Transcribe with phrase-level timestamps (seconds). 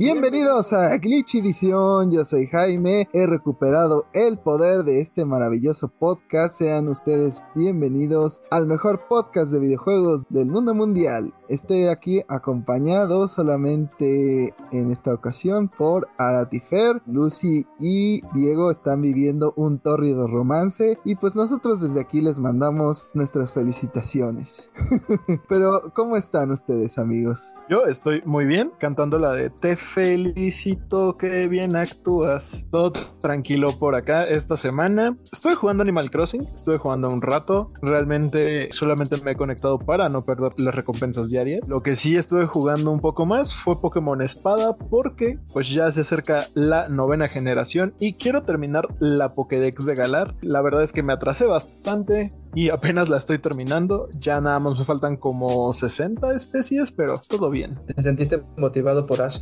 [0.00, 6.56] Bienvenidos a Glitchy Visión, yo soy Jaime, he recuperado el poder de este maravilloso podcast,
[6.56, 11.34] sean ustedes bienvenidos al mejor podcast de videojuegos del mundo mundial.
[11.50, 19.80] Estoy aquí acompañado solamente en esta ocasión por Aratifer, Lucy y Diego están viviendo un
[19.80, 24.70] tórrido romance y pues nosotros desde aquí les mandamos nuestras felicitaciones.
[25.48, 27.52] Pero ¿cómo están ustedes amigos?
[27.68, 32.64] Yo estoy muy bien cantando la de Te felicito, que bien actúas.
[32.70, 35.16] Todo tranquilo por acá esta semana.
[35.32, 37.72] Estoy jugando Animal Crossing, estuve jugando un rato.
[37.82, 41.68] Realmente solamente me he conectado para no perder las recompensas diarias.
[41.68, 46.02] Lo que sí estuve jugando un poco más fue Pokémon Espada porque pues ya se
[46.02, 50.36] acerca la novena generación y quiero terminar la Pokédex de Galar.
[50.40, 54.08] La verdad es que me atrasé bastante y apenas la estoy terminando.
[54.18, 57.74] Ya nada más me faltan como 60 especies, pero todo bien.
[57.86, 59.40] ¿Te sentiste motivado por Ash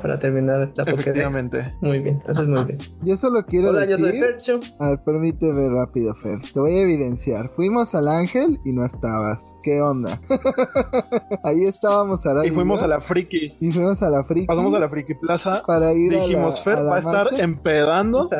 [0.00, 1.00] para terminar la Pokédex?
[1.00, 1.74] Efectivamente.
[1.80, 2.78] Muy bien, eso es muy bien.
[3.02, 3.96] Yo solo quiero Hola, decir...
[3.98, 4.60] yo soy Fercho.
[4.78, 6.40] A ver, permíteme rápido, Fer.
[6.52, 7.48] Te voy a evidenciar.
[7.50, 9.56] Fuimos al Ángel y no estabas.
[9.62, 10.20] ¿Qué onda?
[11.44, 13.54] Ahí estábamos a la Y fuimos a la Friki.
[13.60, 14.46] Y fuimos a la Friki.
[14.46, 15.62] Pasamos a la Friki Plaza.
[15.66, 17.42] Para ir a la- Dijimos, a Fer la va a estar marcha".
[17.42, 18.28] empedando.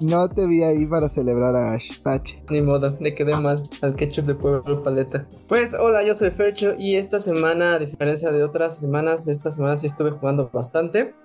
[0.00, 2.00] No te vi ahí para celebrar a Ash.
[2.02, 2.42] Tache.
[2.50, 5.26] Ni modo, le quedé mal al ketchup de Pueblo Paleta.
[5.48, 9.76] Pues hola, yo soy Fercho y esta semana, a diferencia de otras semanas, esta semana
[9.76, 10.65] sí estuve jugando bastante.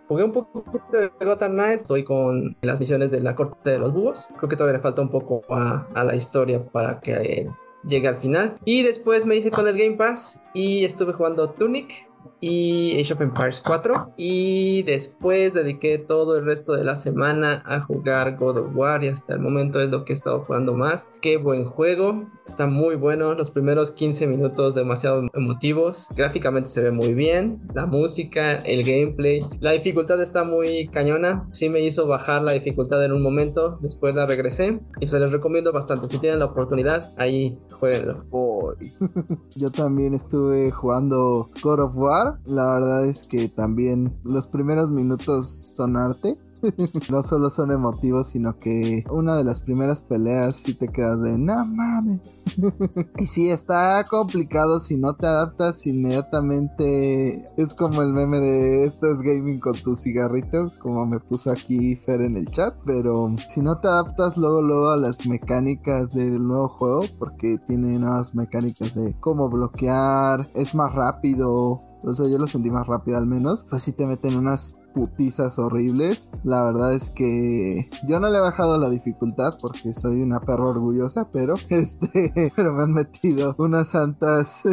[0.08, 3.94] Jugué un poco de Gotham Knights, estoy con las misiones de la corte de los
[3.94, 4.28] búhos.
[4.38, 7.50] Creo que todavía le falta un poco a, a la historia para que eh,
[7.86, 8.58] llegue al final.
[8.66, 12.11] Y después me hice con el Game Pass y estuve jugando Tunic
[12.42, 17.80] y Age of Empires 4 y después dediqué todo el resto de la semana a
[17.82, 21.10] jugar God of War y hasta el momento es lo que he estado jugando más.
[21.22, 26.92] Qué buen juego, está muy bueno, los primeros 15 minutos demasiado emotivos, gráficamente se ve
[26.92, 32.42] muy bien, la música, el gameplay, la dificultad está muy cañona, sí me hizo bajar
[32.42, 36.40] la dificultad en un momento, después la regresé y se les recomiendo bastante, si tienen
[36.40, 38.26] la oportunidad, ahí jueguenlo.
[39.56, 42.31] Yo también estuve jugando God of War.
[42.46, 46.38] La verdad es que también los primeros minutos son arte.
[47.10, 51.38] No solo son emotivos, sino que una de las primeras peleas sí te quedas de
[51.38, 52.40] no mames.
[53.18, 57.44] Y sí, está complicado si no te adaptas inmediatamente.
[57.58, 61.96] Es como el meme de esto es gaming con tu cigarrito, como me puso aquí
[61.96, 62.76] Fer en el chat.
[62.86, 67.98] Pero si no te adaptas luego, luego a las mecánicas del nuevo juego, porque tiene
[68.00, 71.82] nuevas mecánicas de cómo bloquear, es más rápido.
[72.04, 73.66] O sea, yo lo sentí más rápido al menos.
[73.70, 76.32] Pues sí te meten unas putizas horribles.
[76.44, 80.66] La verdad es que yo no le he bajado la dificultad porque soy una perra
[80.66, 84.64] orgullosa, pero este, pero me han metido unas santas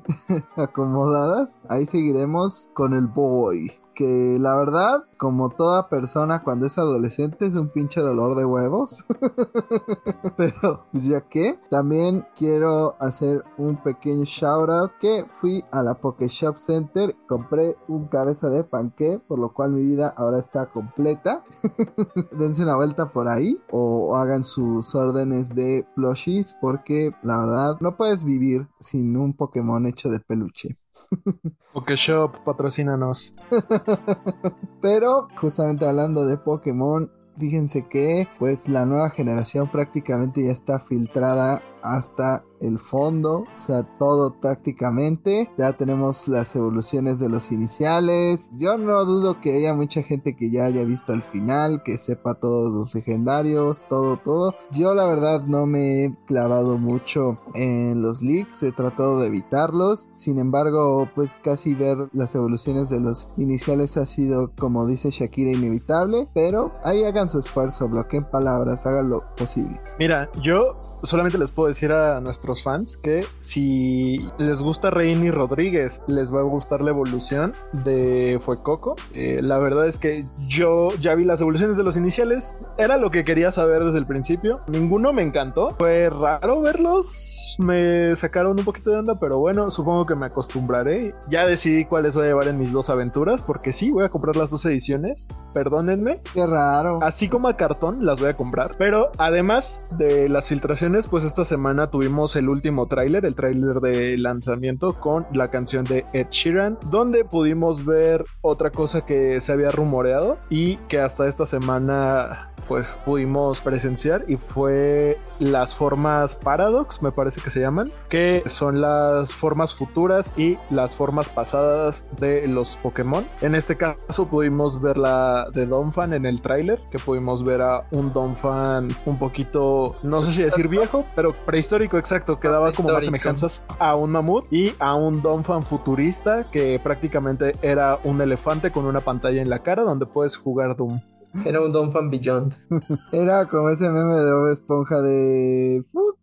[0.56, 1.60] acomodadas.
[1.68, 3.72] Ahí seguiremos con el boy.
[3.96, 9.06] Que la verdad, como toda persona cuando es adolescente, es un pinche dolor de huevos.
[10.36, 15.94] Pero, pues ya que, también quiero hacer un pequeño shout out que fui a la
[15.94, 20.66] Poké Shop Center, compré un cabeza de panqué, por lo cual mi vida ahora está
[20.66, 21.42] completa.
[22.32, 27.96] Dense una vuelta por ahí o hagan sus órdenes de plushies porque la verdad no
[27.96, 30.76] puedes vivir sin un Pokémon hecho de peluche.
[31.72, 33.34] Pokeshop, patrocínanos.
[34.80, 41.62] Pero justamente hablando de Pokémon, fíjense que pues la nueva generación prácticamente ya está filtrada
[41.82, 45.50] hasta el fondo, o sea, todo prácticamente.
[45.56, 48.50] Ya tenemos las evoluciones de los iniciales.
[48.56, 52.34] Yo no dudo que haya mucha gente que ya haya visto el final, que sepa
[52.34, 54.54] todos los legendarios, todo, todo.
[54.72, 60.08] Yo la verdad no me he clavado mucho en los leaks, he tratado de evitarlos.
[60.12, 65.52] Sin embargo, pues casi ver las evoluciones de los iniciales ha sido, como dice Shakira,
[65.52, 66.28] inevitable.
[66.34, 69.80] Pero ahí hagan su esfuerzo, bloqueen palabras, hagan lo posible.
[69.98, 76.02] Mira, yo solamente les puedo decir a nuestros fans que si les gusta Reini Rodríguez,
[76.06, 77.54] les va a gustar la evolución
[77.84, 78.94] de Fuecoco.
[79.14, 83.10] Eh, la verdad es que yo ya vi las evoluciones de los iniciales, era lo
[83.10, 84.60] que quería saber desde el principio.
[84.68, 90.06] Ninguno me encantó, fue raro verlos, me sacaron un poquito de onda, pero bueno, supongo
[90.06, 91.14] que me acostumbraré.
[91.28, 94.36] Ya decidí cuáles voy a llevar en mis dos aventuras, porque sí, voy a comprar
[94.36, 96.20] las dos ediciones, perdónenme.
[96.32, 97.00] Qué raro.
[97.02, 98.76] Así como a cartón las voy a comprar.
[98.78, 104.16] Pero además de las filtraciones, pues esta semana tuvimos el último tráiler, el tráiler de
[104.18, 109.70] lanzamiento con la canción de Ed Sheeran, donde pudimos ver otra cosa que se había
[109.70, 117.12] rumoreado y que hasta esta semana pues pudimos presenciar y fue las formas Paradox, me
[117.12, 122.76] parece que se llaman, que son las formas futuras y las formas pasadas de los
[122.76, 123.26] Pokémon.
[123.40, 127.86] En este caso pudimos ver la de Donphan en el tráiler, que pudimos ver a
[127.90, 132.92] un Donphan un poquito, no sé si decir viejo, pero prehistórico exacto, que daba como
[132.92, 138.70] más semejanzas a un mamut y a un Donphan futurista que prácticamente era un elefante
[138.70, 141.00] con una pantalla en la cara donde puedes jugar Doom.
[141.44, 142.52] Era un Don Fan Beyond.
[143.12, 146.15] Era como ese meme de Bob Esponja de futuro.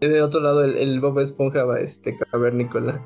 [0.00, 3.02] Y de otro lado, el, Bob Esponja va este cavernícola.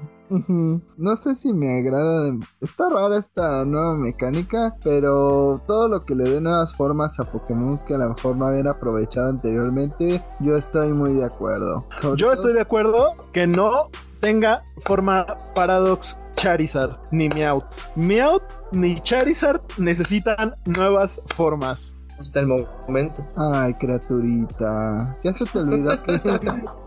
[0.97, 2.35] No sé si me agrada.
[2.61, 7.77] Está rara esta nueva mecánica, pero todo lo que le dé nuevas formas a Pokémon
[7.87, 11.87] que a lo mejor no habían aprovechado anteriormente, yo estoy muy de acuerdo.
[12.17, 17.65] yo estoy de acuerdo que no tenga forma Paradox Charizard ni Meowth.
[17.97, 18.43] Meowth
[18.73, 23.27] ni Charizard necesitan nuevas formas hasta el momento.
[23.37, 25.17] Ay, criaturita.
[25.23, 26.21] Ya se te olvidó que.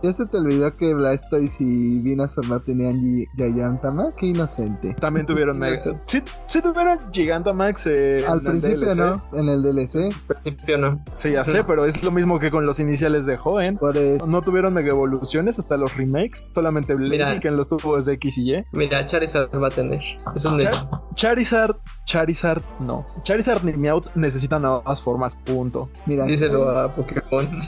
[0.03, 2.99] ya se te olvidó que Blastoise y Venusaur no tenían
[3.35, 4.13] Gigantamax.
[4.17, 4.93] Qué inocente.
[4.95, 5.77] También tuvieron Mega.
[6.05, 7.87] Sí, sí tuvieron Gigantamax.
[7.87, 9.95] Eh, Al principio no, en el DLC.
[10.13, 11.03] Al principio no.
[11.13, 13.79] Sí, ya sé, pero es lo mismo que con los iniciales de Joven.
[14.27, 16.53] No tuvieron Mega Evoluciones hasta los remakes.
[16.53, 16.95] Solamente
[17.41, 18.65] que en los tuvo desde X y Y.
[18.71, 20.01] Mira, Charizard va a tener.
[20.35, 20.59] Es un
[21.15, 23.05] Charizard, Charizard, no.
[23.23, 25.89] Charizard ni Meowth necesitan nuevas formas punto.
[26.05, 27.61] Mira, díselo a Pokémon.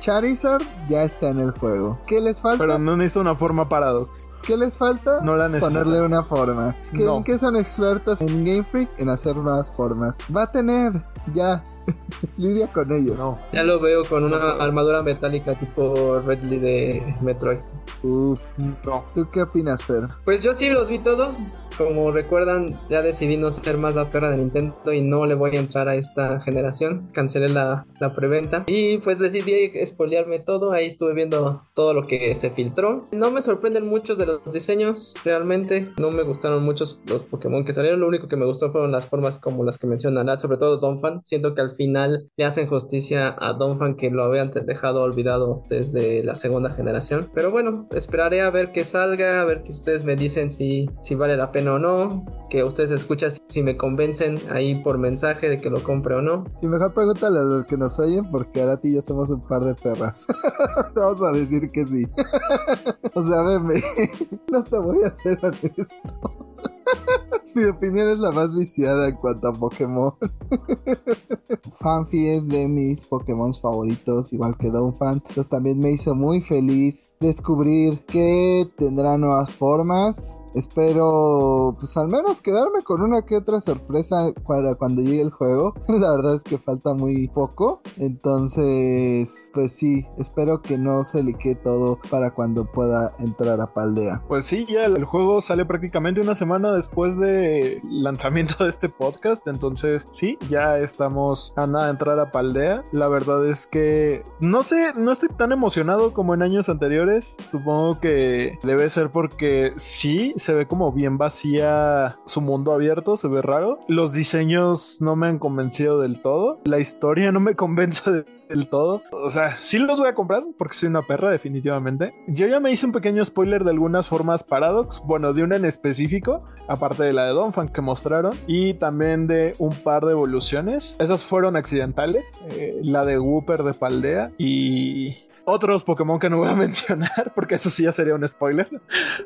[0.00, 1.98] Charizard ya está en el juego.
[2.06, 2.58] ¿Qué les falta?
[2.58, 4.28] Pero no necesita una forma Paradox.
[4.46, 5.20] ¿Qué les falta?
[5.22, 6.76] No la Ponerle una forma.
[6.92, 8.90] ¿Qué, ¿En qué son expertos en Game Freak?
[8.98, 10.18] En hacer nuevas formas.
[10.34, 10.92] Va a tener,
[11.32, 11.64] ya.
[12.36, 13.14] Lidia con ello.
[13.14, 13.38] No.
[13.52, 17.58] Ya lo veo con una armadura metálica tipo Redley de Metroid.
[18.02, 18.40] Uf,
[18.84, 19.04] no.
[19.14, 20.08] ¿Tú qué opinas, Fer?
[20.24, 21.58] Pues yo sí los vi todos.
[21.76, 25.56] Como recuerdan, ya decidí no ser más la perra de Nintendo y no le voy
[25.56, 27.08] a entrar a esta generación.
[27.12, 30.72] Cancelé la, la preventa y pues decidí espolearme todo.
[30.72, 33.02] Ahí estuve viendo todo lo que se filtró.
[33.12, 35.92] No me sorprenden muchos de los diseños, realmente.
[35.98, 38.00] No me gustaron muchos los Pokémon que salieron.
[38.00, 40.78] Lo único que me gustó fueron las formas como las que menciona Nat, sobre todo
[40.78, 41.22] Donphan.
[41.22, 46.24] Siento que al final le hacen justicia a Donphan que lo habían dejado olvidado desde
[46.24, 47.30] la segunda generación.
[47.34, 51.14] Pero bueno, esperaré a ver que salga, a ver que ustedes me dicen si, si
[51.14, 55.60] vale la pena o no, que ustedes escuchan si me convencen ahí por mensaje de
[55.60, 56.44] que lo compre o no.
[56.60, 59.46] Si mejor pregúntale a los que nos oyen, porque ahora ti y yo somos un
[59.46, 60.26] par de perras.
[60.26, 62.06] te vamos a decir que sí.
[63.14, 63.82] o sea, venme,
[64.50, 66.73] no te voy a ser honesto.
[67.54, 70.12] Mi opinión es la más viciada en cuanto a Pokémon.
[71.78, 75.14] Fanfi es de mis Pokémon favoritos, igual que Donphan.
[75.14, 80.42] Entonces también me hizo muy feliz descubrir que tendrá nuevas formas.
[80.54, 85.74] Espero, pues al menos quedarme con una que otra sorpresa para cuando llegue el juego.
[85.88, 87.82] La verdad es que falta muy poco.
[87.98, 94.22] Entonces, pues sí, espero que no se lique todo para cuando pueda entrar a Paldea.
[94.26, 99.46] Pues sí, ya el juego sale prácticamente una semana después de lanzamiento de este podcast.
[99.46, 102.84] Entonces, sí, ya estamos a nada de entrar a Paldea.
[102.92, 107.36] La verdad es que no sé, no estoy tan emocionado como en años anteriores.
[107.50, 113.28] Supongo que debe ser porque sí, se ve como bien vacía su mundo abierto, se
[113.28, 113.78] ve raro.
[113.88, 116.60] Los diseños no me han convencido del todo.
[116.64, 119.02] La historia no me convence de del todo.
[119.12, 122.14] O sea, sí los voy a comprar porque soy una perra, definitivamente.
[122.26, 125.02] Yo ya me hice un pequeño spoiler de algunas formas Paradox.
[125.04, 128.34] Bueno, de una en específico, aparte de la de Donphan que mostraron.
[128.46, 130.96] Y también de un par de evoluciones.
[130.98, 132.38] Esas fueron accidentales.
[132.50, 137.56] Eh, la de Wooper de Paldea y otros Pokémon que no voy a mencionar porque
[137.56, 138.68] eso sí ya sería un spoiler.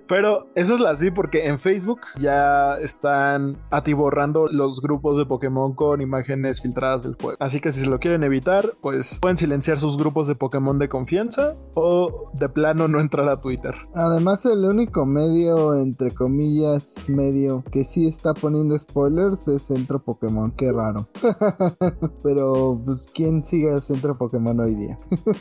[0.08, 6.00] Pero esas las vi porque en Facebook ya están atiborrando los grupos de Pokémon con
[6.00, 7.36] imágenes filtradas del juego.
[7.40, 10.88] Así que si se lo quieren evitar, pues pueden silenciar sus grupos de Pokémon de
[10.88, 13.74] confianza o de plano no entrar a Twitter.
[13.94, 20.50] Además, el único medio, entre comillas, medio que sí está poniendo spoilers es Centro Pokémon.
[20.52, 21.08] Qué raro.
[22.22, 24.98] Pero, pues, ¿quién sigue Centro Pokémon hoy día?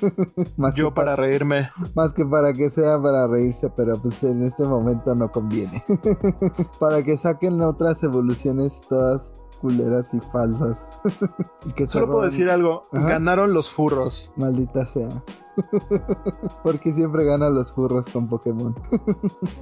[0.75, 1.69] Yo para, reírme.
[1.95, 5.83] Más que para que sea para reírse, pero pues en este momento no conviene.
[6.79, 10.89] para que saquen otras evoluciones todas culeras y falsas.
[11.75, 14.33] que Solo puedo decir algo, ganaron los furros.
[14.35, 15.23] Maldita sea.
[16.63, 18.75] Porque siempre ganan los furros con Pokémon.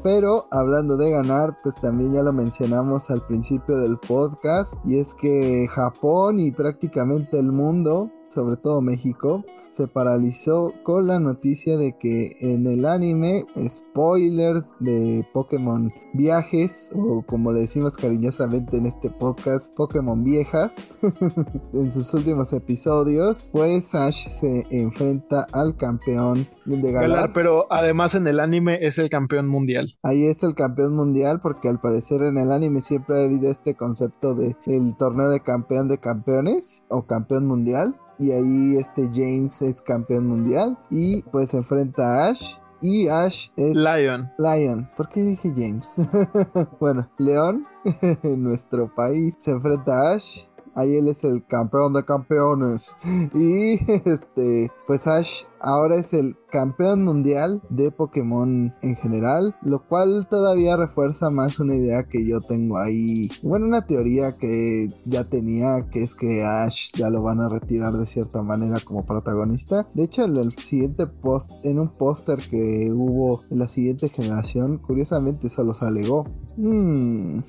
[0.04, 4.74] Pero hablando de ganar, pues también ya lo mencionamos al principio del podcast.
[4.86, 9.44] Y es que Japón y prácticamente el mundo sobre todo México,
[9.75, 17.24] se paralizó con la noticia de que en el anime spoilers de Pokémon viajes o
[17.25, 20.75] como le decimos cariñosamente en este podcast Pokémon viejas
[21.74, 28.27] en sus últimos episodios pues Ash se enfrenta al campeón de Galar, pero además en
[28.27, 29.94] el anime es el campeón mundial.
[30.01, 33.75] Ahí es el campeón mundial porque al parecer en el anime siempre ha habido este
[33.75, 39.62] concepto de el torneo de campeón de campeones o campeón mundial y ahí este James
[39.65, 44.31] es campeón mundial y pues se enfrenta a Ash y Ash es Lion.
[44.38, 44.89] Lion.
[44.95, 45.95] ¿Por qué dije James?
[46.79, 47.65] bueno, León
[48.01, 50.45] en nuestro país se enfrenta a Ash.
[50.75, 52.95] Ahí él es el campeón de campeones.
[53.34, 53.79] Y
[54.10, 60.78] este, pues Ash ahora es el campeón mundial de Pokémon en general, lo cual todavía
[60.78, 66.04] refuerza más una idea que yo tengo ahí, bueno, una teoría que ya tenía, que
[66.04, 69.86] es que Ash ya lo van a retirar de cierta manera como protagonista.
[69.94, 74.78] De hecho, en el siguiente post, en un póster que hubo en la siguiente generación,
[74.78, 76.24] curiosamente solo se alegó.
[76.56, 77.40] Hmm.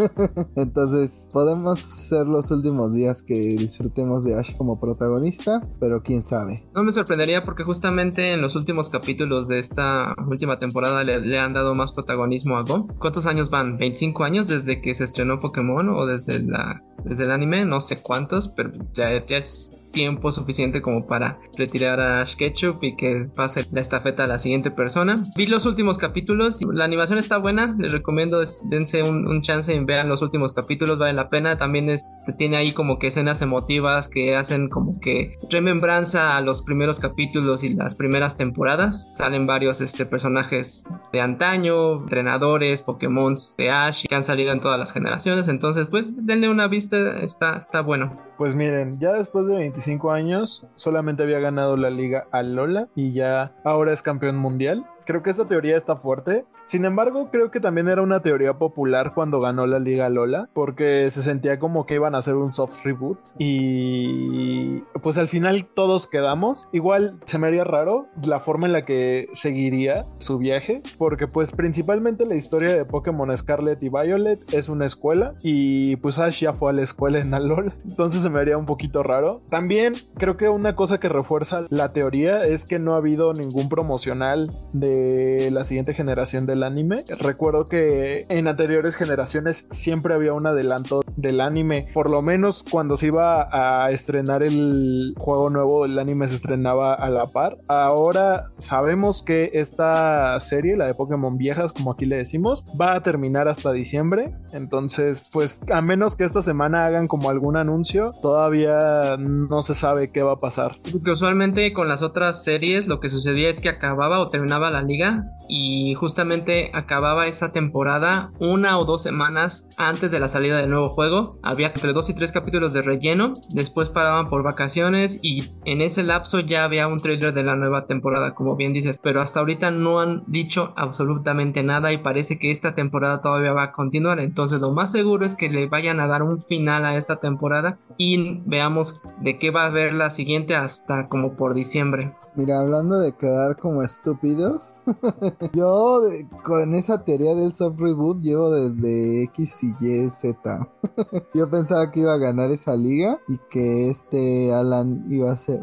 [0.56, 6.66] Entonces, podemos ser los últimos días que disfrutemos de Ash como protagonista, pero quién sabe.
[6.74, 11.54] No me sorprendería porque justamente en los últimos capítulos de esta última temporada le, han
[11.54, 12.86] dado más protagonismo a Go.
[12.98, 13.78] ¿Cuántos años van?
[13.78, 17.64] ¿25 años desde que se estrenó Pokémon o desde, la, desde el anime?
[17.64, 22.84] No sé cuántos, pero ya, ya es tiempo suficiente como para retirar a Ash Ketchup
[22.84, 25.24] y que pase la estafeta a la siguiente persona.
[25.36, 30.08] Vi los últimos capítulos, la animación está buena, les recomiendo dense un, chance y vean
[30.08, 31.56] los últimos capítulos, vale la pena.
[31.56, 36.62] También es, tiene ahí como que escenas emotivas que hacen como que remembranza a los
[36.62, 39.08] primeros capítulos y las primeras temporadas.
[39.14, 44.78] Salen varios este, personajes de antaño, entrenadores, Pokémon de Ash que han salido en todas
[44.78, 45.48] las generaciones.
[45.48, 48.18] Entonces, pues denle una vista, está, está bueno.
[48.36, 53.12] Pues miren, ya después de 25 años solamente había ganado la liga a Lola y
[53.12, 54.84] ya ahora es campeón mundial.
[55.06, 56.44] Creo que esta teoría está fuerte.
[56.64, 61.10] Sin embargo, creo que también era una teoría popular cuando ganó la Liga Lola, porque
[61.10, 66.08] se sentía como que iban a hacer un soft reboot y pues al final todos
[66.08, 66.68] quedamos.
[66.72, 71.52] Igual se me haría raro la forma en la que seguiría su viaje, porque pues
[71.52, 76.54] principalmente la historia de Pokémon Scarlet y Violet es una escuela y pues Ash ya
[76.54, 79.42] fue a la escuela en Alola, entonces se me haría un poquito raro.
[79.48, 83.68] También creo que una cosa que refuerza la teoría es que no ha habido ningún
[83.68, 87.04] promocional de la siguiente generación del anime.
[87.08, 92.96] Recuerdo que en anteriores generaciones siempre había un adelanto del anime, por lo menos cuando
[92.96, 97.58] se iba a estrenar el juego nuevo, el anime se estrenaba a la par.
[97.68, 103.02] Ahora sabemos que esta serie, la de Pokémon viejas, como aquí le decimos, va a
[103.02, 104.34] terminar hasta diciembre.
[104.52, 110.10] Entonces, pues a menos que esta semana hagan como algún anuncio, todavía no se sabe
[110.10, 110.76] qué va a pasar.
[110.90, 114.82] Porque usualmente con las otras series lo que sucedía es que acababa o terminaba la
[114.82, 120.70] liga y justamente acababa esa temporada una o dos semanas antes de la salida del
[120.70, 121.38] nuevo juego.
[121.42, 126.02] Había entre dos y tres capítulos de relleno, después paraban por vacaciones y en ese
[126.02, 129.70] lapso ya había un trailer de la nueva temporada, como bien dices, pero hasta ahorita
[129.70, 134.60] no han dicho absolutamente nada y parece que esta temporada todavía va a continuar, entonces
[134.60, 138.40] lo más seguro es que le vayan a dar un final a esta temporada y
[138.46, 142.14] veamos de qué va a ver la siguiente hasta como por diciembre.
[142.36, 144.74] Mira, hablando de quedar como estúpidos,
[145.52, 146.02] yo
[146.42, 150.68] con esa teoría del soft reboot llevo desde X y Y Z.
[151.34, 155.60] yo pensaba que iba a ganar esa liga y que este Alan iba a ser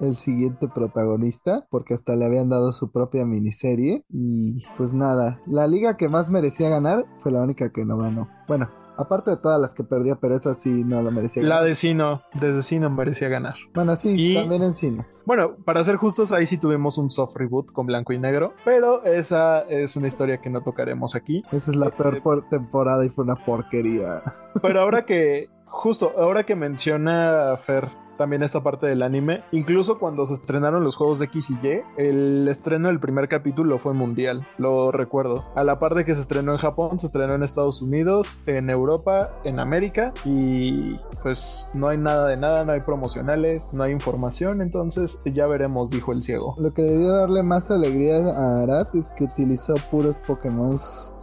[0.00, 4.04] el siguiente protagonista, porque hasta le habían dado su propia miniserie.
[4.08, 8.28] Y pues nada, la liga que más merecía ganar fue la única que no ganó.
[8.48, 11.60] Bueno, Aparte de todas las que perdió, pero esa sí no lo merecía ganar.
[11.60, 13.54] La de Sino, desde Sino merecía ganar.
[13.74, 15.06] Bueno, sí, también en Sino.
[15.24, 19.02] Bueno, para ser justos, ahí sí tuvimos un soft reboot con blanco y negro, pero
[19.04, 21.42] esa es una historia que no tocaremos aquí.
[21.52, 24.20] Esa es la peor eh, temporada y fue una porquería.
[24.62, 29.42] Pero ahora que, justo, ahora que menciona Fer también esta parte del anime.
[29.52, 33.78] Incluso cuando se estrenaron los juegos de X y Y, el estreno del primer capítulo
[33.78, 35.44] fue mundial, lo recuerdo.
[35.54, 38.70] A la par de que se estrenó en Japón, se estrenó en Estados Unidos, en
[38.70, 43.92] Europa, en América y pues no hay nada de nada, no hay promocionales, no hay
[43.92, 46.54] información, entonces ya veremos, dijo el ciego.
[46.58, 50.76] Lo que debió darle más alegría a Arat es que utilizó puros Pokémon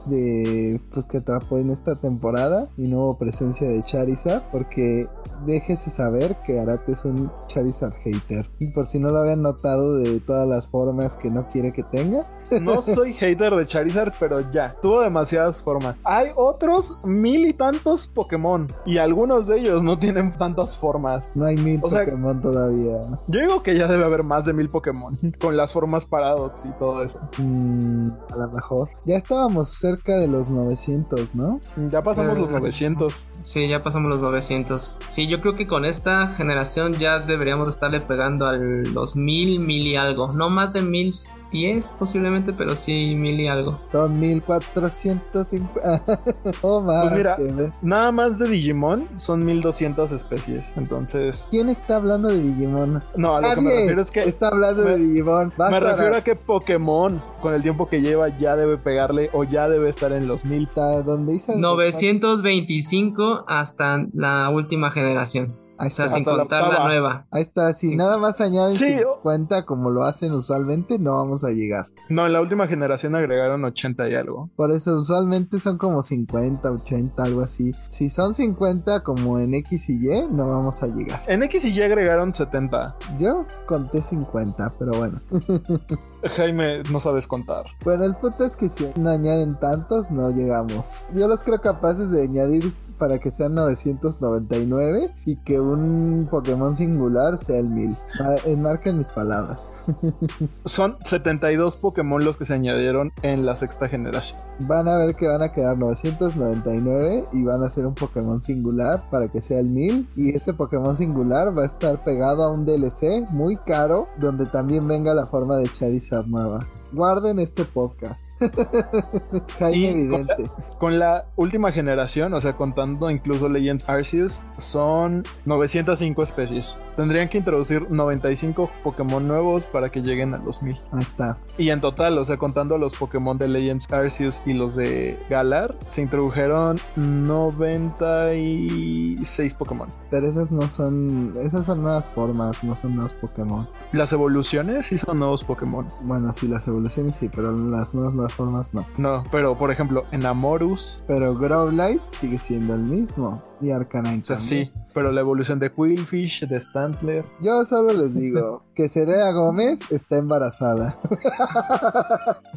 [0.05, 5.07] de pues que atrapó en esta temporada y no hubo presencia de Charizard porque
[5.45, 8.49] déjese saber que Arat Art es un Charizard hater.
[8.59, 11.83] Y por si no lo habían notado de todas las formas que no quiere que
[11.83, 12.27] tenga.
[12.61, 15.97] No soy hater de Charizard, pero ya, tuvo demasiadas formas.
[16.03, 21.29] Hay otros mil y tantos Pokémon y algunos de ellos no tienen tantas formas.
[21.35, 23.19] No hay mil O sea- Pokémon todavía.
[23.27, 26.71] Yo digo que ya debe haber más de mil Pokémon con las formas Paradox y
[26.79, 27.19] todo eso.
[27.37, 28.89] Mm, a lo mejor.
[29.05, 31.59] Ya estábamos cerca de los 900, ¿no?
[31.89, 33.27] Ya pasamos Eh, los 900.
[33.41, 34.97] Sí, ya pasamos los 900.
[35.07, 39.59] Sí, yo creo que con esta generación ya deberíamos de estarle pegando a los mil,
[39.59, 40.33] mil y algo.
[40.33, 41.11] No más de mil
[41.53, 43.79] diez posiblemente, pero sí mil y algo.
[43.87, 46.03] Son 1450.
[46.61, 47.03] o más.
[47.05, 50.73] Pues mira, que Nada más de Digimon son 1200 especies.
[50.75, 53.01] Entonces, ¿Quién está hablando de Digimon?
[53.15, 55.53] no, a lo que me refiero es que está hablando me- de Digimon.
[55.57, 59.43] Basta, me refiero a que Pokémon, con el tiempo que lleva, ya debe pegarle o
[59.45, 60.67] ya debe estar en los 1000.
[60.67, 65.55] hasta donde dice 925 hasta la última generación.
[65.77, 66.17] Ahí O sea, está.
[66.19, 66.87] sin la contar la octava.
[66.87, 67.27] nueva.
[67.31, 67.95] Ahí está, si Sí.
[67.95, 71.87] nada más añaden Sí, o- 50 como lo hacen usualmente, no vamos a llegar.
[72.09, 74.49] No, en la última generación agregaron 80 y algo.
[74.55, 77.73] Por eso usualmente son como 50, 80, algo así.
[77.89, 81.23] Si son 50 como en X y Y, no vamos a llegar.
[81.27, 82.95] En X y Y agregaron 70.
[83.17, 85.21] Yo conté 50, pero bueno.
[86.35, 87.65] Jaime, no sabes contar.
[87.83, 91.03] Bueno, el punto es que si no añaden tantos, no llegamos.
[91.13, 92.63] Yo los creo capaces de añadir
[92.97, 97.89] para que sean 999 y que un Pokémon singular sea el 1000.
[98.19, 99.83] Ma- Enmarquen mis palabras.
[100.65, 104.39] Son 72 Pokémon los que se añadieron en la sexta generación.
[104.59, 109.09] Van a ver que van a quedar 999 y van a ser un Pokémon singular
[109.09, 110.07] para que sea el 1000.
[110.15, 114.87] Y ese Pokémon singular va a estar pegado a un DLC muy caro donde también
[114.87, 116.67] venga la forma de Charizard nueva.
[116.93, 118.31] Guarden este podcast.
[119.57, 120.47] Jaime Evidente.
[120.79, 126.77] Con la última generación, o sea, contando incluso Legends Arceus, son 905 especies.
[126.95, 130.77] Tendrían que introducir 95 Pokémon nuevos para que lleguen a los 1000.
[130.91, 131.39] Ahí está.
[131.57, 135.75] Y en total, o sea, contando los Pokémon de Legends Arceus y los de Galar,
[135.83, 139.89] se introdujeron 96 Pokémon.
[140.11, 141.33] Pero esas no son.
[141.41, 143.67] Esas son nuevas formas, no son nuevos Pokémon.
[143.93, 145.87] Las evoluciones sí son nuevos Pokémon.
[146.03, 148.85] Bueno, sí, las evoluciones sí, pero las nuevas, nuevas formas no.
[148.97, 153.43] No, pero por ejemplo, en Amorus, Pero Growlite sigue siendo el mismo.
[153.61, 154.65] Y Arcanine o sea, también.
[154.65, 157.23] sí, pero la evolución de Quillfish, de Stantler.
[157.39, 160.97] Yo solo les digo que Serena Gómez está embarazada.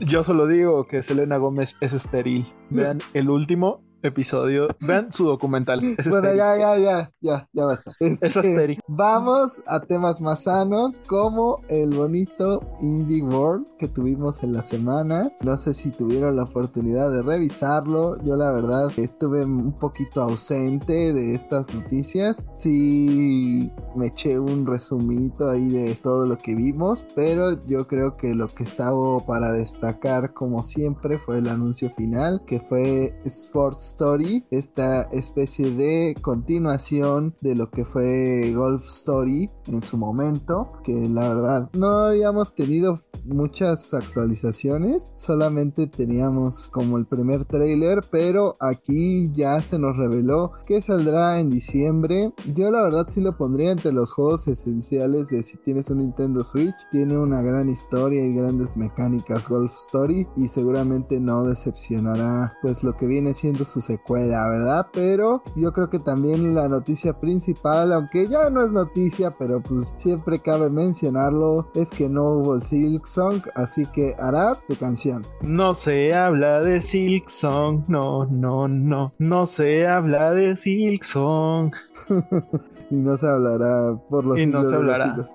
[0.01, 2.47] Yo solo digo que Selena Gómez es estéril.
[2.71, 5.83] Vean el último episodio, vean su documental.
[5.99, 7.93] Es bueno, ya, ya, ya, ya, ya basta.
[8.01, 8.83] Este, Es astérico.
[8.89, 15.31] Vamos a temas más sanos como el bonito Indie World que tuvimos en la semana.
[15.43, 18.23] No sé si tuvieron la oportunidad de revisarlo.
[18.25, 22.45] Yo la verdad estuve un poquito ausente de estas noticias.
[22.55, 28.35] Sí me eché un resumito ahí de todo lo que vimos, pero yo creo que
[28.35, 34.45] lo que estaba para destacar como siempre fue el anuncio final que fue Sports Story,
[34.51, 41.31] esta especie de continuación de lo que fue Golf Story en su momento, que la
[41.31, 49.61] verdad no habíamos tenido muchas actualizaciones, solamente teníamos como el primer trailer, pero aquí ya
[49.63, 52.33] se nos reveló que saldrá en diciembre.
[52.55, 56.45] Yo la verdad sí lo pondría entre los juegos esenciales de si tienes un Nintendo
[56.45, 62.85] Switch, tiene una gran historia y grandes mecánicas Golf Story y seguramente no decepcionará pues
[62.85, 64.87] lo que viene siendo su secuela, ¿verdad?
[64.93, 69.95] Pero yo creo que también la noticia principal, aunque ya no es noticia, pero pues
[69.97, 75.25] siempre cabe mencionarlo, es que no hubo Silk Song, así que hará tu canción.
[75.43, 79.15] No se habla de Silk Song, no, no, no.
[79.19, 81.73] No se habla de Silk Song.
[82.89, 85.27] Y no se hablará por los Y no se de los hablará.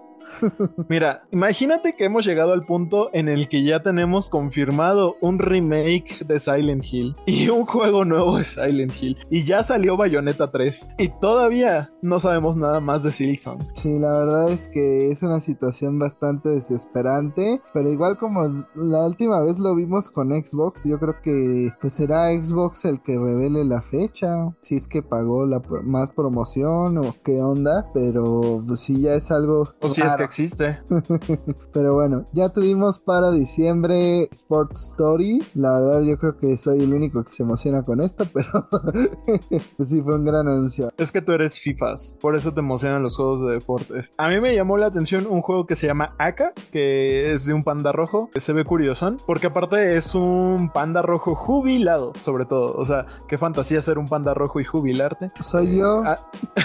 [0.90, 6.26] Mira, imagínate que hemos llegado al punto en el que ya tenemos confirmado un remake
[6.26, 10.88] de Silent Hill y un juego nuevo de Silent Hill y ya salió Bayonetta 3
[10.98, 13.60] y todavía no sabemos nada más de Silksong.
[13.74, 18.44] Sí, la verdad es que es una situación bastante desesperante, pero igual como
[18.76, 23.18] la última vez lo vimos con Xbox, yo creo que pues será Xbox el que
[23.18, 28.62] revele la fecha, si es que pagó la pro- más promoción o qué onda, pero
[28.66, 30.21] pues sí ya es algo O si es raro.
[30.22, 30.80] Que existe.
[31.74, 35.42] Pero bueno, ya tuvimos para diciembre Sports Story.
[35.56, 38.48] La verdad yo creo que soy el único que se emociona con esto, pero
[39.78, 40.92] pues sí fue un gran anuncio.
[40.98, 44.14] Es que tú eres FIFAs, por eso te emocionan los juegos de deportes.
[44.18, 47.54] A mí me llamó la atención un juego que se llama Aka, que es de
[47.54, 52.46] un panda rojo, que se ve curiosón, porque aparte es un panda rojo jubilado, sobre
[52.46, 52.76] todo.
[52.76, 55.32] O sea, qué fantasía ser un panda rojo y jubilarte.
[55.40, 56.04] Soy yo.
[56.06, 56.20] Ah.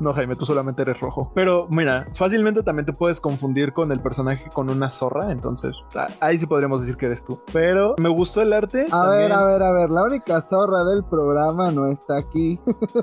[0.00, 1.32] No, Jaime, tú solamente eres rojo.
[1.34, 5.30] Pero mira, fácilmente también te puedes confundir con el personaje con una zorra.
[5.30, 5.86] Entonces,
[6.20, 7.38] ahí sí podríamos decir que eres tú.
[7.52, 8.86] Pero me gustó el arte.
[8.90, 9.90] A ver, a ver, a ver.
[9.90, 12.58] La única zorra del programa no está aquí.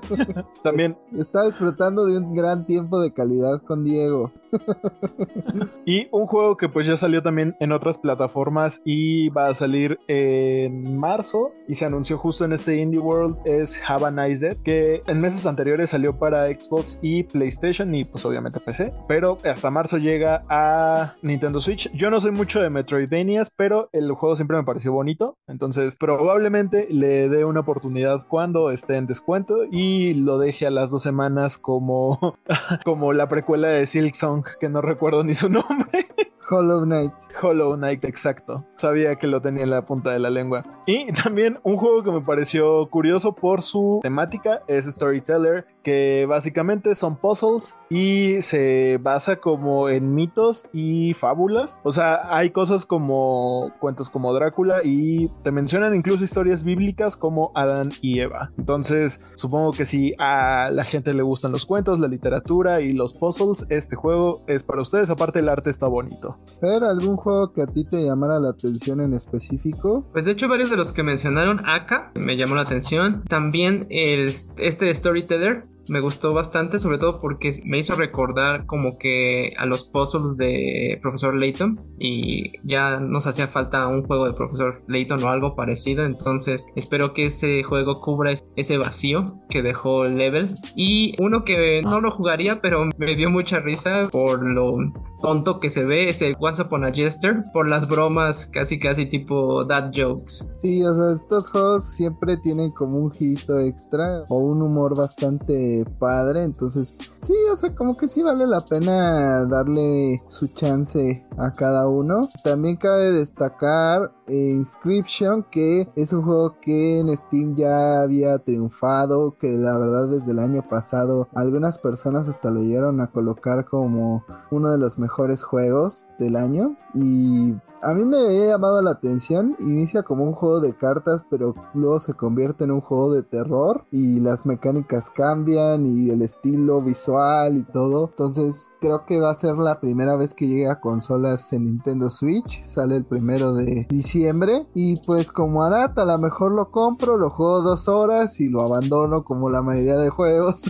[0.64, 0.98] también.
[1.16, 4.32] Está disfrutando de un gran tiempo de calidad con Diego.
[5.86, 10.00] y un juego que pues ya salió también en otras plataformas y va a salir
[10.08, 14.58] en marzo y se anunció justo en este Indie World es Have a Nice Dead
[14.58, 19.72] que en meses anteriores salió para Xbox y PlayStation y pues obviamente PC pero hasta
[19.72, 21.92] marzo llega a Nintendo Switch.
[21.94, 26.88] Yo no soy mucho de Metroidvanias pero el juego siempre me pareció bonito entonces probablemente
[26.90, 31.58] le dé una oportunidad cuando esté en descuento y lo deje a las dos semanas
[31.58, 32.38] como
[32.86, 36.08] como la precuela de Silk Song que no recuerdo ni su nombre
[36.50, 37.12] Hollow Knight.
[37.42, 38.66] Hollow Knight, exacto.
[38.78, 40.64] Sabía que lo tenía en la punta de la lengua.
[40.86, 46.96] Y también un juego que me pareció curioso por su temática es Storyteller, que básicamente
[46.96, 51.80] son puzzles y se basa como en mitos y fábulas.
[51.84, 57.52] O sea, hay cosas como cuentos como Drácula y te mencionan incluso historias bíblicas como
[57.56, 58.52] Adán y Eva.
[58.58, 63.14] Entonces, supongo que si a la gente le gustan los cuentos, la literatura y los
[63.14, 65.10] puzzles, este juego es para ustedes.
[65.10, 66.35] Aparte, el arte está bonito.
[66.60, 70.06] Fer, ¿algún juego que a ti te llamara la atención en específico?
[70.14, 73.24] Pues de hecho varios de los que mencionaron acá me llamó la atención.
[73.28, 79.54] También el, este Storyteller me gustó bastante, sobre todo porque me hizo recordar como que
[79.58, 84.84] a los puzzles de Profesor Layton y ya nos hacía falta un juego de Profesor
[84.88, 90.56] Layton o algo parecido, entonces espero que ese juego cubra ese vacío que dejó Level
[90.76, 94.76] y uno que no lo jugaría pero me dio mucha risa por lo
[95.22, 99.06] tonto que se ve es el Once Upon a Jester por las bromas casi casi
[99.08, 100.56] tipo dad jokes.
[100.62, 105.75] Sí, o sea, estos juegos siempre tienen como un giro extra o un humor bastante
[105.84, 106.44] padre.
[106.44, 111.88] Entonces, sí, o sea, como que sí vale la pena darle su chance a cada
[111.88, 112.30] uno.
[112.44, 119.38] También cabe destacar eh, Inscription, que es un juego que en Steam ya había triunfado,
[119.38, 124.24] que la verdad desde el año pasado algunas personas hasta lo llegaron a colocar como
[124.52, 126.78] uno de los mejores juegos del año.
[126.94, 129.56] Y a mí me ha llamado la atención.
[129.60, 133.86] Inicia como un juego de cartas, pero luego se convierte en un juego de terror.
[133.92, 138.10] Y las mecánicas cambian y el estilo visual y todo.
[138.10, 142.10] Entonces creo que va a ser la primera vez que llegue a consolas en Nintendo
[142.10, 142.64] Switch.
[142.64, 144.68] Sale el primero de diciembre.
[144.74, 148.62] Y pues como Arat, a lo mejor lo compro, lo juego dos horas y lo
[148.62, 150.64] abandono como la mayoría de juegos.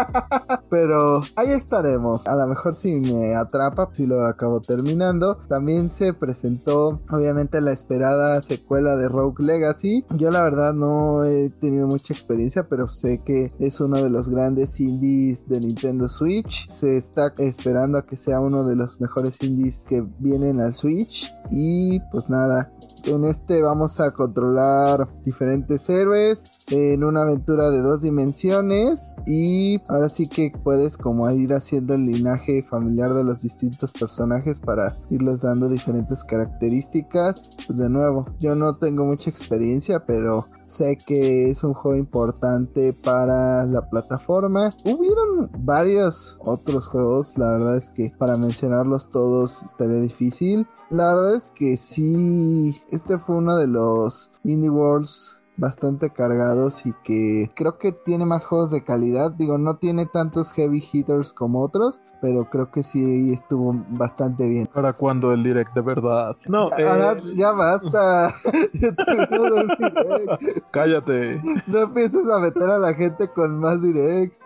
[0.70, 2.28] pero ahí estaremos.
[2.28, 5.38] A lo mejor si me atrapa, si lo acabo terminando.
[5.48, 10.04] También se presenta obviamente la esperada secuela de Rogue Legacy.
[10.16, 14.28] Yo la verdad no he tenido mucha experiencia, pero sé que es uno de los
[14.28, 16.68] grandes indies de Nintendo Switch.
[16.68, 21.32] Se está esperando a que sea uno de los mejores indies que vienen al Switch.
[21.50, 22.72] Y pues nada,
[23.04, 30.08] en este vamos a controlar diferentes héroes en una aventura de dos dimensiones y ahora
[30.08, 35.42] sí que puedes como ir haciendo el linaje familiar de los distintos personajes para irles
[35.42, 37.50] dando diferentes características.
[37.66, 42.92] Pues de nuevo, yo no tengo mucha experiencia, pero sé que es un juego importante
[42.92, 44.74] para la plataforma.
[44.84, 50.66] Hubieron varios otros juegos, la verdad es que para mencionarlos todos estaría difícil.
[50.92, 56.92] La verdad es que sí, este fue uno de los Indie Worlds bastante cargados y
[57.04, 59.32] que creo que tiene más juegos de calidad.
[59.32, 64.68] Digo, no tiene tantos heavy hitters como otros, pero creo que sí estuvo bastante bien.
[64.72, 66.34] ¿Para cuando el direct de verdad?
[66.46, 68.32] No, Ahora eh, ya basta.
[70.70, 71.42] Cállate.
[71.66, 74.42] No empieces a meter a la gente con más directs.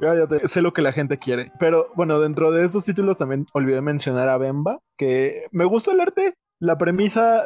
[0.00, 0.48] Cállate.
[0.48, 1.52] Sé lo que la gente quiere.
[1.58, 6.00] Pero bueno, dentro de estos títulos también olvidé mencionar a Bemba, que me gustó el
[6.00, 7.44] arte, la premisa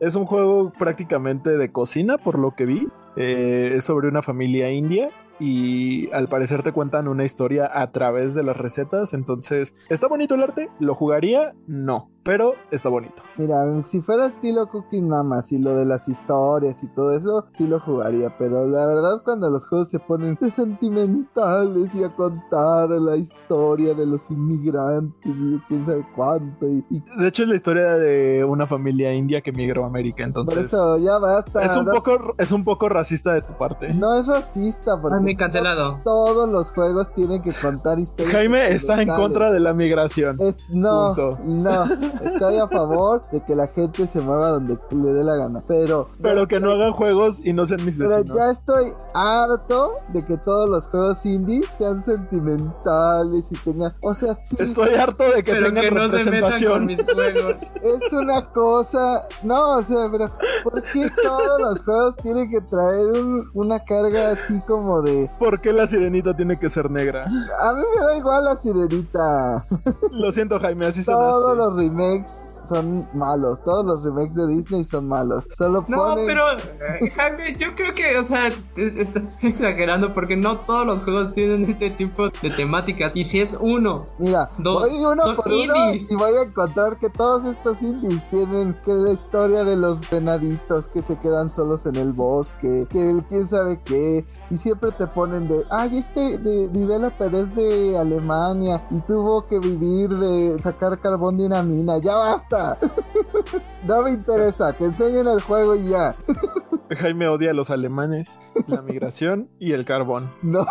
[0.00, 2.88] es un juego prácticamente de cocina, por lo que vi.
[3.16, 5.08] Eh, es sobre una familia india
[5.40, 9.14] y al parecer te cuentan una historia a través de las recetas.
[9.14, 10.70] Entonces, ¿está bonito el arte?
[10.78, 11.54] ¿Lo jugaría?
[11.66, 13.22] No, pero está bonito.
[13.36, 17.66] Mira, si fuera estilo Cooking Mama, si lo de las historias y todo eso, sí
[17.66, 18.36] lo jugaría.
[18.38, 23.94] Pero la verdad, cuando los juegos se ponen de sentimentales y a contar la historia
[23.94, 26.66] de los inmigrantes y de quién sabe cuánto.
[26.66, 30.24] Y, De hecho, es la historia de una familia india que migró a América.
[30.24, 31.62] Entonces, por eso ya basta.
[31.64, 33.92] Es un, poco, es un poco racista de tu parte.
[33.92, 36.00] No es racista, porque Jaime, cancelado.
[36.04, 38.34] Todos los juegos tienen que contar historias.
[38.34, 40.38] Jaime está en contra de la migración.
[40.68, 41.84] no, no.
[42.22, 45.62] Estoy a favor de que la gente se mueva donde le dé la gana.
[45.66, 46.10] Pero.
[46.20, 48.24] Pero que no hagan juegos y no sean mis vecinos.
[48.24, 53.94] Pero ya estoy harto de que todos los juegos indie sean sentimentales y tengan.
[54.02, 54.56] O sea, sí.
[54.58, 57.62] Estoy harto de que pero tengan que no se metan con mis juegos.
[57.84, 59.22] Es una cosa.
[59.42, 60.30] No, o sea, pero
[60.62, 63.12] ¿por qué todos los juegos tienen que traer
[63.54, 65.13] una carga así como de.
[65.38, 67.24] ¿Por qué la sirenita tiene que ser negra?
[67.24, 69.66] A mí me da igual la sirenita.
[70.12, 73.62] Lo siento, Jaime, así Todos los remakes son malos.
[73.64, 75.48] Todos los remakes de Disney son malos.
[75.56, 80.86] Solo No, pero eh, Jaime, yo creo que, o sea, estás exagerando porque no todos
[80.86, 83.12] los juegos tienen este tipo de temáticas.
[83.14, 86.10] Y si es uno, mira, dos, voy uno por indies.
[86.10, 90.88] y voy a encontrar que todos estos indies tienen que la historia de los venaditos
[90.88, 95.06] que se quedan solos en el bosque, que el quién sabe qué, y siempre te
[95.06, 101.00] ponen de, ay, este de developer es de Alemania y tuvo que vivir de sacar
[101.00, 101.98] carbón de una mina.
[101.98, 102.53] Ya basta
[103.86, 106.16] no me interesa, que enseñen el juego y ya.
[106.90, 110.32] Jaime odia a los alemanes, la migración y el carbón.
[110.42, 110.64] No.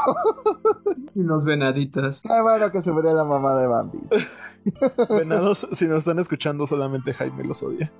[1.16, 2.22] y los venaditos.
[2.22, 4.00] Qué bueno que se muere la mamá de Bambi.
[5.10, 7.92] Venados, si nos están escuchando, solamente Jaime los odia.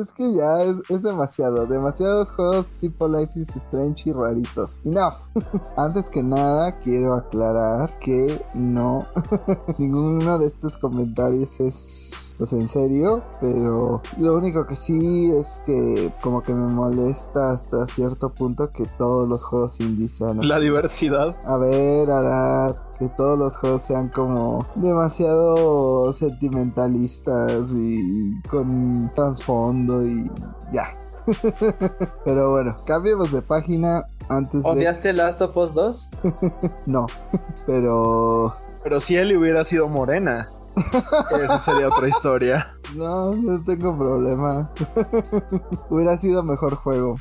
[0.00, 1.66] Es que ya es, demasiado.
[1.66, 4.80] Demasiados juegos tipo Life is Strange y raritos.
[4.84, 5.14] Enough.
[5.76, 9.06] Antes que nada, quiero aclarar que no.
[9.78, 13.22] ninguno de estos comentarios es pues en serio.
[13.42, 18.86] Pero lo único que sí es que como que me molesta hasta cierto punto que
[18.96, 20.48] todos los juegos indie sean.
[20.48, 21.36] La diversidad.
[21.44, 30.30] A ver, Arad que todos los juegos sean como demasiado sentimentalistas y con trasfondo y
[30.70, 30.94] ya.
[32.24, 36.10] Pero bueno, cambiemos de página antes ¿Odiaste Last of Us 2?
[36.86, 37.06] no,
[37.66, 38.54] pero...
[38.82, 40.48] Pero si él hubiera sido morena.
[40.76, 42.74] Esa sería otra historia.
[42.94, 44.70] No, no tengo problema.
[45.90, 47.16] Hubiera sido mejor juego.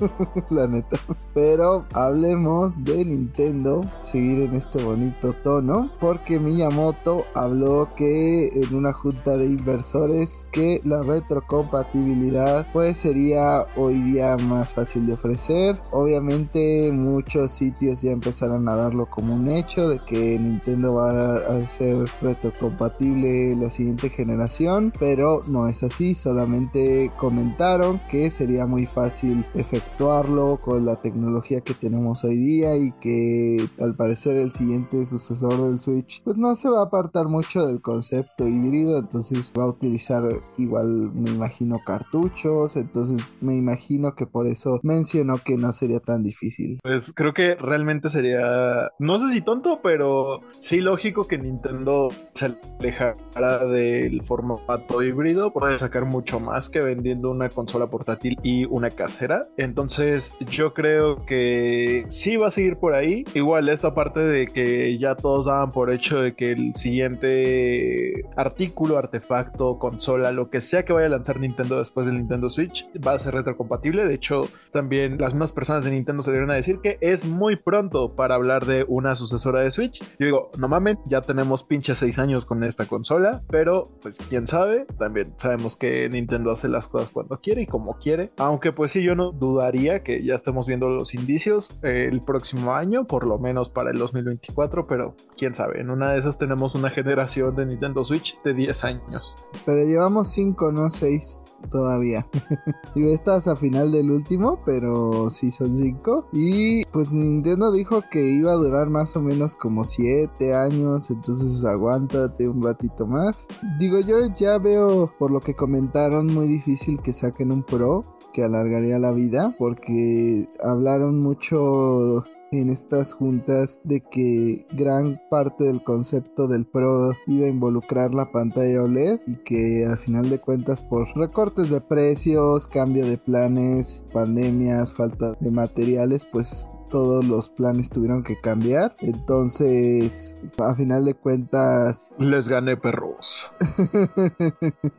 [0.50, 0.98] La neta.
[1.32, 3.82] Pero hablemos de Nintendo.
[4.02, 5.90] Seguir en este bonito tono.
[6.00, 13.94] Porque Miyamoto habló que en una junta de inversores que la retrocompatibilidad pues sería hoy
[14.02, 15.80] día más fácil de ofrecer.
[15.90, 21.66] Obviamente muchos sitios ya empezaron a darlo como un hecho de que Nintendo va a
[21.68, 24.92] ser retrocompatible la siguiente generación.
[24.98, 31.74] Pero no es así, solamente comentaron que sería muy fácil efectuarlo con la tecnología que
[31.74, 36.68] tenemos hoy día y que al parecer el siguiente sucesor del Switch pues no se
[36.68, 40.24] va a apartar mucho del concepto híbrido, entonces va a utilizar
[40.56, 46.22] igual me imagino cartuchos, entonces me imagino que por eso mencionó que no sería tan
[46.22, 46.78] difícil.
[46.82, 52.54] Pues creo que realmente sería, no sé si tonto, pero sí lógico que Nintendo se
[52.84, 58.90] alejara del formato híbrido puede sacar mucho más que vendiendo una consola portátil y una
[58.90, 59.48] casera.
[59.56, 63.24] Entonces yo creo que sí va a seguir por ahí.
[63.34, 68.98] Igual esta parte de que ya todos daban por hecho de que el siguiente artículo,
[68.98, 73.12] artefacto, consola, lo que sea que vaya a lanzar Nintendo después del Nintendo Switch va
[73.12, 74.04] a ser retrocompatible.
[74.04, 78.14] De hecho, también las mismas personas de Nintendo salieron a decir que es muy pronto
[78.14, 80.00] para hablar de una sucesora de Switch.
[80.18, 84.46] Yo digo, no mames, ya tenemos pinche seis años con esta consola, pero pues quién
[84.46, 88.30] sabe, también sabemos que Nintendo hace las cosas cuando quiere y como quiere.
[88.36, 92.74] Aunque pues sí, yo no dudaría que ya estemos viendo los indicios eh, el próximo
[92.74, 96.74] año, por lo menos para el 2024, pero quién sabe, en una de esas tenemos
[96.74, 99.36] una generación de Nintendo Switch de 10 años.
[99.64, 102.26] Pero llevamos 5, no 6 todavía.
[102.94, 106.28] Digo, estás a final del último, pero sí son 5.
[106.32, 111.64] Y pues Nintendo dijo que iba a durar más o menos como 7 años, entonces
[111.64, 113.46] aguántate un ratito más.
[113.78, 118.42] Digo, yo ya veo, por lo que comentaron, muy difícil que saquen un Pro que
[118.42, 122.24] alargaría la vida porque hablaron mucho
[122.60, 128.30] en estas juntas de que gran parte del concepto del Pro iba a involucrar la
[128.30, 134.04] pantalla OLED y que al final de cuentas por recortes de precios, cambio de planes,
[134.12, 138.94] pandemias, falta de materiales, pues todos los planes tuvieron que cambiar.
[139.00, 142.12] Entonces, a final de cuentas...
[142.20, 143.50] Les gané perros.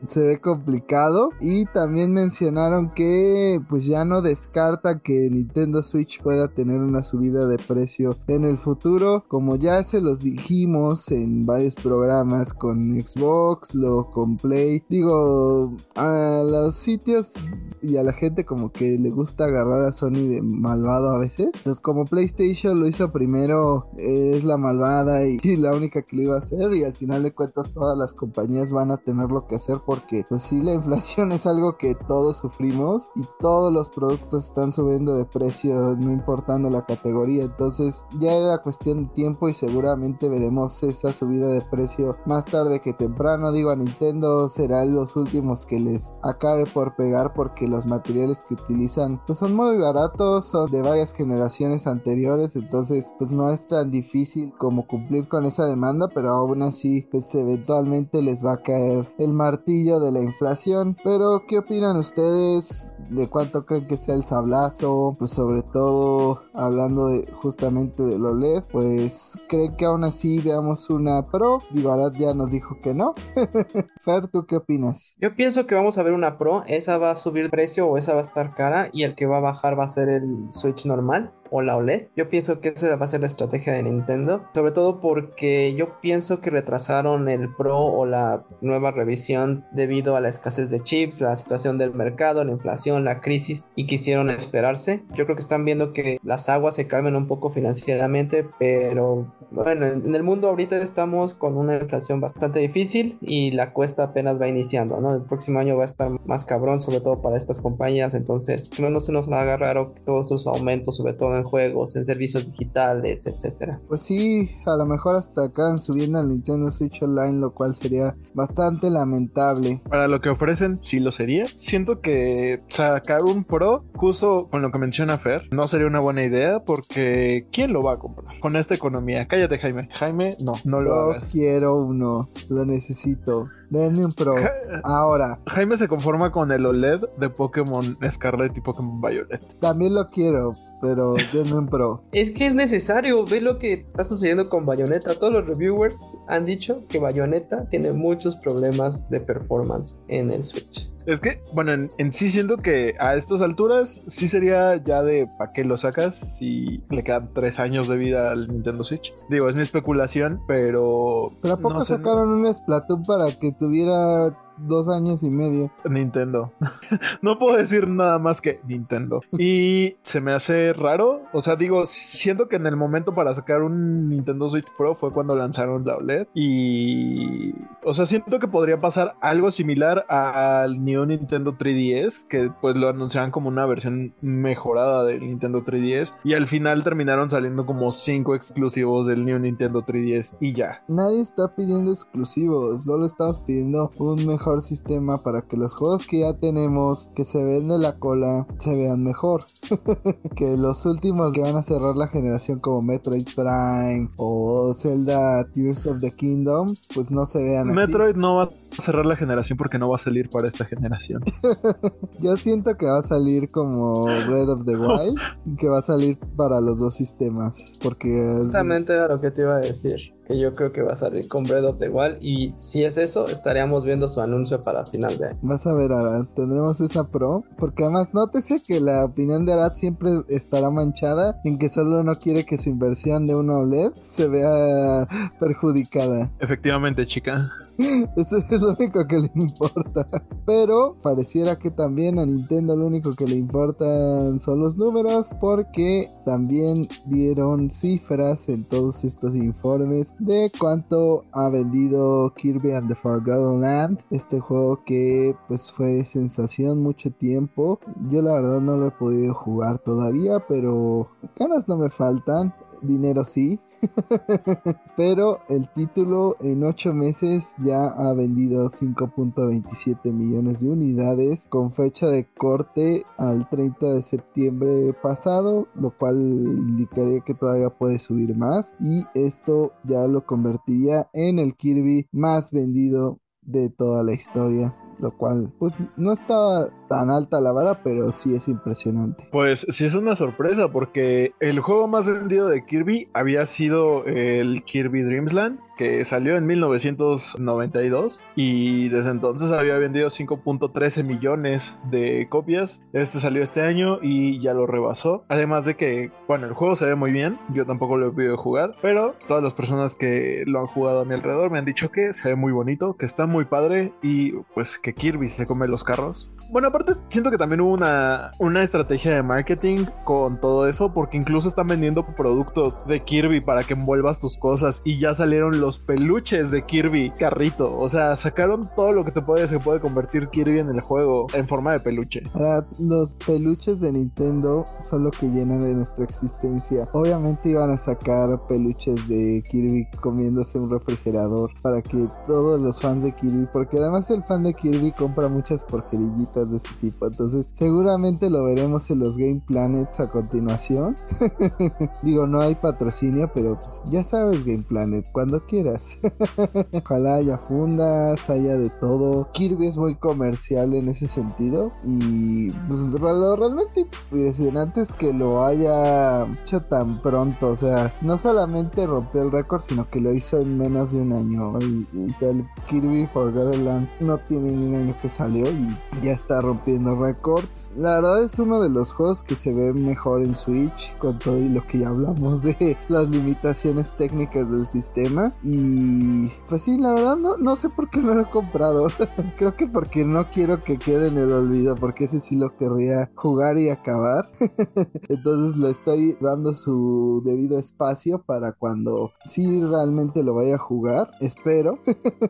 [0.06, 1.30] se ve complicado.
[1.40, 7.46] Y también mencionaron que pues ya no descarta que Nintendo Switch pueda tener una subida
[7.46, 9.24] de precio en el futuro.
[9.26, 14.84] Como ya se los dijimos en varios programas con Xbox, lo con Play.
[14.90, 17.32] Digo, a los sitios
[17.80, 21.52] y a la gente como que le gusta agarrar a Sony de malvado a veces.
[21.64, 26.34] pues como PlayStation lo hizo primero, es la malvada y, la única que lo iba
[26.34, 29.54] a hacer y al final de cuentas todas las compañías van a tener lo que
[29.54, 34.46] hacer porque pues sí la inflación es algo que todos sufrimos y todos los productos
[34.46, 39.54] están subiendo de precio no importando la categoría, entonces ya era cuestión de tiempo y
[39.54, 45.14] seguramente veremos esa subida de precio más tarde que temprano, digo a Nintendo serán los
[45.14, 50.46] últimos que les acabe por pegar porque los materiales que utilizan pues son muy baratos,
[50.46, 55.66] son de varias generaciones anteriores, entonces pues no es tan difícil como cumplir con esa
[55.66, 60.96] demanda, pero aún así pues eventualmente les va a caer el martillo de la inflación.
[61.02, 62.94] Pero ¿qué opinan ustedes?
[63.10, 65.16] ¿De cuánto creen que sea el sablazo?
[65.18, 71.26] Pues sobre todo hablando de justamente del OLED, pues creen que aún así veamos una
[71.30, 71.58] Pro.
[71.70, 73.14] Digo, Arad ya nos dijo que no.
[74.00, 75.14] Fer, ¿tú qué opinas?
[75.18, 78.12] Yo pienso que vamos a ver una Pro, esa va a subir precio o esa
[78.12, 80.86] va a estar cara y el que va a bajar va a ser el Switch
[80.86, 82.08] normal o la OLED.
[82.16, 86.00] Yo pienso que esa va a ser la estrategia de Nintendo, sobre todo porque yo
[86.00, 91.20] pienso que retrasaron el Pro o la nueva revisión debido a la escasez de chips,
[91.20, 95.02] la situación del mercado, la inflación, la crisis y quisieron esperarse.
[95.14, 99.86] Yo creo que están viendo que las aguas se calmen un poco financieramente, pero bueno,
[99.86, 104.48] en el mundo ahorita estamos con una inflación bastante difícil y la cuesta apenas va
[104.48, 105.14] iniciando, ¿no?
[105.14, 108.90] El próximo año va a estar más cabrón, sobre todo para estas compañías, entonces no,
[108.90, 113.26] no se nos haga raro todos estos aumentos, sobre todo en juegos, en servicios digitales,
[113.26, 113.80] etcétera.
[113.88, 118.16] Pues sí, a lo mejor hasta acaban subiendo al Nintendo Switch Online, lo cual sería
[118.34, 119.80] bastante lamentable.
[119.88, 121.46] Para lo que ofrecen, sí lo sería.
[121.54, 126.24] Siento que sacar un Pro, justo con lo que menciona Fer, no sería una buena
[126.24, 128.38] idea porque ¿quién lo va a comprar?
[128.40, 129.26] Con esta economía.
[129.28, 129.88] Cállate, Jaime.
[129.92, 133.48] Jaime, no, no lo Yo quiero uno, lo necesito.
[133.70, 134.36] Denme un Pro.
[134.84, 135.40] Ahora.
[135.46, 139.40] Jaime se conforma con el OLED de Pokémon Scarlet y Pokémon Violet.
[139.60, 142.02] También lo quiero, pero denme un Pro.
[142.12, 143.24] Es que es necesario.
[143.24, 145.18] Ve lo que está sucediendo con Bayonetta.
[145.18, 150.90] Todos los reviewers han dicho que Bayonetta tiene muchos problemas de performance en el Switch.
[151.06, 155.52] Es que, bueno, en, sí siento que a estas alturas sí sería ya de ¿para
[155.52, 156.16] qué lo sacas?
[156.32, 159.14] Si le quedan tres años de vida al Nintendo Switch.
[159.30, 161.32] Digo, es mi especulación, pero...
[161.42, 165.70] ¿Pero a poco no sé, sacaron un Splatoon para que tuviera dos años y medio.
[165.84, 166.52] Nintendo.
[167.22, 169.20] no puedo decir nada más que Nintendo.
[169.38, 171.22] Y se me hace raro.
[171.32, 175.12] O sea, digo, siento que en el momento para sacar un Nintendo Switch Pro fue
[175.12, 176.28] cuando lanzaron la OLED.
[176.34, 177.54] Y.
[177.84, 182.26] O sea, siento que podría pasar algo similar al New Nintendo 3DS.
[182.28, 186.14] Que pues lo anunciaban como una versión mejorada del Nintendo 3DS.
[186.24, 190.36] Y al final terminaron saliendo como cinco exclusivos del New Nintendo 3DS.
[190.40, 190.82] Y ya.
[190.88, 192.84] Nadie está pidiendo exclusivos.
[192.84, 197.44] Solo estamos pidiendo un mejor sistema para que los juegos que ya tenemos, que se
[197.44, 199.44] ven de la cola, se vean mejor.
[200.36, 205.86] que los últimos que van a cerrar la generación como Metroid Prime o Zelda Tears
[205.86, 208.48] of the Kingdom, pues no se vean Metroid no va
[208.78, 211.22] a cerrar la generación porque no va a salir para esta generación.
[212.20, 215.18] Yo siento que va a salir como Red of the Wild,
[215.58, 218.36] que va a salir para los dos sistemas, porque...
[218.36, 221.28] Exactamente era lo que te iba a decir que yo creo que va a salir
[221.28, 225.18] con Breath of the Wild y si es eso estaríamos viendo su anuncio para final
[225.18, 225.38] de año.
[225.42, 229.74] Vas a ver Arad, tendremos esa pro, porque además nótese que la opinión de Arad
[229.74, 234.26] siempre estará manchada en que solo no quiere que su inversión de un OLED se
[234.26, 235.06] vea
[235.38, 236.32] perjudicada.
[236.40, 237.48] Efectivamente, chica.
[238.16, 240.06] Eso es lo único que le importa.
[240.44, 246.10] Pero pareciera que también a Nintendo lo único que le importan son los números porque
[246.24, 253.60] también dieron cifras en todos estos informes de cuánto ha vendido Kirby and the Forgotten
[253.60, 257.80] Land, este juego que pues fue sensación mucho tiempo.
[258.10, 263.24] Yo la verdad no lo he podido jugar todavía, pero ganas no me faltan dinero
[263.24, 263.60] sí.
[264.96, 272.08] Pero el título en 8 meses ya ha vendido 5.27 millones de unidades con fecha
[272.08, 278.74] de corte al 30 de septiembre pasado, lo cual indicaría que todavía puede subir más
[278.80, 285.16] y esto ya lo convertiría en el Kirby más vendido de toda la historia lo
[285.16, 289.28] cual pues no estaba tan alta la vara, pero sí es impresionante.
[289.32, 294.62] Pues sí es una sorpresa porque el juego más vendido de Kirby había sido el
[294.64, 302.82] Kirby Dreamsland que salió en 1992 y desde entonces había vendido 5.13 millones de copias.
[302.92, 305.24] Este salió este año y ya lo rebasó.
[305.28, 308.36] Además de que, bueno, el juego se ve muy bien, yo tampoco lo he podido
[308.36, 311.90] jugar, pero todas las personas que lo han jugado a mi alrededor me han dicho
[311.90, 315.68] que se ve muy bonito, que está muy padre y pues que Kirby se come
[315.68, 316.30] los carros.
[316.48, 321.16] Bueno, aparte siento que también hubo una, una estrategia de marketing con todo eso, porque
[321.16, 325.78] incluso están vendiendo productos de Kirby para que envuelvas tus cosas y ya salieron los
[325.78, 327.76] peluches de Kirby carrito.
[327.76, 331.26] O sea, sacaron todo lo que te puede, se puede convertir Kirby en el juego
[331.34, 332.22] en forma de peluche.
[332.34, 336.88] Ahora, los peluches de Nintendo son lo que llenan de nuestra existencia.
[336.92, 343.02] Obviamente iban a sacar peluches de Kirby comiéndose un refrigerador para que todos los fans
[343.02, 347.06] de Kirby, porque además el fan de Kirby compra muchas porquerillitas de ese tipo.
[347.06, 350.96] Entonces, seguramente lo veremos en los Game Planets a continuación.
[352.02, 355.98] Digo, no hay patrocinio, pero pues, ya sabes, Game Planet, cuando quieras.
[356.72, 359.28] Ojalá haya fundas, haya de todo.
[359.32, 361.72] Kirby es muy comercial en ese sentido.
[361.84, 367.48] Y pues lo realmente impresionante es que lo haya hecho tan pronto.
[367.48, 371.12] O sea, no solamente rompió el récord, sino que lo hizo en menos de un
[371.12, 371.58] año.
[371.58, 377.70] El Kirby Forgotten Land no tiene ni año que salió y ya está rompiendo récords.
[377.76, 381.38] La verdad es uno de los juegos que se ve mejor en Switch con todo
[381.38, 385.34] y lo que ya hablamos de las limitaciones técnicas del sistema.
[385.42, 388.88] Y pues sí, la verdad no, no sé por qué no lo he comprado.
[389.36, 393.10] Creo que porque no quiero que quede en el olvido, porque ese sí lo querría
[393.14, 394.28] jugar y acabar.
[395.08, 401.10] Entonces le estoy dando su debido espacio para cuando sí realmente lo vaya a jugar.
[401.20, 401.78] Espero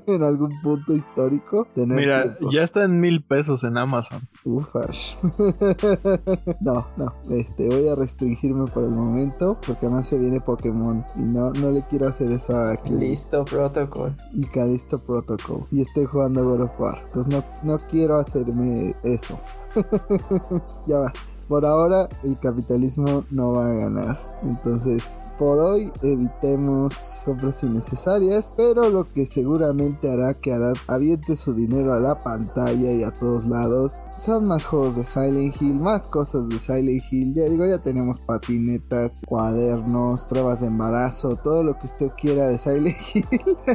[0.06, 1.96] en algún punto histórico tener.
[1.96, 3.85] Mira, ya está en mil pesos en Amazon.
[4.44, 5.14] Ufash.
[6.60, 7.14] no, no.
[7.30, 11.70] Este, voy a restringirme por el momento porque además se viene Pokémon y no, no
[11.70, 14.16] le quiero hacer eso a Listo Protocol.
[14.32, 15.66] Y Calisto Protocol.
[15.70, 17.02] Y estoy jugando God of War.
[17.06, 19.38] Entonces no, no quiero hacerme eso.
[20.86, 21.20] ya basta.
[21.48, 24.38] Por ahora el capitalismo no va a ganar.
[24.42, 31.54] Entonces por hoy evitemos compras innecesarias, pero lo que seguramente hará que Arad aviente su
[31.54, 36.08] dinero a la pantalla y a todos lados son más juegos de Silent Hill, más
[36.08, 37.34] cosas de Silent Hill.
[37.34, 42.58] Ya digo, ya tenemos patinetas, cuadernos, pruebas de embarazo, todo lo que usted quiera de
[42.58, 43.26] Silent Hill.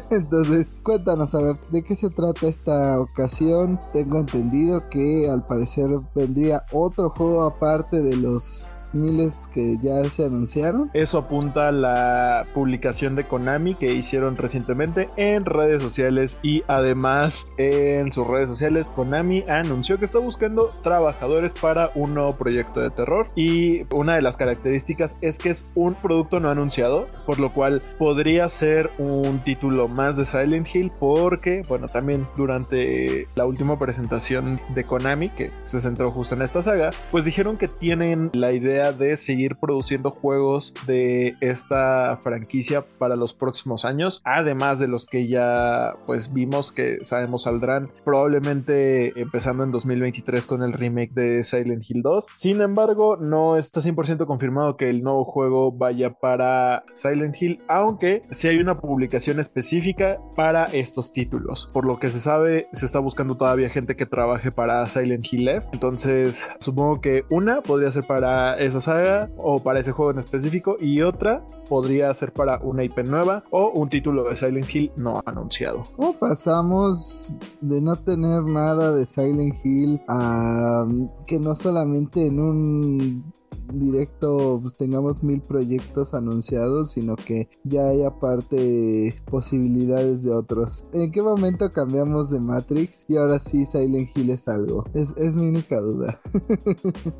[0.09, 3.79] Entonces, cuéntanos, Arad, ¿de qué se trata esta ocasión?
[3.93, 10.25] Tengo entendido que al parecer vendría otro juego aparte de los miles que ya se
[10.25, 10.89] anunciaron.
[10.93, 17.47] Eso apunta a la publicación de Konami que hicieron recientemente en redes sociales y además
[17.57, 22.89] en sus redes sociales Konami anunció que está buscando trabajadores para un nuevo proyecto de
[22.89, 27.53] terror y una de las características es que es un producto no anunciado, por lo
[27.53, 33.77] cual podría ser un título más de Silent Hill porque, bueno, también durante la última
[33.77, 38.51] presentación de Konami que se centró justo en esta saga, pues dijeron que tienen la
[38.51, 45.05] idea de seguir produciendo juegos de esta franquicia para los próximos años, además de los
[45.05, 51.43] que ya pues vimos que sabemos saldrán probablemente empezando en 2023 con el remake de
[51.43, 52.27] Silent Hill 2.
[52.35, 58.23] Sin embargo, no está 100% confirmado que el nuevo juego vaya para Silent Hill, aunque
[58.31, 61.69] sí hay una publicación específica para estos títulos.
[61.73, 65.47] Por lo que se sabe, se está buscando todavía gente que trabaje para Silent Hill
[65.47, 65.67] F.
[65.73, 70.77] Entonces, supongo que una podría ser para esa saga o para ese juego en específico
[70.79, 75.21] y otra podría ser para una IP nueva o un título de Silent Hill no
[75.25, 75.83] anunciado.
[75.95, 80.85] ¿Cómo pasamos de no tener nada de Silent Hill a
[81.27, 83.33] que no solamente en un
[83.73, 90.85] directo pues tengamos mil proyectos anunciados, sino que ya hay aparte posibilidades de otros.
[90.93, 94.85] ¿En qué momento cambiamos de Matrix y ahora sí Silent Hill es algo?
[94.93, 96.21] Es, es mi única duda.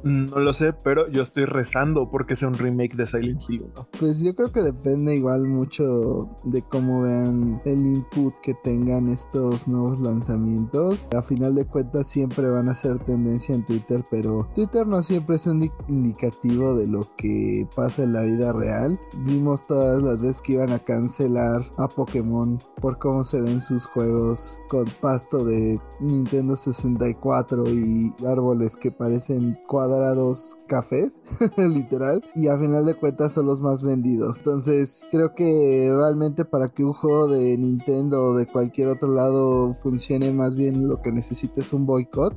[0.04, 3.88] no lo sé, pero yo estoy rezando porque sea un remake de Silent Hill 1.
[4.00, 9.68] Pues yo creo que depende igual mucho de cómo vean el input que tengan estos
[9.68, 11.08] nuevos lanzamientos.
[11.16, 15.36] A final de cuentas siempre van a ser tendencia en Twitter, pero Twitter no siempre
[15.36, 19.00] es un indicativo de lo que pasa en la vida real.
[19.20, 23.86] Vimos todas las veces que iban a cancelar a Pokémon por cómo se ven sus
[23.86, 31.22] juegos con pasto de Nintendo 64 y árboles que parecen cuadrados cafés,
[31.58, 32.24] literal.
[32.36, 34.40] Y a final de cuentas son los más vendidos.
[34.40, 39.74] Entonces creo que realmente para que un juego de Nintendo o de cualquier otro lado
[39.74, 42.36] funcione más bien lo que necesita es un boicot.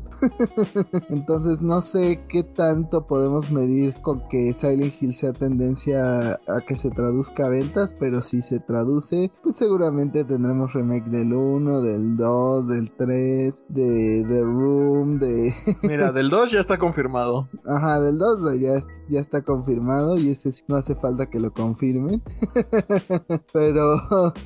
[1.09, 6.77] Entonces no sé qué tanto podemos medir con que Silent Hill sea tendencia a que
[6.77, 12.17] se traduzca a ventas, pero si se traduce, pues seguramente tendremos remake del 1, del
[12.17, 15.53] 2, del 3, de The Room, de...
[15.83, 17.49] Mira, del 2 ya está confirmado.
[17.67, 22.23] Ajá, del 2 ya, ya está confirmado y ese no hace falta que lo confirmen.
[23.53, 24.01] pero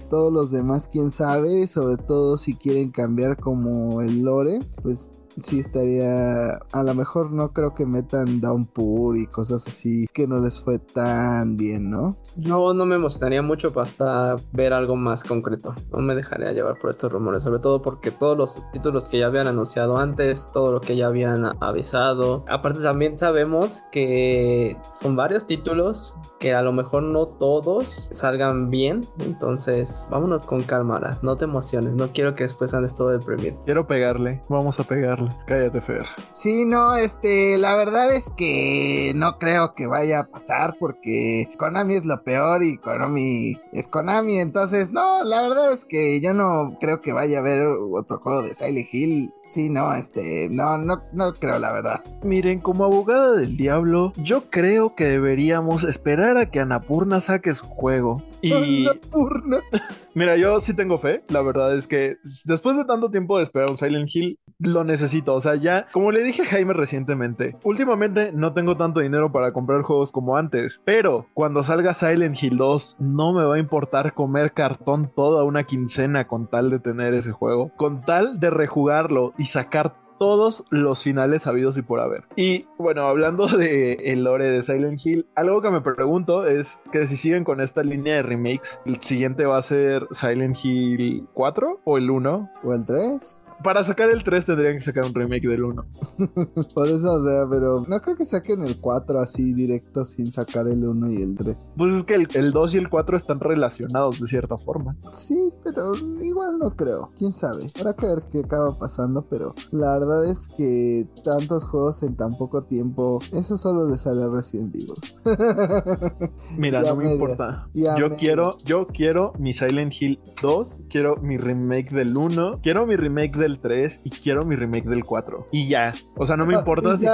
[0.09, 5.61] todos los demás, quién sabe, sobre todo si quieren cambiar como el lore, pues sí
[5.61, 10.61] estaría, a lo mejor no creo que metan Downpour y cosas así que no les
[10.61, 12.16] fue tan bien, ¿no?
[12.36, 15.74] Yo no me emocionaría mucho hasta ver algo más concreto.
[15.91, 19.26] No me dejaría llevar por estos rumores, sobre todo porque todos los títulos que ya
[19.26, 22.45] habían anunciado antes, todo lo que ya habían avisado.
[22.49, 29.07] Aparte también sabemos que son varios títulos que a lo mejor no todos salgan bien.
[29.18, 31.95] Entonces, vámonos con calma, no te emociones.
[31.95, 33.61] No quiero que después andes todo deprimido.
[33.64, 35.28] Quiero pegarle, vamos a pegarle.
[35.47, 36.05] Cállate, Fer.
[36.33, 41.95] Sí, no, este, la verdad es que no creo que vaya a pasar porque Konami
[41.95, 44.39] es lo peor y Konami es Konami.
[44.39, 48.43] Entonces, no, la verdad es que yo no creo que vaya a haber otro juego
[48.43, 52.05] de Silent Hill Sí, no, este, no, no, no creo la verdad.
[52.22, 57.64] Miren, como abogada del diablo, yo creo que deberíamos esperar a que Anapurna saque su
[57.64, 58.22] juego.
[58.42, 58.86] Y.
[58.86, 59.59] Anapurna.
[60.14, 61.22] Mira, yo sí tengo fe.
[61.28, 65.34] La verdad es que después de tanto tiempo de esperar un Silent Hill, lo necesito.
[65.34, 69.53] O sea, ya, como le dije a Jaime recientemente, últimamente no tengo tanto dinero para
[69.53, 70.82] comprar juegos como antes.
[70.84, 75.64] Pero cuando salga Silent Hill 2, no me va a importar comer cartón toda una
[75.64, 77.70] quincena con tal de tener ese juego.
[77.76, 82.24] Con tal de rejugarlo y sacar todos los finales habidos y por haber.
[82.36, 87.07] Y bueno, hablando de el lore de Silent Hill, algo que me pregunto es que
[87.07, 91.80] si siguen con esta línea de remakes, el siguiente va a ser Silent Hill 4
[91.84, 95.49] o el 1 o el 3 para sacar el 3 tendrían que sacar un remake
[95.49, 95.87] del 1.
[96.75, 100.69] Por eso, o sea, pero no creo que saquen el 4 así directo sin sacar
[100.69, 101.73] el 1 y el 3.
[101.77, 104.97] Pues es que el, 2 y el 4 están relacionados de cierta forma.
[105.13, 105.93] Sí, pero
[106.23, 107.11] igual no creo.
[107.19, 107.71] Quién sabe.
[107.79, 112.37] Habrá que ver qué acaba pasando, pero la verdad es que tantos juegos en tan
[112.37, 114.95] poco tiempo, eso solo le sale a Resident Evil.
[116.59, 117.69] Mira, no me importa.
[117.75, 122.97] Yo quiero, yo quiero mi Silent Hill 2, quiero mi remake del 1, quiero mi
[122.97, 125.46] remake del 3 y quiero mi remake del 4.
[125.53, 125.94] Y ya.
[126.16, 127.07] O sea, no me importa si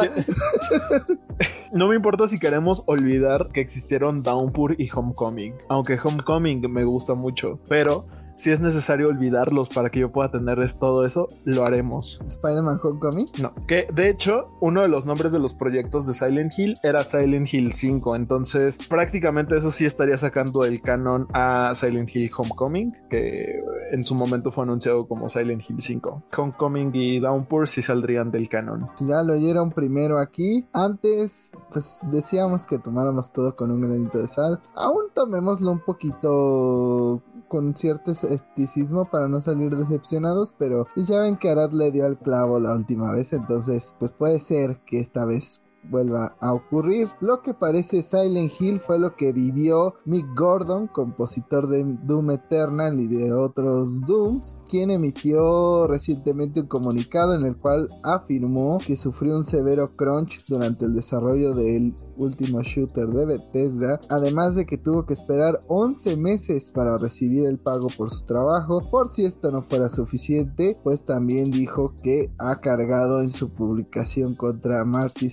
[1.72, 5.54] no me importa si queremos olvidar que existieron Downpour y Homecoming.
[5.68, 7.60] Aunque Homecoming me gusta mucho.
[7.68, 8.06] Pero
[8.36, 12.20] si es necesario olvidarlos para que yo pueda tener todo eso, lo haremos.
[12.26, 13.28] ¿Spider-Man Homecoming?
[13.40, 17.04] No, que de hecho, uno de los nombres de los proyectos de Silent Hill era
[17.04, 18.16] Silent Hill 5.
[18.16, 23.62] Entonces, prácticamente eso sí estaría sacando el canon a Silent Hill Homecoming, que
[23.92, 26.24] en su momento fue anunciado como Silent Hill 5.
[26.36, 28.88] Homecoming y Downpour sí saldrían del canon.
[29.00, 30.66] Ya lo oyeron primero aquí.
[30.72, 34.60] Antes, pues decíamos que tomáramos todo con un granito de sal.
[34.76, 37.22] Aún tomémoslo un poquito
[37.54, 42.04] con cierto escepticismo para no salir decepcionados, pero pues ya ven que Arad le dio
[42.04, 47.08] al clavo la última vez, entonces pues puede ser que esta vez vuelva a ocurrir.
[47.20, 52.98] Lo que parece Silent Hill fue lo que vivió Mick Gordon, compositor de Doom Eternal
[53.00, 59.36] y de otros Dooms, quien emitió recientemente un comunicado en el cual afirmó que sufrió
[59.36, 65.06] un severo crunch durante el desarrollo del último shooter de Bethesda, además de que tuvo
[65.06, 68.88] que esperar 11 meses para recibir el pago por su trabajo.
[68.90, 74.34] Por si esto no fuera suficiente, pues también dijo que ha cargado en su publicación
[74.34, 75.26] contra Marty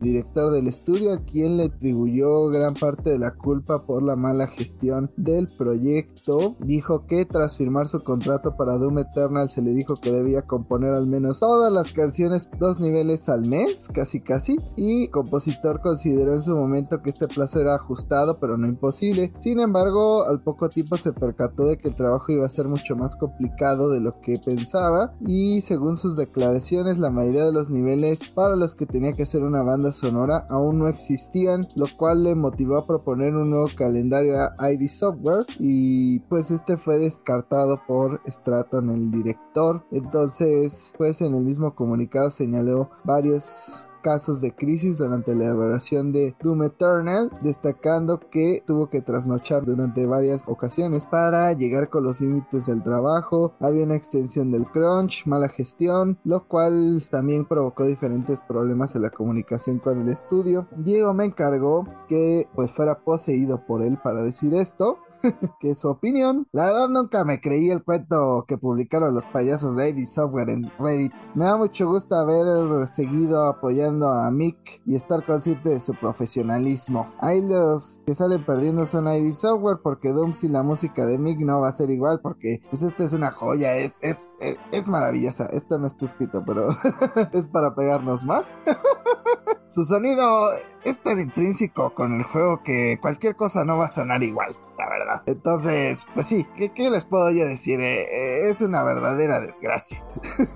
[0.00, 4.48] Director del estudio, a quien le atribuyó gran parte de la culpa por la mala
[4.48, 6.56] gestión del proyecto.
[6.58, 10.92] Dijo que tras firmar su contrato para Doom Eternal se le dijo que debía componer
[10.92, 16.34] al menos todas las canciones dos niveles al mes, casi casi, y el compositor consideró
[16.34, 19.32] en su momento que este plazo era ajustado pero no imposible.
[19.38, 22.96] Sin embargo, al poco tiempo se percató de que el trabajo iba a ser mucho
[22.96, 28.28] más complicado de lo que pensaba y según sus declaraciones la mayoría de los niveles
[28.30, 32.34] para los que tenía que hacer una banda sonora aún no existían, lo cual le
[32.34, 38.20] motivó a proponer un nuevo calendario a ID Software y pues este fue descartado por
[38.26, 39.84] Stratton, el director.
[39.90, 46.34] Entonces, pues en el mismo comunicado señaló varios casos de crisis durante la elaboración de
[46.42, 52.66] Doom Eternal, destacando que tuvo que trasnochar durante varias ocasiones para llegar con los límites
[52.66, 58.94] del trabajo, había una extensión del crunch, mala gestión, lo cual también provocó diferentes problemas
[58.94, 60.68] en la comunicación con el estudio.
[60.76, 64.98] Diego me encargó que pues fuera poseído por él para decir esto,
[65.60, 66.46] que su opinión.
[66.52, 70.70] La verdad nunca me creí el cuento que publicaron los payasos de ID Software en
[70.78, 71.12] Reddit.
[71.34, 77.06] Me da mucho gusto haber seguido apoyando a Mick y estar consciente de su profesionalismo.
[77.20, 81.40] Ahí los que salen perdiendo son ID Software porque Doom y la música de Mick
[81.40, 84.88] no va a ser igual porque pues esto es una joya, es, es, es, es
[84.88, 85.46] maravillosa.
[85.46, 86.68] Esto no está escrito, pero
[87.32, 88.56] es para pegarnos más.
[89.70, 90.48] su sonido
[90.84, 94.88] es tan intrínseco con el juego que cualquier cosa no va a sonar igual, la
[94.88, 95.22] verdad.
[95.26, 97.80] Entonces, pues sí, ¿qué, les puedo yo decir?
[97.80, 100.04] Eh, eh, es una verdadera desgracia.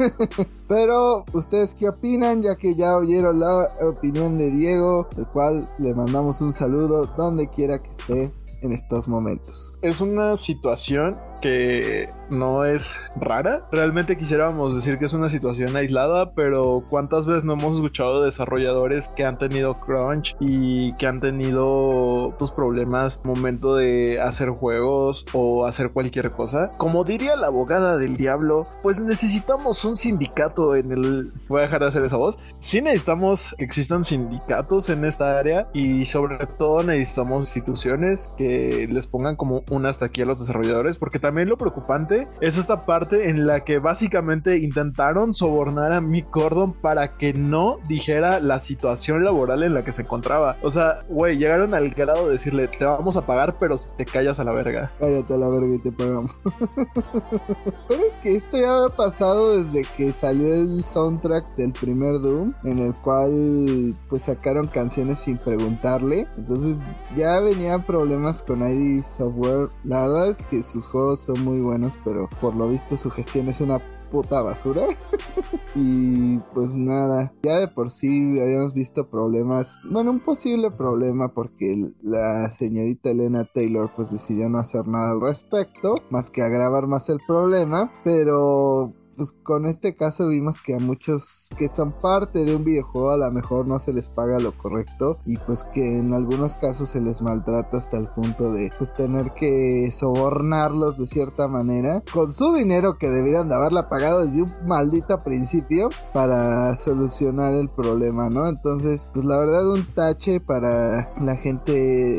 [0.68, 2.42] Pero, ¿ustedes qué opinan?
[2.42, 7.48] Ya que ya oyeron la opinión de Diego, el cual le mandamos un saludo donde
[7.48, 9.74] quiera que esté en estos momentos.
[9.82, 13.68] Es una situación que no es rara.
[13.70, 19.08] Realmente quisiéramos decir que es una situación aislada, pero ¿cuántas veces no hemos escuchado desarrolladores
[19.08, 25.66] que han tenido crunch y que han tenido tus problemas momento de hacer juegos o
[25.66, 26.70] hacer cualquier cosa?
[26.78, 31.30] Como diría la abogada del diablo, pues necesitamos un sindicato en el...
[31.48, 32.38] Voy a dejar de hacer esa voz.
[32.58, 39.06] Sí necesitamos que existan sindicatos en esta área y sobre todo necesitamos instituciones que les
[39.06, 43.28] pongan como un hasta aquí a los desarrolladores porque también lo preocupante es esta parte
[43.28, 49.24] en la que básicamente intentaron sobornar a Mick Gordon para que no dijera la situación
[49.24, 50.56] laboral en la que se encontraba.
[50.62, 54.04] O sea, güey, llegaron al grado de decirle, te vamos a pagar, pero si te
[54.04, 54.92] callas a la verga.
[55.00, 56.36] Cállate a la verga y te pagamos.
[57.88, 62.54] pero es que esto ya había pasado desde que salió el soundtrack del primer Doom,
[62.64, 66.26] en el cual pues sacaron canciones sin preguntarle.
[66.36, 66.80] Entonces
[67.14, 69.70] ya venían problemas con ID Software.
[69.84, 73.48] La verdad es que sus juegos son muy buenos, pero por lo visto su gestión
[73.48, 74.86] es una puta basura.
[75.74, 81.88] y pues nada, ya de por sí habíamos visto problemas, bueno, un posible problema porque
[82.00, 87.08] la señorita Elena Taylor pues decidió no hacer nada al respecto, más que agravar más
[87.08, 92.56] el problema, pero pues con este caso vimos que a muchos que son parte de
[92.56, 96.12] un videojuego a lo mejor no se les paga lo correcto y pues que en
[96.12, 101.48] algunos casos se les maltrata hasta el punto de pues tener que sobornarlos de cierta
[101.48, 107.54] manera con su dinero que debieran de haberla pagado desde un maldito principio para solucionar
[107.54, 108.46] el problema, ¿no?
[108.48, 111.72] Entonces, pues la verdad un tache para la gente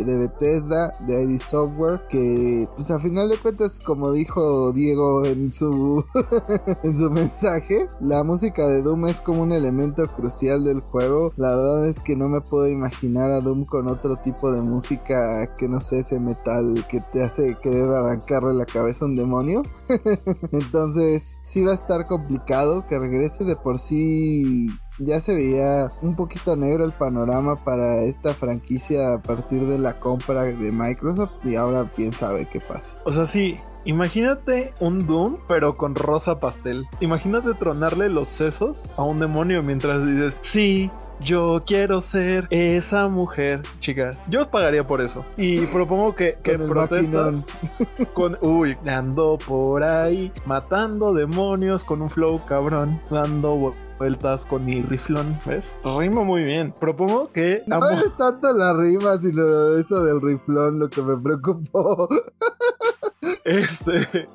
[0.04, 5.52] de Bethesda, de ID Software, que pues a final de cuentas, como dijo Diego en
[5.52, 6.06] su
[6.86, 7.90] en su mensaje.
[8.00, 11.34] La música de Doom es como un elemento crucial del juego.
[11.36, 15.56] La verdad es que no me puedo imaginar a Doom con otro tipo de música
[15.58, 19.64] que no sé, ese metal que te hace querer arrancarle la cabeza a un demonio.
[20.52, 24.70] Entonces, sí va a estar complicado que regrese de por sí
[25.00, 30.00] ya se veía un poquito negro el panorama para esta franquicia a partir de la
[30.00, 32.96] compra de Microsoft y ahora quién sabe qué pasa.
[33.04, 36.88] O sea, sí, Imagínate un Doom, pero con rosa pastel.
[37.00, 43.62] Imagínate tronarle los sesos a un demonio mientras dices, sí, yo quiero ser esa mujer,
[43.80, 44.12] chica.
[44.28, 45.26] Yo pagaría por eso.
[45.38, 47.46] Y propongo que, que protestan
[48.14, 48.38] con.
[48.42, 55.40] Uy, ando por ahí matando demonios con un flow cabrón, dando vueltas con mi riflón,
[55.46, 55.78] ¿ves?
[55.84, 56.74] Rima muy bien.
[56.80, 57.64] Propongo que.
[57.68, 62.10] No es tanto la rima, sino eso del riflón lo que me preocupó.
[63.44, 64.28] Este.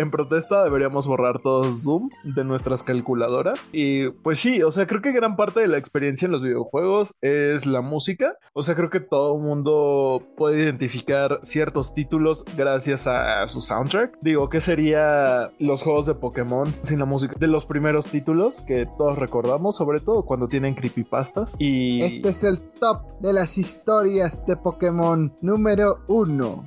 [0.00, 3.68] En protesta deberíamos borrar todos Zoom de nuestras calculadoras.
[3.74, 7.18] Y pues sí, o sea, creo que gran parte de la experiencia en los videojuegos
[7.20, 8.38] es la música.
[8.54, 14.16] O sea, creo que todo el mundo puede identificar ciertos títulos gracias a su soundtrack.
[14.22, 17.34] Digo, ¿qué sería los juegos de Pokémon sin la música?
[17.38, 21.56] De los primeros títulos que todos recordamos, sobre todo cuando tienen creepypastas.
[21.58, 22.02] Y...
[22.02, 26.64] Este es el top de las historias de Pokémon número uno.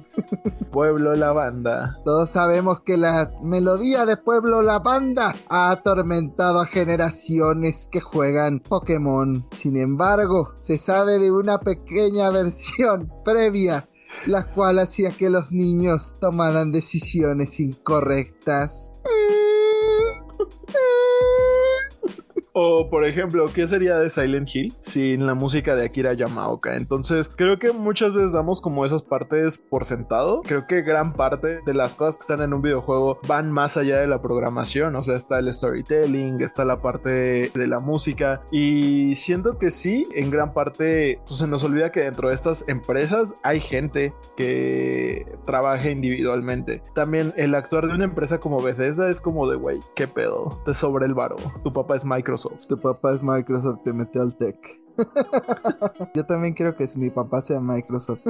[0.71, 1.97] Pueblo La Banda.
[2.05, 2.97] Todos sabemos que
[3.41, 9.47] melodía de Pueblo La Banda ha atormentado a generaciones que juegan Pokémon.
[9.55, 13.87] Sin embargo, se sabe de una pequeña versión previa
[14.27, 18.93] la cual hacía que los niños tomaran decisiones incorrectas.
[22.55, 26.75] O, por ejemplo, ¿qué sería de Silent Hill sin la música de Akira Yamaoka?
[26.75, 30.41] Entonces, creo que muchas veces damos como esas partes por sentado.
[30.43, 33.99] Creo que gran parte de las cosas que están en un videojuego van más allá
[33.99, 34.95] de la programación.
[34.95, 38.43] O sea, está el storytelling, está la parte de la música.
[38.51, 42.65] Y siento que sí, en gran parte pues, se nos olvida que dentro de estas
[42.67, 46.83] empresas hay gente que trabaja individualmente.
[46.93, 50.61] También el actuar de una empresa como Bethesda es como de, güey, ¿qué pedo?
[50.65, 51.37] Te sobra el varo.
[51.63, 54.57] Tu papá es Microsoft tu papá es Microsoft, te metió al tech.
[56.13, 58.21] Yo también quiero que mi papá sea Microsoft.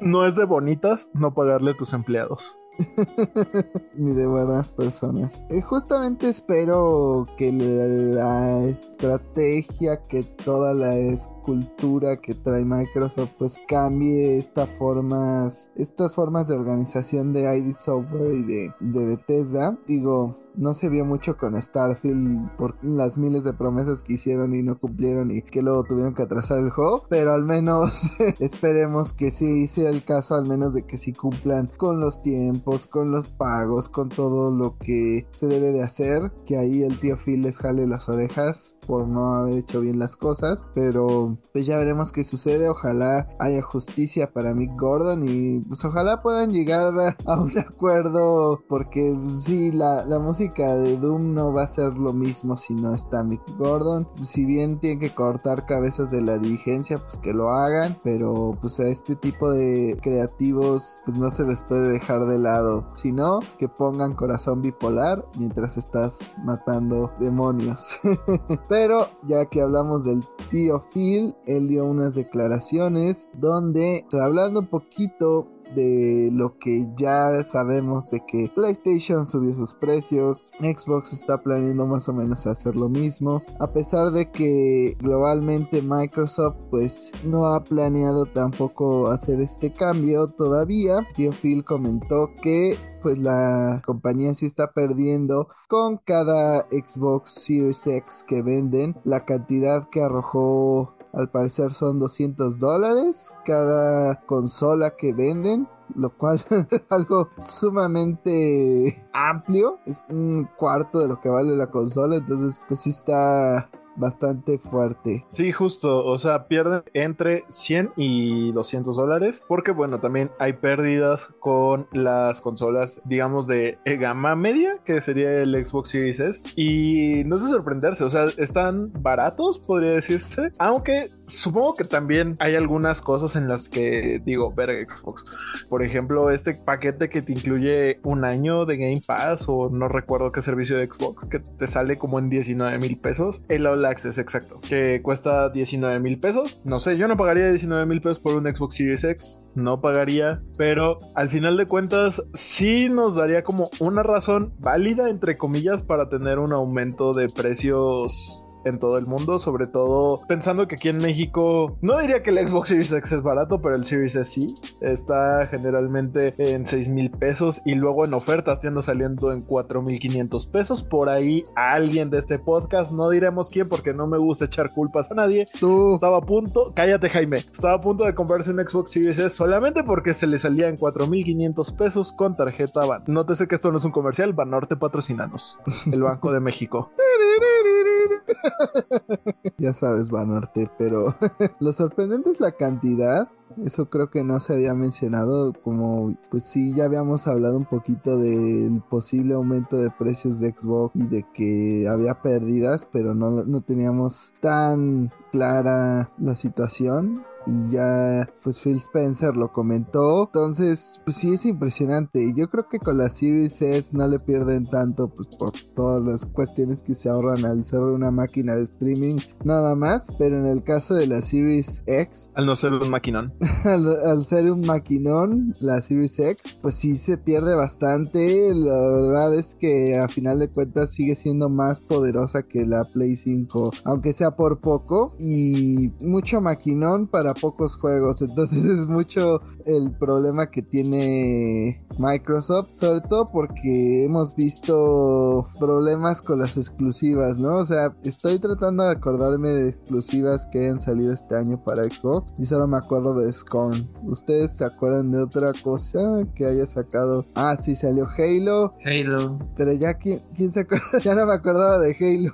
[0.00, 2.58] no es de bonitas no pagarle a tus empleados.
[3.94, 5.44] Ni de buenas personas.
[5.50, 14.38] Eh, justamente espero que la, estrategia, que toda la escultura que trae Microsoft, pues cambie
[14.38, 19.78] estas formas, estas formas de organización de ID Software y de, de Bethesda.
[19.86, 24.62] Digo, no se vio mucho con Starfield por las miles de promesas que hicieron y
[24.62, 29.30] no cumplieron y que luego tuvieron que atrasar el juego, pero al menos esperemos que
[29.30, 33.28] sí sea el caso, al menos de que sí cumplan con los tiempos, con los
[33.28, 37.58] pagos, con todo lo que se debe de hacer, que ahí el tío Phil les
[37.58, 42.22] jale las orejas por no haber hecho bien las cosas, pero pues ya veremos qué
[42.22, 46.92] sucede, ojalá haya justicia para Mick Gordon y pues ojalá puedan llegar
[47.24, 52.12] a, un acuerdo porque sí, la, la música de Doom no va a ser lo
[52.12, 56.98] mismo si no está Mick Gordon, si bien tienen que cortar cabezas de la dirigencia,
[56.98, 61.62] pues que lo hagan, pero pues a este tipo de creativos pues no se les
[61.62, 67.94] puede dejar de lado, sino que pongan corazón bipolar mientras estás matando demonios.
[68.68, 75.48] Pero ya que hablamos del tío Phil, él dio unas declaraciones donde, hablando un poquito
[75.74, 82.08] de lo que ya sabemos de que PlayStation subió sus precios, Xbox está planeando más
[82.08, 88.26] o menos hacer lo mismo, a pesar de que globalmente Microsoft pues no ha planeado
[88.26, 91.06] tampoco hacer este cambio todavía.
[91.14, 98.24] Tío Phil comentó que pues la compañía sí está perdiendo con cada Xbox Series X
[98.26, 105.68] que venden la cantidad que arrojó al parecer son 200 dólares cada consola que venden
[105.94, 106.40] lo cual
[106.70, 109.78] es algo sumamente amplio.
[109.86, 112.16] Es un cuarto de lo que vale la consola.
[112.16, 113.70] Entonces, pues sí está
[114.00, 115.24] bastante fuerte.
[115.28, 121.34] Sí, justo, o sea, pierden entre 100 y 200 dólares, porque bueno, también hay pérdidas
[121.38, 127.36] con las consolas, digamos, de gama media, que sería el Xbox Series S, y no
[127.36, 133.02] es de sorprenderse, o sea, están baratos, podría decirse, aunque supongo que también hay algunas
[133.02, 135.24] cosas en las que digo, ver Xbox,
[135.68, 140.30] por ejemplo, este paquete que te incluye un año de Game Pass, o no recuerdo
[140.30, 144.60] qué servicio de Xbox, que te sale como en 19 mil pesos, el All Exacto,
[144.60, 146.62] que cuesta 19 mil pesos.
[146.64, 150.42] No sé, yo no pagaría 19 mil pesos por un Xbox Series X, no pagaría,
[150.56, 156.08] pero al final de cuentas sí nos daría como una razón válida, entre comillas, para
[156.08, 160.98] tener un aumento de precios en todo el mundo, sobre todo pensando que aquí en
[160.98, 164.54] México no diría que el Xbox Series X es barato, pero el Series S sí,
[164.80, 169.98] está generalmente en 6 mil pesos y luego en ofertas tiendo saliendo en 4 mil
[169.98, 170.82] 500 pesos.
[170.82, 175.10] Por ahí alguien de este podcast, no diremos quién porque no me gusta echar culpas
[175.10, 175.94] a nadie, Tú.
[175.94, 179.84] estaba a punto, cállate Jaime, estaba a punto de comprarse un Xbox Series S solamente
[179.84, 183.04] porque se le salía en 4 mil 500 pesos con tarjeta Ban.
[183.06, 185.58] Nótese que esto no es un comercial, Banorte patrocinanos,
[185.92, 186.90] el Banco de México.
[189.58, 191.14] ya sabes, Banorte, pero
[191.60, 193.28] lo sorprendente es la cantidad.
[193.64, 198.16] Eso creo que no se había mencionado, como pues sí, ya habíamos hablado un poquito
[198.16, 203.60] del posible aumento de precios de Xbox y de que había pérdidas, pero no, no
[203.62, 210.24] teníamos tan clara la situación y ya pues Phil Spencer lo comentó.
[210.26, 212.22] Entonces, pues sí es impresionante.
[212.22, 216.04] Y yo creo que con la Series S no le pierden tanto pues por todas
[216.04, 220.08] las cuestiones que se ahorran al ser una máquina de streaming nada más.
[220.18, 223.32] Pero en el caso de la Series X, Al no ser un maquinón.
[223.64, 228.54] al, al ser un maquinón, la Series X, pues sí se pierde bastante.
[228.54, 233.16] La verdad es que a final de cuentas sigue siendo más poderosa que la Play
[233.16, 235.08] 5, aunque sea por poco.
[235.18, 238.22] Y mucho maquinón para pocos juegos.
[238.22, 246.38] Entonces es mucho el problema que tiene Microsoft, sobre todo porque hemos visto problemas con
[246.38, 247.56] las exclusivas, ¿no?
[247.56, 252.32] O sea, estoy tratando de acordarme de exclusivas que hayan salido este año para Xbox
[252.38, 253.88] y solo me acuerdo de Scorn.
[254.04, 256.00] ¿Ustedes se acuerdan de otra cosa
[256.34, 257.24] que haya sacado?
[257.34, 259.38] Ah, sí, salió Halo, Halo.
[259.56, 262.32] pero ya quién, quién se acuerda, ya no me acordaba de Halo.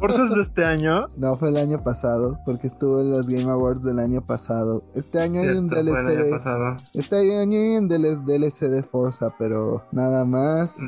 [0.00, 1.06] Por eso es de este año.
[1.16, 4.82] No, fue el año pasado, porque estuvo en los Game Awards del año pasado.
[4.94, 9.82] Este año hay un DLC año este año hay un DL- DLC de Forza, pero
[9.92, 10.78] nada más.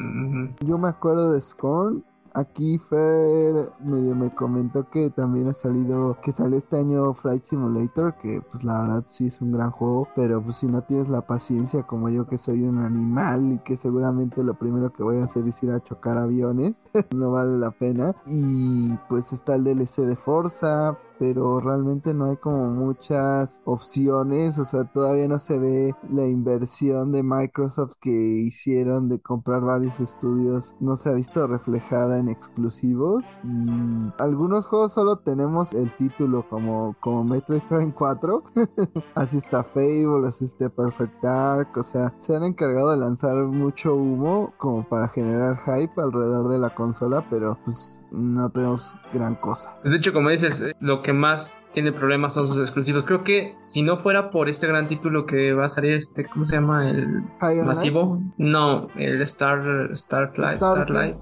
[0.61, 2.05] Yo me acuerdo de Scorn.
[2.37, 8.17] Aquí Fer medio me comentó que también ha salido, que sale este año Flight Simulator,
[8.17, 11.21] que pues la verdad sí es un gran juego, pero pues si no tienes la
[11.21, 15.25] paciencia como yo que soy un animal y que seguramente lo primero que voy a
[15.27, 18.17] hacer es ir a chocar aviones, no vale la pena.
[18.27, 24.65] Y pues está el DLC de Forza, pero realmente no hay como muchas opciones, o
[24.65, 30.75] sea, todavía no se ve la inversión de Microsoft que hicieron de comprar varios estudios,
[30.81, 36.97] no se ha visto reflejada en exclusivos y algunos juegos solo tenemos el título como,
[37.01, 38.45] como Metroid Prime 4,
[39.15, 43.95] así está Fable, así está Perfect Dark, o sea, se han encargado de lanzar mucho
[43.95, 49.77] humo como para generar hype alrededor de la consola, pero pues no tenemos gran cosa.
[49.81, 53.05] Pues, de hecho, como dices, eh, lo que más tiene problemas son sus exclusivos.
[53.05, 56.45] Creo que si no fuera por este gran título que va a salir, este, ¿cómo
[56.45, 56.91] se llama?
[56.91, 57.23] El
[57.65, 58.21] masivo.
[58.39, 61.17] No, el Star, Starflight, Starlight.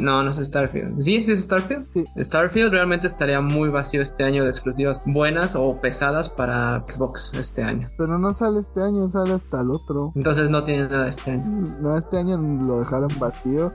[0.00, 1.00] No, no es Starfield.
[1.00, 1.22] ¿Sí?
[1.24, 1.88] ¿Sí es Starfield?
[1.92, 2.04] Sí.
[2.16, 7.62] Starfield realmente estaría muy vacío este año de exclusivas buenas o pesadas para Xbox este
[7.62, 7.90] año.
[7.98, 10.12] Pero no sale este año, sale hasta el otro.
[10.14, 11.44] Entonces no tiene nada este año.
[11.80, 13.72] No, este año lo dejaron vacío.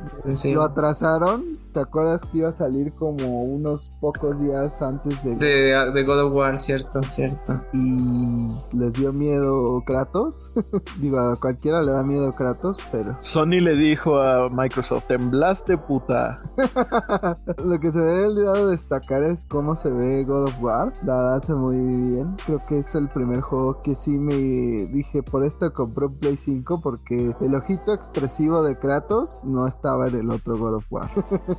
[0.54, 1.63] Lo atrasaron.
[1.74, 5.36] ¿Te acuerdas que iba a salir como unos pocos días antes de...
[5.36, 7.64] De, God of War, cierto, cierto.
[7.74, 10.54] Y les dio miedo Kratos.
[11.00, 13.18] Digo, a cualquiera le da miedo Kratos, pero...
[13.22, 16.44] Sony le dijo a Microsoft, temblaste puta.
[17.66, 20.94] Lo que se ve olvidado destacar es cómo se ve God of War.
[21.04, 22.36] La verdad se muy bien.
[22.46, 26.38] Creo que es el primer juego que sí me dije, por esto compré un Play
[26.38, 31.10] 5 porque el ojito expresivo de Kratos no estaba en el otro God of War.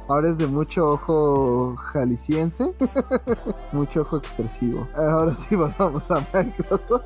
[0.06, 2.74] Ahora es de mucho ojo jalisciense,
[3.72, 4.86] mucho ojo expresivo.
[4.94, 7.04] Ahora sí volvamos a Microsoft.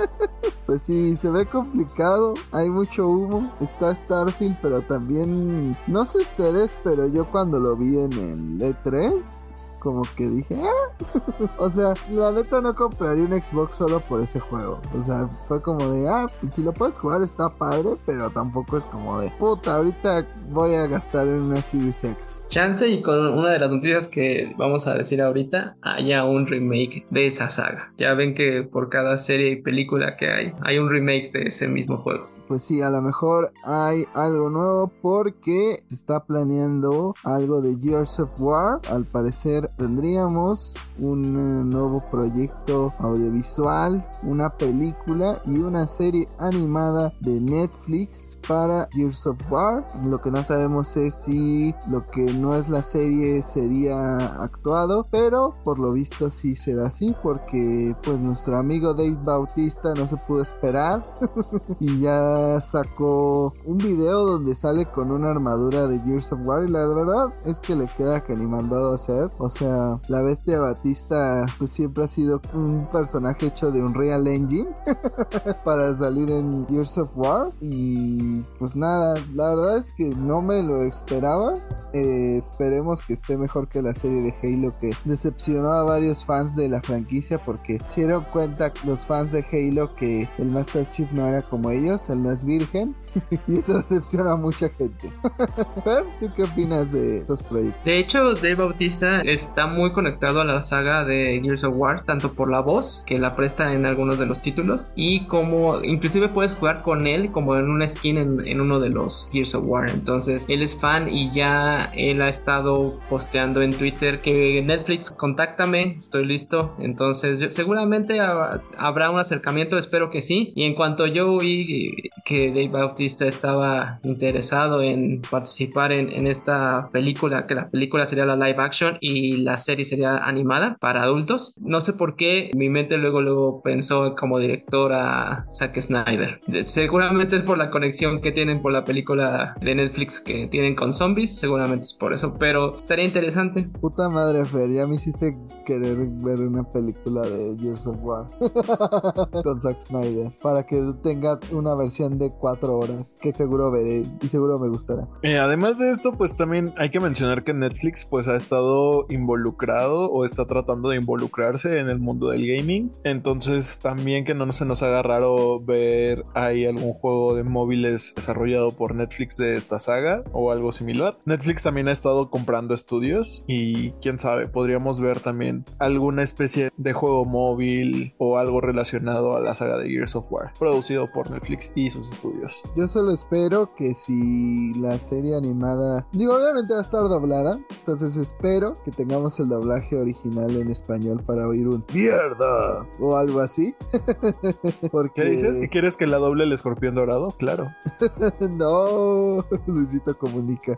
[0.66, 6.74] pues sí, se ve complicado, hay mucho humo, está Starfield, pero también, no sé ustedes,
[6.82, 11.48] pero yo cuando lo vi en el E3, como que dije, ah".
[11.58, 14.80] o sea, la neta no compraría un Xbox solo por ese juego.
[14.96, 18.78] O sea, fue como de, ah, pues si lo puedes jugar está padre, pero tampoco
[18.78, 22.44] es como de, puta, ahorita voy a gastar en una Series X.
[22.46, 27.06] Chance y con una de las noticias que vamos a decir ahorita, haya un remake
[27.10, 27.92] de esa saga.
[27.96, 31.66] Ya ven que por cada serie y película que hay, hay un remake de ese
[31.66, 37.62] mismo juego pues sí, a lo mejor hay algo nuevo porque se está planeando algo
[37.62, 38.80] de Gears of War.
[38.90, 47.40] Al parecer tendríamos un eh, nuevo proyecto audiovisual, una película y una serie animada de
[47.40, 49.88] Netflix para Gears of War.
[50.04, 55.54] Lo que no sabemos es si lo que no es la serie sería actuado, pero
[55.62, 60.42] por lo visto sí será así porque pues nuestro amigo Dave Bautista no se pudo
[60.42, 61.06] esperar
[61.78, 66.70] y ya sacó un video donde sale con una armadura de Gears of War y
[66.70, 69.30] la verdad es que le queda que ni mandado a hacer.
[69.38, 74.26] O sea, la bestia Batista pues siempre ha sido un personaje hecho de un Real
[74.26, 74.70] Engine
[75.64, 80.62] para salir en Gears of War y pues nada, la verdad es que no me
[80.62, 81.54] lo esperaba.
[81.92, 86.54] Eh, esperemos que esté mejor que la serie de Halo que decepcionó a varios fans
[86.54, 91.10] de la franquicia porque se dieron cuenta los fans de Halo que el Master Chief
[91.12, 92.94] no era como ellos, el es virgen
[93.46, 95.12] y eso decepciona a mucha gente.
[95.84, 97.84] Pero, ¿tú qué opinas de estos proyectos?
[97.84, 102.32] De hecho, Dave Bautista está muy conectado a la saga de Gears of War, tanto
[102.32, 106.52] por la voz que la presta en algunos de los títulos y como inclusive puedes
[106.52, 109.90] jugar con él como en una skin en, uno de los Gears of War.
[109.90, 115.94] Entonces, él es fan y ya él ha estado posteando en Twitter que Netflix, contáctame,
[115.96, 116.74] estoy listo.
[116.78, 120.52] Entonces, seguramente habrá un acercamiento, espero que sí.
[120.54, 127.46] Y en cuanto yo vi que Dave Bautista estaba interesado en participar en, esta película,
[127.46, 131.56] que la película sería la live action y la serie sería animada para adultos.
[131.60, 136.40] No sé por qué mi mente luego, luego pensó como director a Zack Snyder.
[136.64, 140.92] Seguramente es por la conexión que tienen por la película de Netflix que tienen con
[140.92, 143.68] zombies, seguramente es por eso, pero estaría interesante.
[143.80, 148.28] Puta madre, Fer, ya me hiciste querer ver una película de Years of War
[149.42, 154.28] con Zack Snyder para que tenga una versión de cuatro horas que seguro veré y
[154.28, 155.08] seguro me gustará.
[155.22, 160.10] Eh, además de esto, pues también hay que mencionar que Netflix pues ha estado involucrado
[160.10, 162.92] o está tratando de involucrarse en el mundo del gaming.
[163.04, 168.70] Entonces también que no se nos haga raro ver ahí algún juego de móviles desarrollado
[168.70, 171.18] por Netflix de esta saga o algo similar.
[171.24, 176.92] Netflix también ha estado comprando estudios y quién sabe, podríamos ver también alguna especie de
[176.92, 181.72] juego móvil o algo relacionado a la saga de Gears of War, producido por Netflix
[181.74, 182.62] y sus estudios.
[182.76, 188.16] Yo solo espero que si la serie animada, digo, obviamente va a estar doblada, entonces
[188.16, 193.74] espero que tengamos el doblaje original en español para oír un mierda o algo así.
[194.92, 195.22] Porque...
[195.22, 195.58] ¿Qué dices?
[195.58, 197.28] ¿Que quieres que la doble el escorpión dorado?
[197.38, 197.68] Claro.
[198.50, 200.76] no, Luisito comunica.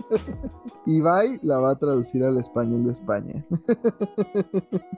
[0.86, 3.44] Ibai la va a traducir al español de España.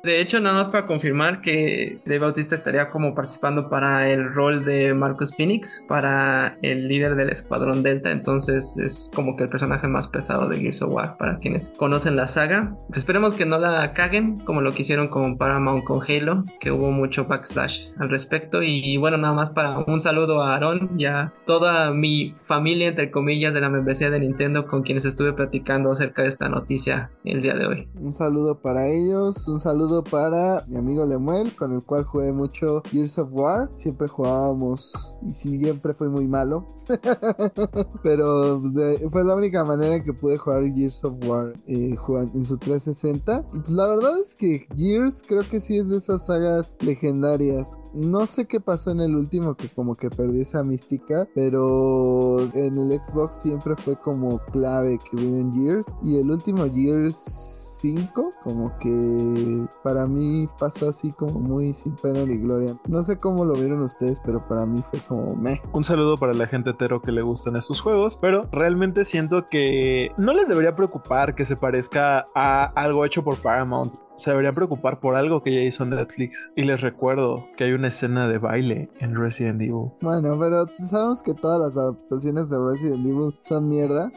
[0.02, 4.64] de hecho, nada más para confirmar que Dave Bautista estaría como participando para el rol
[4.64, 8.10] de Marcus Phoenix, para el líder del escuadrón Delta.
[8.10, 12.16] Entonces es como que el personaje más pesado de Gears of War para quienes conocen
[12.16, 12.76] la saga.
[12.94, 16.90] Esperemos que no la caguen como lo que hicieron con Paramount con Halo, que hubo
[16.90, 18.62] mucho backslash al respecto.
[18.62, 23.10] Y bueno, nada más para un saludo a Aaron y a toda mi familia, entre
[23.10, 27.42] comillas, de la membresía de Nintendo con quienes estuve platicando acerca de esta noticia el
[27.42, 27.88] día de hoy.
[27.94, 32.82] Un saludo para ellos, un saludo para mi amigo Lemuel, con el cual jugué mucho
[32.90, 33.70] Gears of War.
[33.76, 36.74] Siempre jugábamos y siempre fue muy malo.
[38.02, 41.96] Pero pues, fue la única manera que pude jugar Gears of War eh,
[42.34, 43.44] en su 360.
[43.52, 47.78] Y pues la verdad es que Gears creo que sí es de esas sagas legendarias.
[47.94, 52.78] No sé qué pasó en el último que como que perdí esa mística, pero en
[52.78, 55.94] el Xbox siempre fue como clave que vino en Gears.
[56.02, 57.51] Y el último Gears
[58.42, 62.76] como que para mí pasó así como muy sin pena ni gloria.
[62.86, 65.60] No sé cómo lo vieron ustedes, pero para mí fue como me.
[65.72, 70.12] Un saludo para la gente hetero que le gustan estos juegos, pero realmente siento que
[70.16, 75.00] no les debería preocupar que se parezca a algo hecho por Paramount se debería preocupar
[75.00, 76.50] por algo que ya hizo Netflix.
[76.56, 79.92] Y les recuerdo que hay una escena de baile en Resident Evil.
[80.00, 84.10] Bueno, pero sabemos que todas las adaptaciones de Resident Evil son mierda.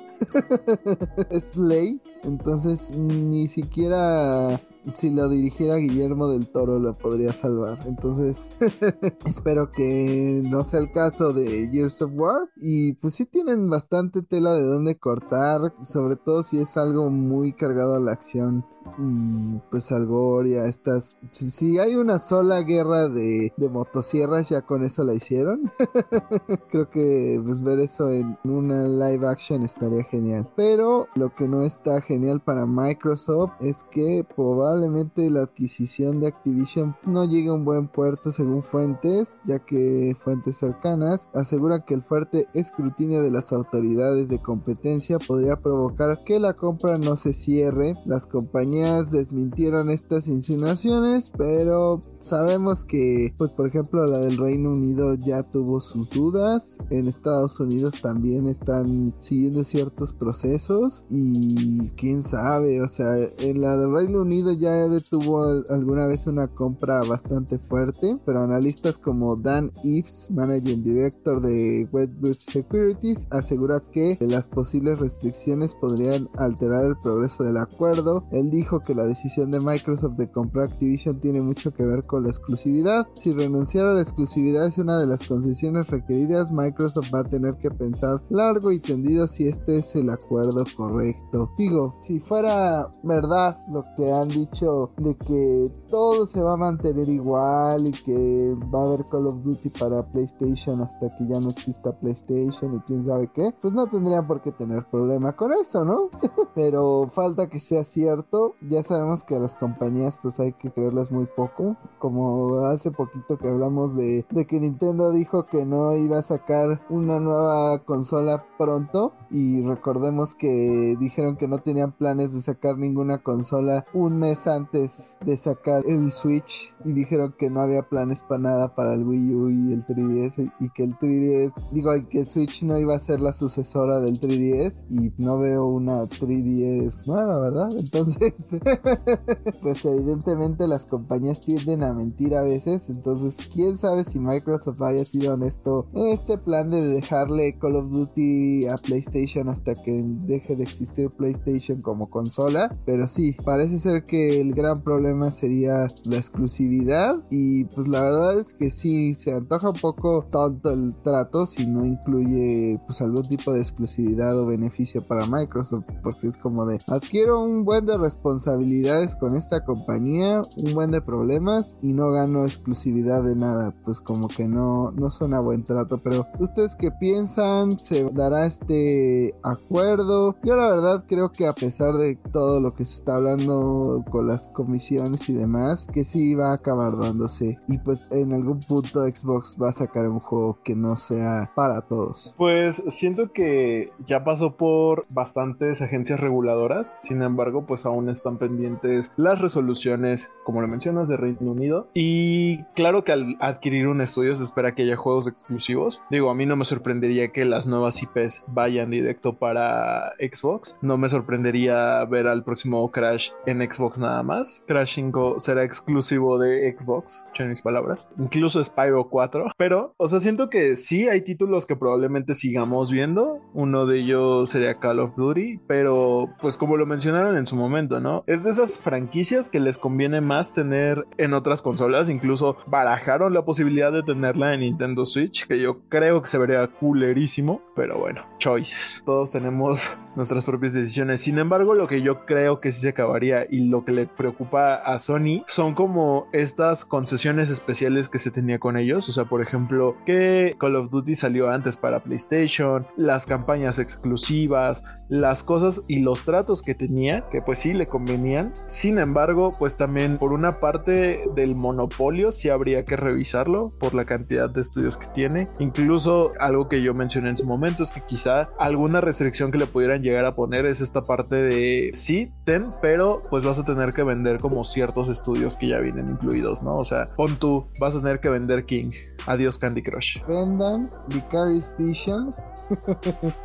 [1.29, 2.01] es ley.
[2.23, 4.59] Entonces ni siquiera
[4.93, 7.79] si lo dirigiera Guillermo del Toro lo podría salvar.
[7.87, 8.51] Entonces,
[9.25, 12.49] espero que no sea el caso de Gears of War.
[12.55, 17.53] Y pues sí tienen bastante tela de dónde cortar, sobre todo si es algo muy
[17.53, 18.65] cargado a la acción
[18.97, 21.17] y pues Algoria, estas...
[21.31, 25.71] Si, hay una sola guerra de, de, motosierras, ya con eso la hicieron.
[26.69, 30.49] Creo que pues ver eso en una live action estaría genial.
[30.55, 36.95] Pero lo que no está genial para Microsoft es que probablemente la adquisición de Activision
[37.05, 42.03] no llegue a un buen puerto según fuentes, ya que fuentes cercanas aseguran que el
[42.03, 47.93] fuerte escrutinio de las autoridades de competencia podría provocar que la compra no se cierre.
[48.05, 48.74] Las compañías
[49.11, 55.79] desmintieron estas insinuaciones, pero sabemos que, pues por ejemplo, la del Reino Unido ya tuvo
[55.79, 56.77] sus dudas.
[56.89, 63.77] En Estados Unidos también están siguiendo ciertos procesos y quién sabe, o sea, en la
[63.77, 69.71] del Reino Unido ya detuvo alguna vez una compra bastante fuerte, pero analistas como Dan
[69.83, 77.43] Eves, Managing Director de Wedbush Securities, asegura que las posibles restricciones podrían alterar el progreso
[77.43, 78.25] del acuerdo.
[78.31, 82.03] Él dijo dijo que la decisión de Microsoft de comprar Activision tiene mucho que ver
[82.07, 83.05] con la exclusividad.
[83.13, 87.57] Si renunciar a la exclusividad es una de las concesiones requeridas, Microsoft va a tener
[87.57, 91.51] que pensar largo y tendido si este es el acuerdo correcto.
[91.59, 97.07] Digo, si fuera verdad lo que han dicho de que todo se va a mantener
[97.07, 101.51] igual y que va a haber Call of Duty para PlayStation hasta que ya no
[101.51, 105.85] exista PlayStation y quién sabe qué, pues no tendrían por qué tener problema con eso,
[105.85, 106.09] ¿no?
[106.55, 111.11] Pero falta que sea cierto ya sabemos que a las compañías pues hay que creerlas
[111.11, 111.77] muy poco.
[111.99, 116.81] Como hace poquito que hablamos de, de que Nintendo dijo que no iba a sacar
[116.89, 119.13] una nueva consola pronto.
[119.31, 125.17] Y recordemos que dijeron que no tenían planes de sacar ninguna consola un mes antes
[125.21, 126.73] de sacar el Switch.
[126.83, 130.51] Y dijeron que no había planes para nada para el Wii U y el 3DS.
[130.59, 134.85] Y que el 3DS, digo, que Switch no iba a ser la sucesora del 3DS.
[134.89, 137.69] Y no veo una 3DS nueva, ¿verdad?
[137.77, 138.34] Entonces
[139.61, 145.05] pues evidentemente las compañías tienden a mentir a veces, entonces quién sabe si Microsoft haya
[145.05, 150.55] sido honesto en este plan de dejarle Call of Duty a PlayStation hasta que deje
[150.55, 156.17] de existir PlayStation como consola, pero sí, parece ser que el gran problema sería la
[156.17, 161.45] exclusividad y pues la verdad es que sí, se antoja un poco tonto el trato
[161.45, 166.65] si no incluye pues algún tipo de exclusividad o beneficio para Microsoft, porque es como
[166.65, 172.11] de adquiero un buen de responsabilidades con esta compañía, un buen de problemas y no
[172.11, 173.73] gano exclusividad de nada.
[173.83, 175.99] Pues como que no, no suena buen trato.
[175.99, 180.35] Pero ustedes qué piensan, se dará este acuerdo.
[180.43, 184.27] Yo la verdad creo que a pesar de todo lo que se está hablando con
[184.27, 187.59] las comisiones y demás, que sí va a acabar dándose.
[187.67, 191.81] Y pues en algún punto Xbox va a sacar un juego que no sea para
[191.81, 192.33] todos.
[192.37, 199.13] Pues siento que ya pasó por bastantes agencias reguladoras, sin embargo, pues aún están pendientes
[199.17, 201.89] las resoluciones, como lo mencionas, de Reino Unido.
[201.93, 206.01] Y claro que al adquirir un estudio se espera que haya juegos exclusivos.
[206.09, 210.77] Digo, a mí no me sorprendería que las nuevas IPs vayan directo para Xbox.
[210.81, 214.63] No me sorprendería ver al próximo Crash en Xbox nada más.
[214.67, 218.09] Crash 5 será exclusivo de Xbox, en mis palabras.
[218.17, 219.51] Incluso Spyro 4.
[219.57, 223.39] Pero, o sea, siento que sí hay títulos que probablemente sigamos viendo.
[223.53, 225.59] Uno de ellos sería Call of Duty.
[225.67, 228.04] Pero, pues como lo mencionaron en su momento, ¿no?
[228.27, 232.09] Es de esas franquicias que les conviene más tener en otras consolas.
[232.09, 235.47] Incluso barajaron la posibilidad de tenerla en Nintendo Switch.
[235.47, 237.61] Que yo creo que se vería coolerísimo.
[237.75, 239.01] Pero bueno, choices.
[239.05, 241.21] Todos tenemos nuestras propias decisiones.
[241.21, 244.75] Sin embargo, lo que yo creo que sí se acabaría y lo que le preocupa
[244.75, 249.09] a Sony son como estas concesiones especiales que se tenía con ellos.
[249.09, 254.83] O sea, por ejemplo, que Call of Duty salió antes para PlayStation, las campañas exclusivas,
[255.09, 258.53] las cosas y los tratos que tenía, que pues sí le convenían.
[258.65, 264.05] Sin embargo, pues también por una parte del monopolio sí habría que revisarlo por la
[264.05, 265.49] cantidad de estudios que tiene.
[265.59, 269.67] Incluso algo que yo mencioné en su momento es que quizá alguna restricción que le
[269.67, 273.93] pudieran llegar a poner es esta parte de sí, ten, pero pues vas a tener
[273.93, 276.77] que vender como ciertos estudios que ya vienen incluidos, ¿no?
[276.77, 278.91] O sea, pon tú, vas a tener que vender King.
[279.25, 280.23] Adiós Candy Crush.
[280.27, 282.53] Vendan Vicarious Visions.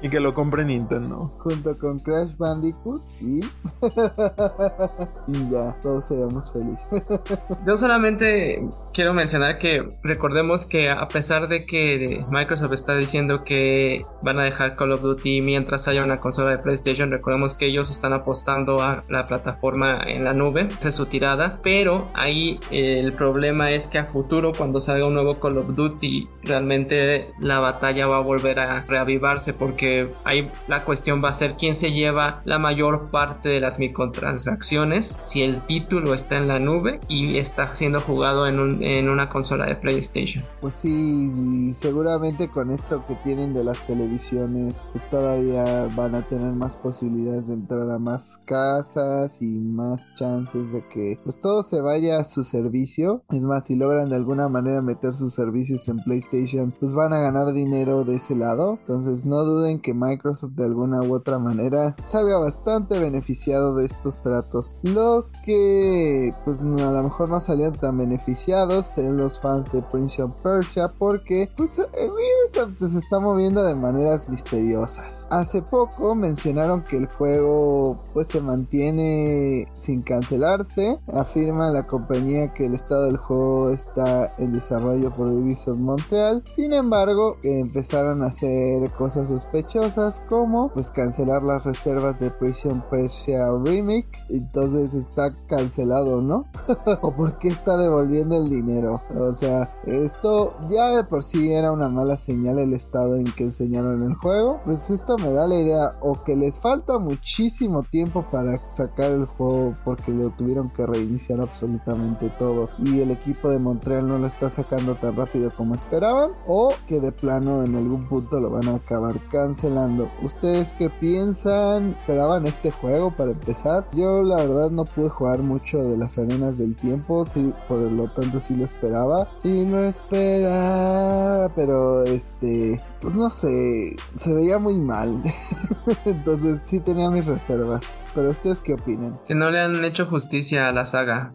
[0.03, 1.33] y que lo compre Nintendo.
[1.39, 3.41] Junto con Crash Bandicoot y...
[5.27, 6.87] y ya, todos seamos felices.
[7.67, 14.05] Yo solamente quiero mencionar que recordemos que a pesar de que Microsoft está diciendo que
[14.23, 17.91] van a dejar Call of Duty mientras haya una consola de PlayStation, recordemos que ellos
[17.91, 23.13] están apostando a la plataforma en la nube, esa es su tirada, pero ahí el
[23.13, 28.07] problema es que a futuro cuando salga un nuevo Call of Duty realmente la batalla
[28.07, 32.43] va a volver a reavivarse porque ahí la cuestión va a ser quién se lleva
[32.45, 37.75] la mayor parte de las microtransacciones si el título está en la nube y está
[37.75, 40.45] siendo jugado en, un, en una consola de PlayStation.
[40.61, 46.23] Pues sí, y seguramente con esto que tienen de las televisiones, pues todavía van a
[46.23, 51.63] tener más posibilidades de entrar a más casas y más chances de que pues todo
[51.63, 53.23] se vaya a su servicio.
[53.31, 57.21] Es más, si logran de alguna manera meter sus servicios en PlayStation, pues van a
[57.21, 58.79] ganar dinero de ese lado.
[58.81, 64.21] Entonces no duden que Microsoft de alguna u otra manera salga bastante beneficiado de estos
[64.21, 64.77] tratos.
[64.83, 70.23] Los que pues a lo mejor no salían tan beneficiados serían los fans de Prince
[70.23, 75.27] of Persia porque pues Ubisoft se está moviendo de maneras misteriosas.
[75.31, 81.01] Hace poco mencionaron que el juego pues se mantiene sin cancelarse.
[81.13, 86.45] Afirma la compañía que el estado del juego está en desarrollo por Ubisoft Montreal.
[86.49, 93.51] Sin embargo, empezaron a hacer cosas sospechosas como pues cancelar las reservas de Prison Persia
[93.51, 94.25] Remake.
[94.29, 96.47] Entonces está cancelado, ¿no?
[97.03, 99.03] o por qué está devolviendo el dinero.
[99.17, 103.45] O sea, esto ya de por sí era una mala señal el estado en que
[103.45, 104.61] enseñaron el juego.
[104.65, 109.27] Pues esto me da la idea o que les falta muchísimo tiempo para sacar el
[109.27, 114.27] juego porque lo tuvieron que reiniciar absolutamente todo y el equipo de Montreal no lo
[114.27, 118.67] está sacando tan rápido como esperaban o que de plano en algún punto lo van
[118.67, 120.11] a acabar cancelando.
[120.21, 121.91] ¿Ustedes qué piensan?
[122.01, 123.89] ¿Esperaban este juego para empezar?
[123.93, 128.11] Yo la verdad no pude jugar mucho de las arenas del tiempo, sí, por lo
[128.11, 129.29] tanto sí lo esperaba.
[129.37, 135.23] Sí lo esperaba, pero este pues no sé, se veía muy mal.
[136.05, 138.01] Entonces sí tenía mis reservas.
[138.15, 139.19] Pero ustedes qué opinan?
[139.27, 141.33] Que no le han hecho justicia a la saga.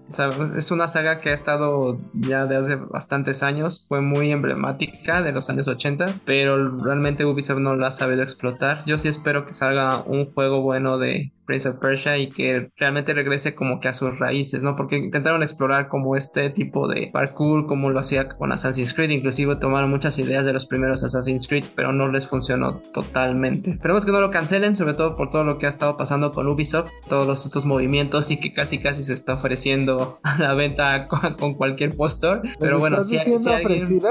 [0.57, 3.85] Es una saga que ha estado ya de hace bastantes años.
[3.87, 6.13] Fue muy emblemática de los años 80.
[6.25, 8.83] Pero realmente Ubisoft no la ha sabido explotar.
[8.85, 13.13] Yo sí espero que salga un juego bueno de Prince of Persia y que realmente
[13.13, 14.75] regrese como que a sus raíces, ¿no?
[14.75, 19.55] Porque intentaron explorar como este tipo de parkour, como lo hacía con Assassin's Creed, inclusive
[19.57, 23.71] tomaron muchas ideas de los primeros Assassin's Creed, pero no les funcionó totalmente.
[23.71, 26.47] Esperemos que no lo cancelen, sobre todo por todo lo que ha estado pasando con
[26.47, 31.55] Ubisoft, todos estos movimientos y que casi casi se está ofreciendo a la venta con,
[31.55, 32.41] cualquier postor.
[32.59, 34.01] Pero bueno, si, si alguien...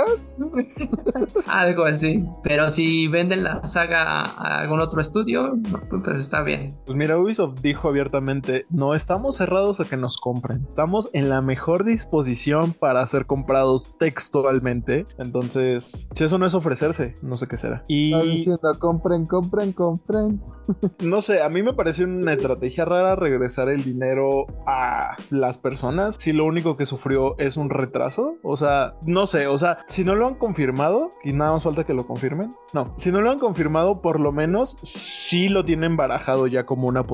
[1.47, 2.25] algo así.
[2.43, 5.59] Pero si venden la saga a algún otro estudio,
[5.91, 6.77] pues está bien.
[6.87, 11.41] Pues mira, Ubisoft dijo abiertamente, no estamos cerrados a que nos compren, estamos en la
[11.41, 15.07] mejor disposición para ser comprados textualmente.
[15.19, 17.85] Entonces, si eso no es ofrecerse, no sé qué será.
[17.89, 20.43] Y Está diciendo, compren, compren, compren.
[21.01, 26.17] no sé, a mí me parece una estrategia rara regresar el dinero a las personas
[26.19, 28.37] si lo único que sufrió es un retraso.
[28.43, 31.85] O sea, no sé, o sea, si no lo han confirmado, y nada más falta
[31.85, 32.55] que lo confirmen.
[32.75, 36.87] No, si no lo han confirmado, por lo menos sí lo tienen barajado ya como
[36.89, 37.14] una posibilidad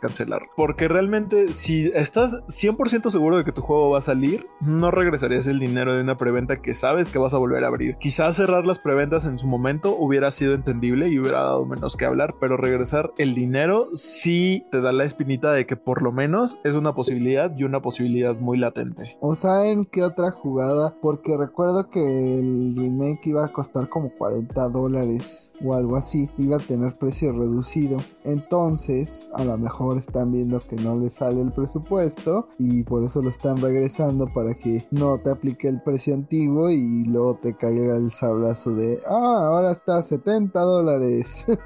[0.00, 0.42] cancelar.
[0.56, 5.46] Porque realmente, si estás 100% seguro de que tu juego va a salir, no regresarías
[5.46, 7.96] el dinero de una preventa que sabes que vas a volver a abrir.
[7.96, 12.04] Quizás cerrar las preventas en su momento hubiera sido entendible y hubiera dado menos que
[12.04, 16.58] hablar, pero regresar el dinero sí te da la espinita de que por lo menos
[16.64, 19.16] es una posibilidad y una posibilidad muy latente.
[19.20, 20.94] ¿O saben qué otra jugada?
[21.00, 26.28] Porque recuerdo que el remake iba a costar como 40 dólares o algo así.
[26.38, 27.98] Iba a tener precio reducido.
[28.24, 33.22] Entonces, a lo mejor están viendo que no les sale el presupuesto y por eso
[33.22, 37.96] lo están regresando para que no te aplique el precio antiguo y luego te caiga
[37.96, 41.46] el sablazo de, ah, ahora está a 70 dólares.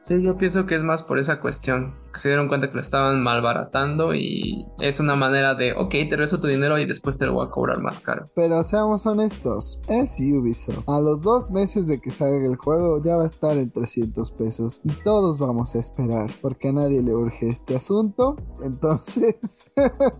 [0.00, 1.94] Sí, yo pienso que es más por esa cuestión.
[2.18, 6.40] Se dieron cuenta que lo estaban malbaratando y es una manera de, ok, te regreso
[6.40, 8.30] tu dinero y después te lo voy a cobrar más caro.
[8.34, 10.88] Pero seamos honestos, es Ubisoft.
[10.88, 14.32] A los dos meses de que salga el juego ya va a estar en 300
[14.32, 18.36] pesos y todos vamos a esperar porque a nadie le urge este asunto.
[18.62, 19.70] Entonces,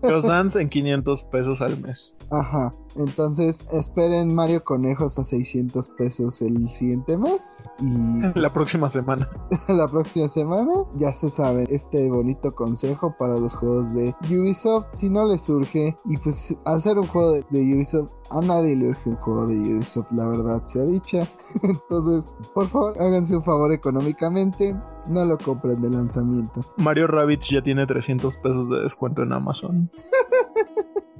[0.01, 2.15] Los Dance en 500 pesos al mes.
[2.31, 2.73] Ajá.
[2.95, 9.29] Entonces esperen Mario Conejos a 600 pesos el siguiente mes y La próxima semana.
[9.67, 15.09] la próxima semana ya se sabe este bonito consejo para los juegos de Ubisoft si
[15.09, 19.09] no les surge y pues hacer un juego de, de Ubisoft a nadie le urge
[19.09, 21.27] un juego de Ubisoft la verdad sea dicha
[21.63, 24.75] entonces por favor háganse un favor económicamente
[25.07, 29.91] no lo compren de lanzamiento Mario Rabbits ya tiene 300 pesos de descuento en Amazon.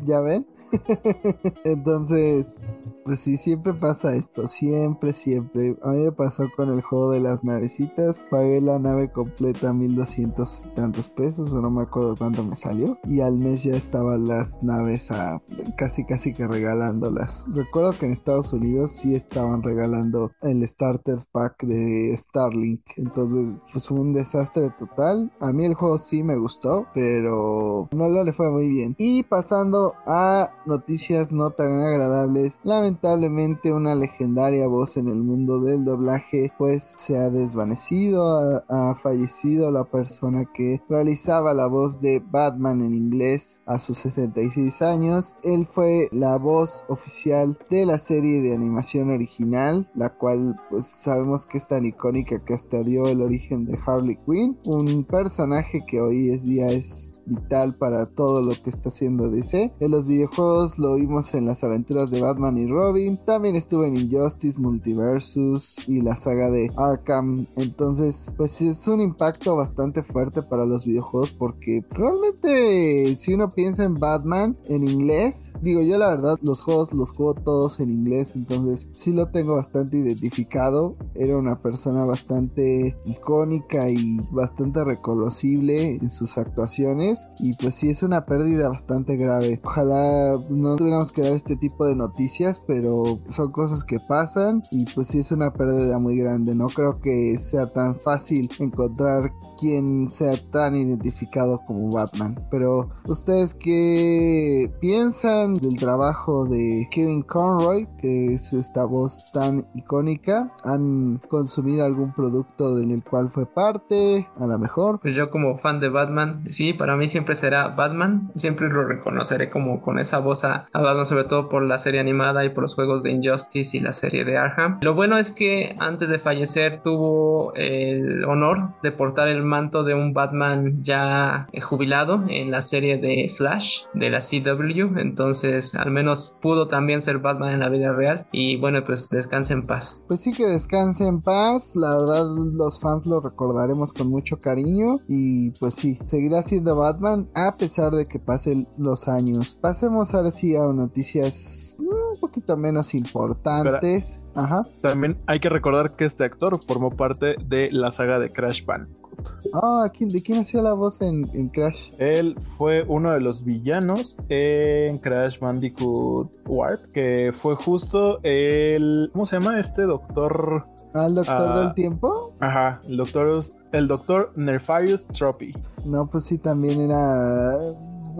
[0.03, 0.47] ya ven
[1.63, 2.63] entonces
[3.05, 5.75] pues sí siempre pasa esto siempre siempre.
[5.83, 10.65] A mí me pasó con el juego de las navecitas pagué la nave completa 1200
[10.65, 14.27] y tantos pesos o no me acuerdo cuánto me salió y al mes ya estaban
[14.27, 15.41] las naves a
[15.77, 17.45] casi casi que regalándolas.
[17.49, 23.87] Recuerdo que en Estados Unidos sí estaban regalando el starter pack de Starlink entonces pues
[23.87, 25.31] fue un desastre total.
[25.39, 28.95] A mí el juego sí me gustó pero no le fue muy bien.
[28.97, 32.59] Y pasando a noticias no tan agradables.
[32.63, 39.71] Lamentablemente una legendaria voz en el mundo del doblaje pues se ha desvanecido ha, fallecido
[39.71, 45.35] la persona que realizaba la voz de Batman en inglés a sus 66 años.
[45.43, 51.45] Él fue la voz oficial de la serie de animación original la cual pues sabemos
[51.45, 56.01] que es tan icónica que hasta dio el origen de Harley Quinn un personaje que
[56.01, 60.58] hoy es día es vital para todo lo que está haciendo DC en los videojuegos
[60.77, 63.17] lo vimos en las aventuras de Batman y Robin.
[63.25, 67.47] También estuvo en Injustice Multiversus y la saga de Arkham.
[67.55, 73.83] Entonces pues es un impacto bastante fuerte para los videojuegos porque realmente si uno piensa
[73.83, 78.33] en Batman en inglés digo yo la verdad los juegos los juego todos en inglés
[78.35, 80.97] entonces sí lo tengo bastante identificado.
[81.15, 88.03] Era una persona bastante icónica y bastante reconocible en sus actuaciones y pues sí es
[88.03, 89.59] una pérdida bastante grave.
[89.63, 94.85] Ojalá no tuviéramos que dar este tipo de noticias pero son cosas que pasan y
[94.93, 100.09] pues sí es una pérdida muy grande no creo que sea tan fácil encontrar quien
[100.09, 102.39] sea tan identificado como Batman.
[102.49, 110.53] Pero ustedes qué piensan del trabajo de Kevin Conroy que es esta voz tan icónica
[110.63, 115.57] han consumido algún producto en el cual fue parte a lo mejor Pues yo como
[115.57, 120.19] fan de Batman, sí, para mí siempre será Batman, siempre lo reconoceré como con esa
[120.19, 123.11] voz a, a Batman, sobre todo por la serie animada y por los juegos de
[123.11, 124.79] Injustice y la serie de Arkham.
[124.81, 129.93] Lo bueno es que antes de fallecer tuvo el honor de portar el manto de
[129.93, 135.91] un Batman ya eh, jubilado en la serie de Flash de la CW, entonces al
[135.91, 140.05] menos pudo también ser Batman en la vida real y bueno, pues descanse en paz.
[140.07, 144.99] Pues sí que descanse en paz, la verdad los fans lo recordaremos con mucho cariño
[145.07, 149.57] y pues sí, seguirá siendo Batman a pesar de que pasen los años.
[149.61, 154.21] Pasemos ahora sí a noticias un poquito menos importantes.
[154.35, 154.63] Ajá.
[154.81, 159.09] También hay que recordar que este actor formó parte de la saga de Crash Bandicoot.
[159.53, 161.91] Ah, ¿de quién hacía la voz en, Crash?
[161.97, 169.09] Él fue uno de los villanos en Crash Bandicoot Warp, que fue justo el...
[169.11, 170.65] ¿Cómo se llama este doctor?
[170.93, 172.33] ¿Al doctor del ah, tiempo?
[172.39, 173.41] Ajá, el doctor,
[173.71, 175.53] el doctor Nerfarius Tropy.
[175.85, 177.55] No, pues sí, también era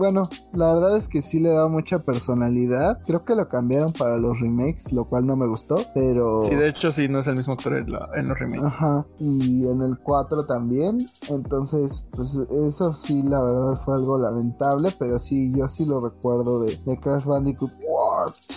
[0.00, 3.02] bueno, la verdad es que sí le da mucha personalidad.
[3.04, 6.42] Creo que lo cambiaron para los remakes, lo cual no me gustó, pero...
[6.42, 8.64] Sí, de hecho sí, no es el mismo actor en, los remakes.
[8.64, 11.06] Ajá, y en el 4 también.
[11.28, 16.62] Entonces, pues eso sí, la verdad fue algo lamentable, pero sí, yo sí lo recuerdo
[16.62, 17.70] de, de Crash Bandicoot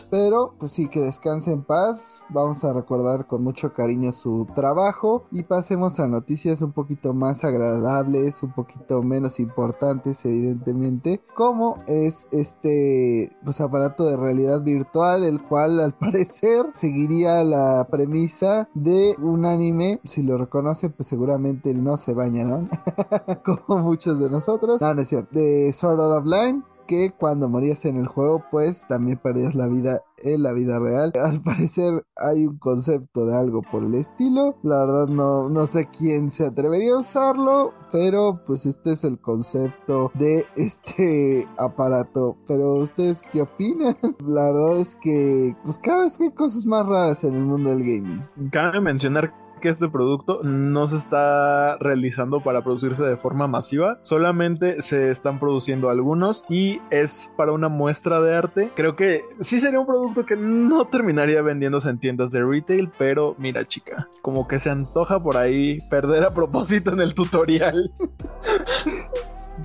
[0.09, 2.21] Pero, pues sí, que descanse en paz.
[2.29, 7.43] Vamos a recordar con mucho cariño su trabajo y pasemos a noticias un poquito más
[7.43, 15.41] agradables, un poquito menos importantes, evidentemente como es este pues, aparato de realidad virtual, el
[15.41, 19.99] cual al parecer seguiría la premisa de un anime.
[20.03, 22.69] Si lo reconocen, pues seguramente no se bañarán,
[23.43, 24.81] como muchos de nosotros.
[24.81, 25.29] No, no es cierto.
[25.31, 30.01] De Sword Art Online que cuando morías en el juego pues también perdías la vida
[30.23, 31.11] en la vida real.
[31.21, 34.57] Al parecer hay un concepto de algo por el estilo.
[34.63, 39.19] La verdad no, no sé quién se atrevería a usarlo, pero pues este es el
[39.19, 42.37] concepto de este aparato.
[42.47, 43.95] Pero ustedes qué opinan?
[44.25, 47.79] La verdad es que pues cada vez hay cosas más raras en el mundo del
[47.79, 48.23] gaming.
[48.51, 54.81] Cabe mencionar que este producto no se está realizando para producirse de forma masiva, solamente
[54.81, 58.71] se están produciendo algunos y es para una muestra de arte.
[58.75, 63.35] Creo que sí sería un producto que no terminaría vendiéndose en tiendas de retail, pero
[63.37, 67.89] mira chica, como que se antoja por ahí perder a propósito en el tutorial.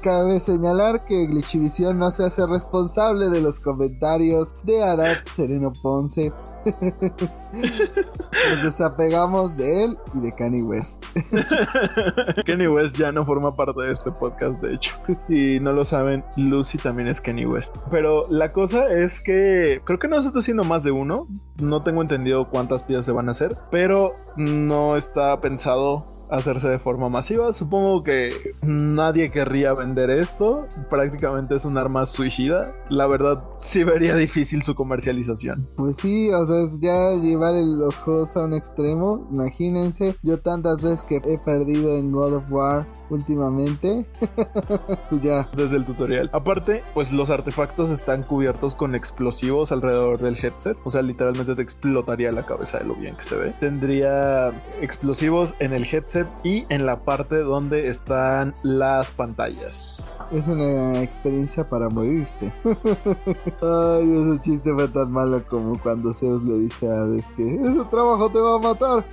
[0.00, 6.32] Cabe señalar que Glitchivisión no se hace responsable de los comentarios de Arad Sereno Ponce
[8.50, 11.04] Nos desapegamos de él y de Kanye West.
[12.46, 14.92] Kanye West ya no forma parte de este podcast, de hecho.
[15.26, 17.76] Si no lo saben, Lucy también es Kanye West.
[17.90, 21.26] Pero la cosa es que creo que no se está haciendo más de uno.
[21.56, 26.78] No tengo entendido cuántas piezas se van a hacer, pero no está pensado hacerse de
[26.78, 27.52] forma masiva.
[27.52, 30.66] Supongo que nadie querría vender esto.
[30.90, 32.74] Prácticamente es un arma suicida.
[32.88, 35.68] La verdad, sí vería difícil su comercialización.
[35.76, 39.26] Pues sí, o sea, es ya llevar los juegos a un extremo.
[39.30, 44.06] Imagínense, yo tantas veces que he perdido en God of War últimamente.
[45.10, 45.48] pues ya.
[45.56, 46.30] Desde el tutorial.
[46.32, 50.76] Aparte, pues los artefactos están cubiertos con explosivos alrededor del headset.
[50.84, 53.54] O sea, literalmente te explotaría la cabeza de lo bien que se ve.
[53.60, 54.48] Tendría
[54.80, 60.24] explosivos en el headset y en la parte donde están las pantallas.
[60.30, 62.52] Es una experiencia para morirse.
[62.64, 67.84] Ay, ese chiste fue tan malo como cuando Zeus le dice a Hades que ese
[67.90, 69.04] trabajo te va a matar.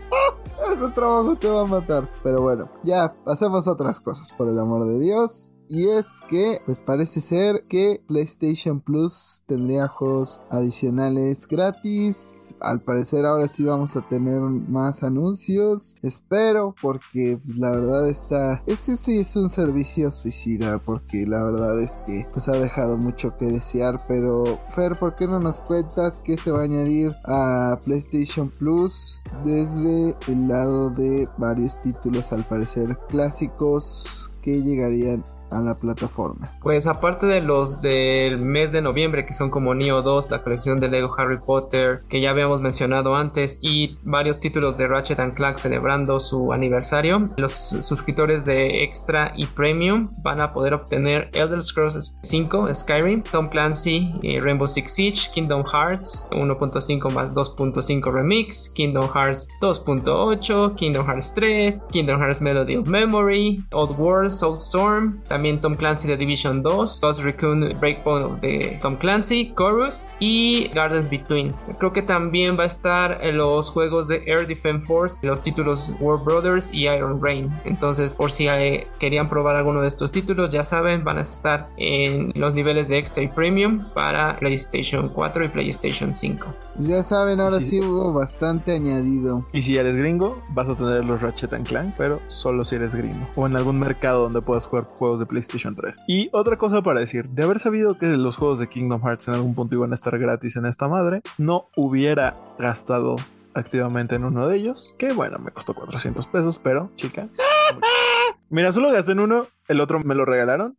[0.76, 2.10] Ese trabajo te va a matar.
[2.22, 5.54] Pero bueno, ya pasemos a otras cosas, por el amor de Dios.
[5.68, 12.56] Y es que, pues parece ser que PlayStation Plus tendría juegos adicionales gratis.
[12.60, 15.96] Al parecer ahora sí vamos a tener más anuncios.
[16.02, 18.62] Espero, porque pues, la verdad está...
[18.68, 23.36] Ese sí es un servicio suicida, porque la verdad es que pues ha dejado mucho
[23.38, 24.04] que desear.
[24.08, 29.24] Pero Fer, ¿por qué no nos cuentas qué se va a añadir a PlayStation Plus
[29.44, 36.52] desde el lado de varios títulos al parecer clásicos que llegarían a la plataforma.
[36.62, 40.80] Pues aparte de los del mes de noviembre, que son como Neo 2, la colección
[40.80, 45.34] de Lego Harry Potter, que ya habíamos mencionado antes, y varios títulos de Ratchet and
[45.34, 51.62] Clank celebrando su aniversario, los suscriptores de Extra y Premium van a poder obtener Elder
[51.62, 58.70] Scrolls 5, Skyrim, Tom Clancy, eh, Rainbow Six Siege, Kingdom Hearts 1.5 más 2.5 Remix,
[58.70, 65.60] Kingdom Hearts 2.8, Kingdom Hearts 3, Kingdom Hearts Melody of Memory, Old World, Soulstorm, también
[65.60, 71.54] Tom Clancy de Division 2, Ghost Recon Breakpoint de Tom Clancy, Chorus y Gardens Between.
[71.78, 75.94] Creo que también va a estar en los juegos de Air Defense Force, los títulos
[76.00, 77.54] War Brothers y Iron Rain.
[77.66, 81.68] Entonces, por si eh, querían probar alguno de estos títulos, ya saben, van a estar
[81.76, 86.48] en los niveles de Extra y Premium para PlayStation 4 y PlayStation 5.
[86.78, 89.46] Ya saben, ahora sí, hubo bastante añadido.
[89.52, 93.28] Y si eres gringo, vas a tener los Ratchet Clank, pero solo si eres gringo.
[93.36, 96.00] O en algún mercado donde puedas jugar juegos de PlayStation 3.
[96.08, 99.36] Y otra cosa para decir, de haber sabido que los juegos de Kingdom Hearts en
[99.36, 103.16] algún punto iban a estar gratis en esta madre, no hubiera gastado
[103.54, 107.30] activamente en uno de ellos, que bueno, me costó 400 pesos, pero chica.
[108.50, 110.78] Mira, solo gasté en uno, el otro me lo regalaron.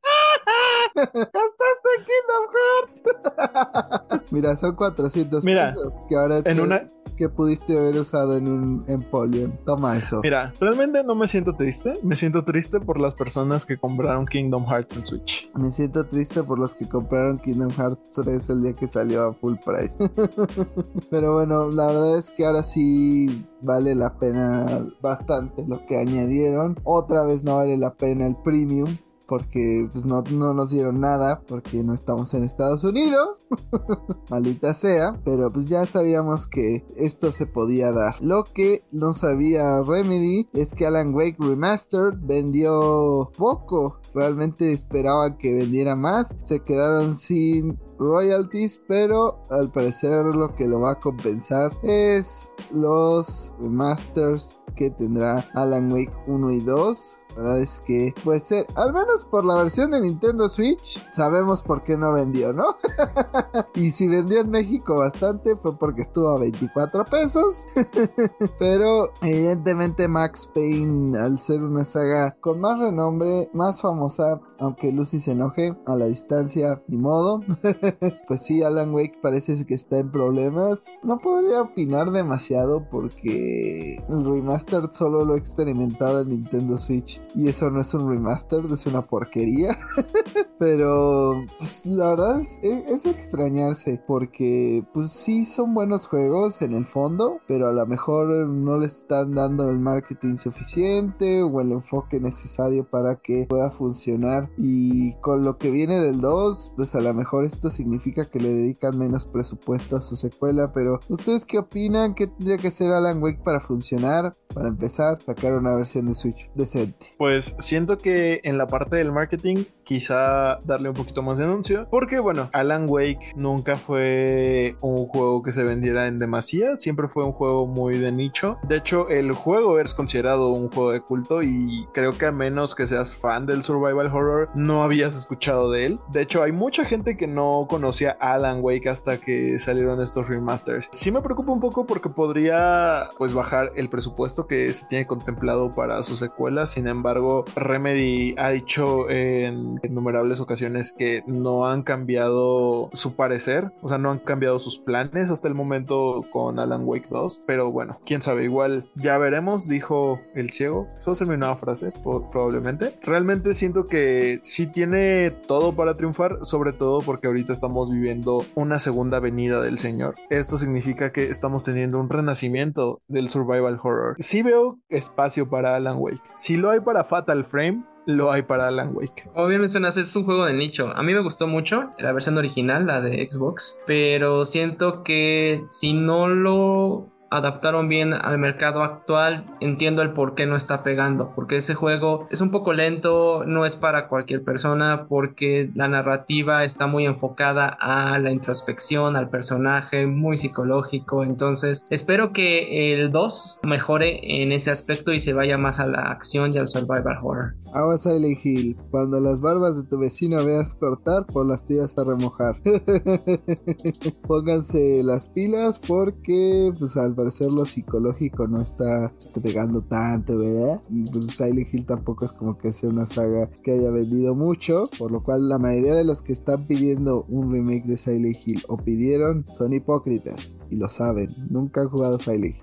[1.96, 4.30] ¡Gastaste en Kingdom Hearts!
[4.32, 9.58] Mira, son 400 pesos que ahora en una que pudiste haber usado en un Empoleon.
[9.64, 10.20] Toma eso.
[10.22, 11.94] Mira, realmente no me siento triste.
[12.02, 15.50] Me siento triste por las personas que compraron Kingdom Hearts en Switch.
[15.54, 19.34] Me siento triste por los que compraron Kingdom Hearts 3 el día que salió a
[19.34, 19.96] full price.
[21.10, 26.78] Pero bueno, la verdad es que ahora sí vale la pena bastante lo que añadieron.
[26.84, 31.42] Otra vez no vale la pena el premium porque pues no, no, nos dieron nada
[31.46, 33.42] porque no estamos en Estados Unidos.
[34.30, 38.14] Maldita sea, pero pues ya sabíamos que esto se podía dar.
[38.20, 44.00] Lo que no sabía Remedy es que Alan Wake Remastered vendió poco.
[44.14, 46.34] Realmente esperaban que vendiera más.
[46.42, 53.54] Se quedaron sin royalties, pero al parecer lo que lo va a compensar es los
[53.58, 58.94] remasters que tendrá Alan Wake 1 y 2 la verdad es que, puede ser, al
[58.94, 62.76] menos por la versión de Nintendo Switch, sabemos por qué no vendió, ¿no?
[63.74, 67.66] y si vendió en México bastante fue porque estuvo a 24 pesos.
[68.58, 75.20] Pero evidentemente Max Payne, al ser una saga con más renombre, más famosa, aunque Lucy
[75.20, 77.40] se enoje a la distancia, ni modo.
[78.28, 80.86] pues sí, Alan Wake parece que está en problemas.
[81.02, 87.48] No podría opinar demasiado porque el remaster solo lo he experimentado en Nintendo Switch y
[87.48, 89.76] eso no es un remaster, es una porquería.
[90.58, 97.40] Pero pues la verdad es, extrañarse porque pues sí son buenos juegos en el fondo,
[97.46, 102.88] pero a lo mejor no le están dando el marketing suficiente o el enfoque necesario
[102.88, 107.44] para que pueda funcionar y con lo que viene del 2, pues a lo mejor
[107.44, 112.14] esto significa que le dedican menos presupuesto a su secuela, pero ¿ustedes qué opinan?
[112.14, 114.36] ¿Qué tendría que ser Alan Wake para funcionar?
[114.54, 117.06] Para empezar, sacar una versión de Switch decente.
[117.18, 121.86] Pues siento que en la parte del marketing quizá darle un poquito más de anuncio.
[121.88, 127.24] Porque bueno, Alan Wake nunca fue un juego que se vendiera en demasía, siempre fue
[127.24, 128.58] un juego muy de nicho.
[128.64, 132.74] De hecho, el juego es considerado un juego de culto y creo que a menos
[132.74, 136.00] que seas fan del survival horror, no habías escuchado de él.
[136.10, 140.88] De hecho, hay mucha gente que no conocía Alan Wake hasta que salieron estos remasters.
[140.90, 145.74] Sí me preocupa un poco porque podría pues bajar el presupuesto que se tiene contemplado
[145.76, 146.66] para su secuela.
[146.66, 153.88] Sin embargo, Remedy ha dicho en innumerables ocasiones que no han cambiado su parecer, o
[153.88, 157.98] sea, no han cambiado sus planes hasta el momento con Alan Wake 2, pero bueno,
[158.04, 160.88] quién sabe, igual ya veremos, dijo el ciego.
[160.98, 162.94] Eso es mi nueva frase, probablemente.
[163.02, 168.78] Realmente siento que sí tiene todo para triunfar, sobre todo porque ahorita estamos viviendo una
[168.78, 170.14] segunda venida del Señor.
[170.30, 174.16] Esto significa que estamos teniendo un renacimiento del survival horror.
[174.18, 176.22] Sí veo espacio para Alan Wake.
[176.34, 179.28] Si lo hay para Fatal Frame, lo hay para Alan Wake.
[179.34, 180.92] Como bien mencionas, es un juego de nicho.
[180.94, 185.92] A mí me gustó mucho la versión original, la de Xbox, pero siento que si
[185.92, 191.56] no lo adaptaron bien al mercado actual, entiendo el por qué no está pegando, porque
[191.56, 196.86] ese juego es un poco lento, no es para cualquier persona, porque la narrativa está
[196.86, 204.42] muy enfocada a la introspección, al personaje, muy psicológico, entonces espero que el 2 mejore
[204.42, 207.54] en ese aspecto y se vaya más a la acción y al survival horror.
[207.72, 212.04] Agua Silent Hill, cuando las barbas de tu vecino veas cortar, por las tuyas a
[212.04, 212.56] remojar.
[214.26, 219.12] Pónganse las pilas porque pues al parecer lo psicológico no está,
[219.42, 220.80] pegando tanto, ¿verdad?
[220.90, 224.88] Y pues Silent Hill tampoco es como que sea una saga que haya vendido mucho,
[224.98, 228.62] por lo cual la mayoría de los que están pidiendo un remake de Silent Hill
[228.68, 232.56] o pidieron son hipócritas y lo saben, nunca han jugado Silent.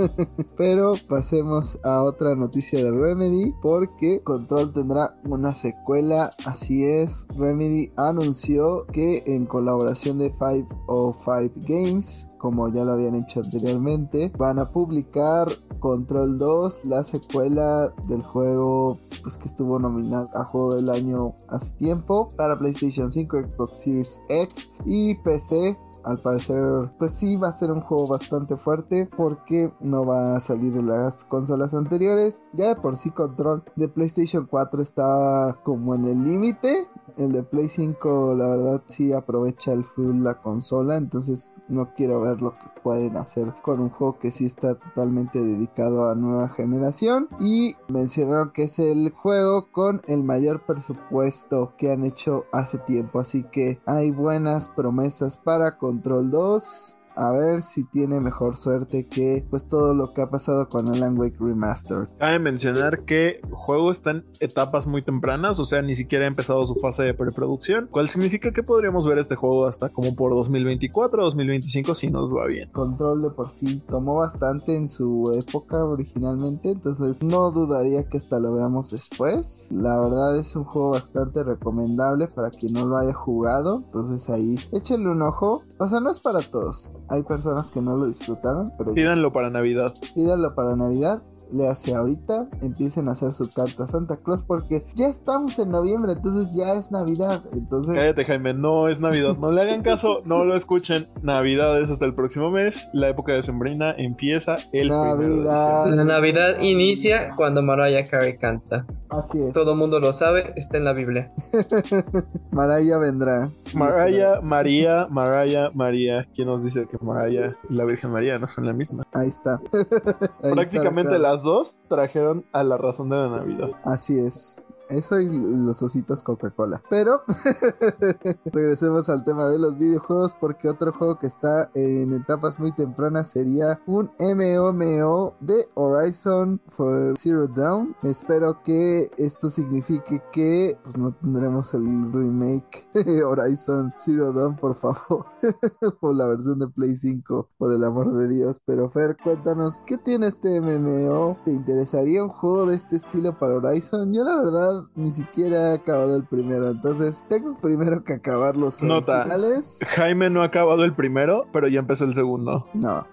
[0.56, 7.92] Pero pasemos a otra noticia de Remedy porque Control tendrá una secuela, así es, Remedy
[7.96, 14.32] anunció que en colaboración de 505 Games como ya lo habían hecho anteriormente.
[14.38, 15.48] Van a publicar
[15.80, 21.72] Control 2, la secuela del juego pues, que estuvo nominado a juego del año hace
[21.76, 26.62] tiempo para PlayStation 5, Xbox Series X y PC al parecer
[26.98, 30.82] pues sí va a ser un juego bastante fuerte porque no va a salir de
[30.82, 32.48] las consolas anteriores.
[32.52, 36.88] Ya de por sí control de PlayStation 4 está como en el límite
[37.18, 42.20] el de Play 5 la verdad sí aprovecha el full la consola entonces no quiero
[42.20, 46.48] ver lo que pueden hacer con un juego que sí está totalmente dedicado a nueva
[46.48, 47.28] generación.
[47.40, 53.20] Y mencionaron que es el juego con el mayor presupuesto que han hecho hace tiempo
[53.20, 59.44] así que hay buenas promesas para Control 2 a ver si tiene mejor suerte que
[59.50, 62.08] pues todo lo que ha pasado con Alan Wake Remastered.
[62.18, 66.28] Cabe mencionar que el juego está en etapas muy tempranas, o sea, ni siquiera ha
[66.28, 70.32] empezado su fase de preproducción, cual significa que podríamos ver este juego hasta como por
[70.32, 72.70] 2024 2025 si nos va bien.
[72.70, 78.38] Control de por sí tomó bastante en su época originalmente, entonces no dudaría que hasta
[78.38, 79.68] lo veamos después.
[79.70, 84.56] La verdad es un juego bastante recomendable para quien no lo haya jugado, entonces ahí
[84.72, 85.62] échenle un ojo.
[85.78, 86.92] O sea, no es para todos.
[87.10, 89.94] Hay personas que no lo disfrutaron, pero Pídanlo para Navidad.
[90.14, 91.22] pídanlo para Navidad.
[91.52, 95.70] Le hace ahorita, empiecen a hacer su carta a Santa Claus porque ya estamos en
[95.70, 97.42] noviembre, entonces ya es Navidad.
[97.52, 99.36] Entonces, Cállate, Jaime, no es Navidad.
[99.38, 101.08] No le hagan caso, no lo escuchen.
[101.22, 102.88] Navidad es hasta el próximo mes.
[102.92, 105.86] La época de Sembrina empieza el de Navidad.
[105.86, 108.86] La Navidad inicia cuando Mariah Carey canta.
[109.10, 109.52] así es.
[109.52, 111.32] Todo el mundo lo sabe, está en la Biblia.
[112.50, 113.50] Maraya vendrá.
[113.74, 116.26] Mariah, María, Mariah, María.
[116.34, 119.06] ¿Quién nos dice que Mariah y la Virgen María no son la misma?
[119.12, 119.60] Ahí está.
[120.42, 123.70] Ahí Prácticamente está, las dos trajeron a la razón de la Navidad.
[123.84, 124.67] Así es.
[124.88, 126.82] Eso y los ositos Coca-Cola.
[126.90, 127.22] Pero
[128.46, 133.30] regresemos al tema de los videojuegos porque otro juego que está en etapas muy tempranas
[133.30, 137.94] sería un MMO de Horizon for Zero Dawn.
[138.02, 142.88] Espero que esto signifique que pues, no tendremos el remake
[143.24, 145.26] Horizon Zero Dawn, por favor.
[146.00, 148.60] o la versión de Play 5, por el amor de Dios.
[148.64, 151.38] Pero Fer, cuéntanos, ¿qué tiene este MMO?
[151.44, 154.12] ¿Te interesaría un juego de este estilo para Horizon?
[154.12, 158.82] Yo la verdad ni siquiera he acabado el primero, entonces tengo primero que acabar los
[158.82, 159.20] Nota.
[159.20, 159.78] originales.
[159.86, 162.66] Jaime no ha acabado el primero, pero ya empezó el segundo.
[162.74, 163.06] No.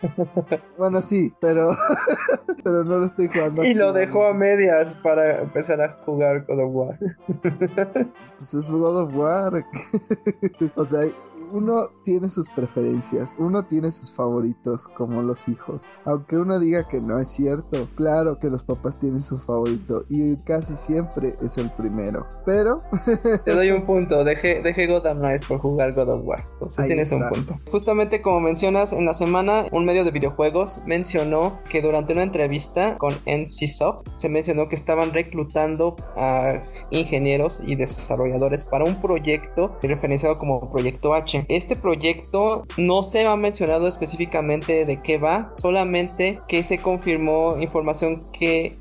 [0.78, 1.72] bueno, sí, pero
[2.64, 3.64] pero no lo estoy jugando.
[3.64, 7.00] Y lo dejó a medias para empezar a jugar God of War.
[8.38, 9.66] Pues es God of War.
[10.76, 11.02] o sea,
[11.52, 15.90] uno tiene sus preferencias, uno tiene sus favoritos, como los hijos.
[16.06, 20.38] Aunque uno diga que no es cierto, claro que los papás tienen su favorito y
[20.44, 22.26] casi siempre es el primero.
[22.46, 22.84] Pero
[23.46, 26.48] Te doy un punto, dejé, dejé Gotham Knights por jugar God of War.
[26.54, 27.60] Entonces Ahí tienes un punto.
[27.70, 32.98] Justamente como mencionas, en la semana un medio de videojuegos mencionó que durante una entrevista
[32.98, 40.38] con NCSoft se mencionó que estaban reclutando a ingenieros y desarrolladores para un proyecto referenciado
[40.38, 41.35] como Proyecto H.
[41.48, 48.32] Este proyecto no se ha mencionado específicamente de qué va, solamente que se confirmó información
[48.32, 48.78] que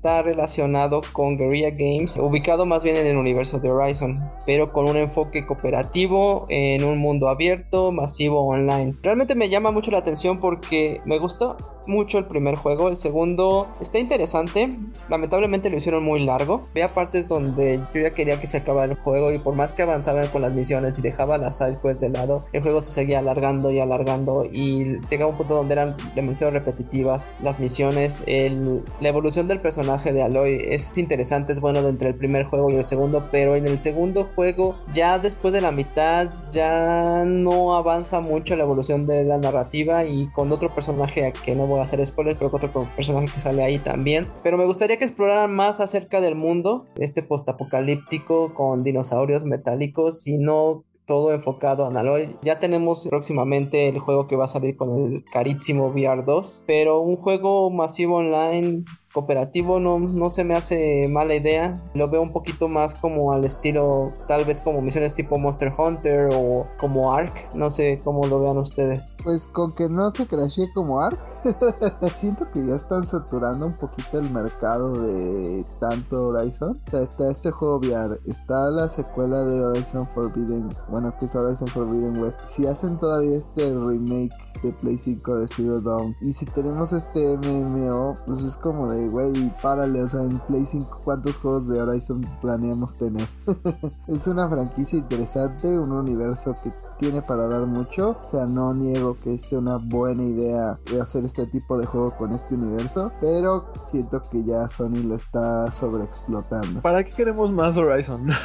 [0.00, 4.88] está relacionado con Guerrilla Games, ubicado más bien en el universo de Horizon, pero con
[4.88, 8.94] un enfoque cooperativo en un mundo abierto, masivo online.
[9.02, 13.66] Realmente me llama mucho la atención porque me gustó mucho el primer juego, el segundo
[13.80, 14.78] está interesante,
[15.08, 18.98] lamentablemente lo hicieron muy largo, había partes donde yo ya quería que se acabara el
[18.98, 22.10] juego y por más que avanzaban con las misiones y dejaba las side quests de
[22.10, 26.52] lado, el juego se seguía alargando y alargando y llegaba un punto donde eran demasiado
[26.52, 32.10] repetitivas las misiones, la evolución del personaje de Aloy es interesante, es bueno de entre
[32.10, 35.72] el primer juego y el segundo, pero en el segundo juego ya después de la
[35.72, 41.56] mitad ya no avanza mucho la evolución de la narrativa y con otro personaje que
[41.56, 44.28] no voy a hacer spoiler, pero con otro personaje que sale ahí también.
[44.44, 50.38] Pero me gustaría que exploraran más acerca del mundo, este postapocalíptico con dinosaurios metálicos y
[50.38, 52.36] no todo enfocado en Aloy.
[52.40, 57.00] Ya tenemos próximamente el juego que va a salir con el carísimo VR 2, pero
[57.00, 61.82] un juego masivo online cooperativo no, no se me hace mala idea.
[61.94, 66.28] Lo veo un poquito más como al estilo, tal vez como misiones tipo Monster Hunter
[66.32, 67.32] o como Ark.
[67.54, 69.16] No sé cómo lo vean ustedes.
[69.22, 71.18] pues con que no se crashee como Ark,
[72.16, 76.80] siento que ya están saturando un poquito el mercado de tanto Horizon.
[76.86, 81.34] O sea, está este juego VR, está la secuela de Horizon Forbidden, bueno, que es
[81.34, 82.44] Horizon Forbidden West.
[82.44, 87.36] Si hacen todavía este remake de Play 5 de Zero Dawn y si tenemos este
[87.36, 91.80] MMO, pues es como de, güey, párale, o sea, en Play 5, ¿cuántos juegos de
[91.80, 93.28] Horizon planeamos tener?
[94.08, 98.18] es una franquicia interesante, un universo que tiene para dar mucho.
[98.24, 102.14] O sea, no niego que sea una buena idea de hacer este tipo de juego
[102.16, 103.10] con este universo.
[103.20, 106.82] Pero siento que ya Sony lo está sobreexplotando.
[106.82, 108.28] ¿Para qué queremos más Horizon?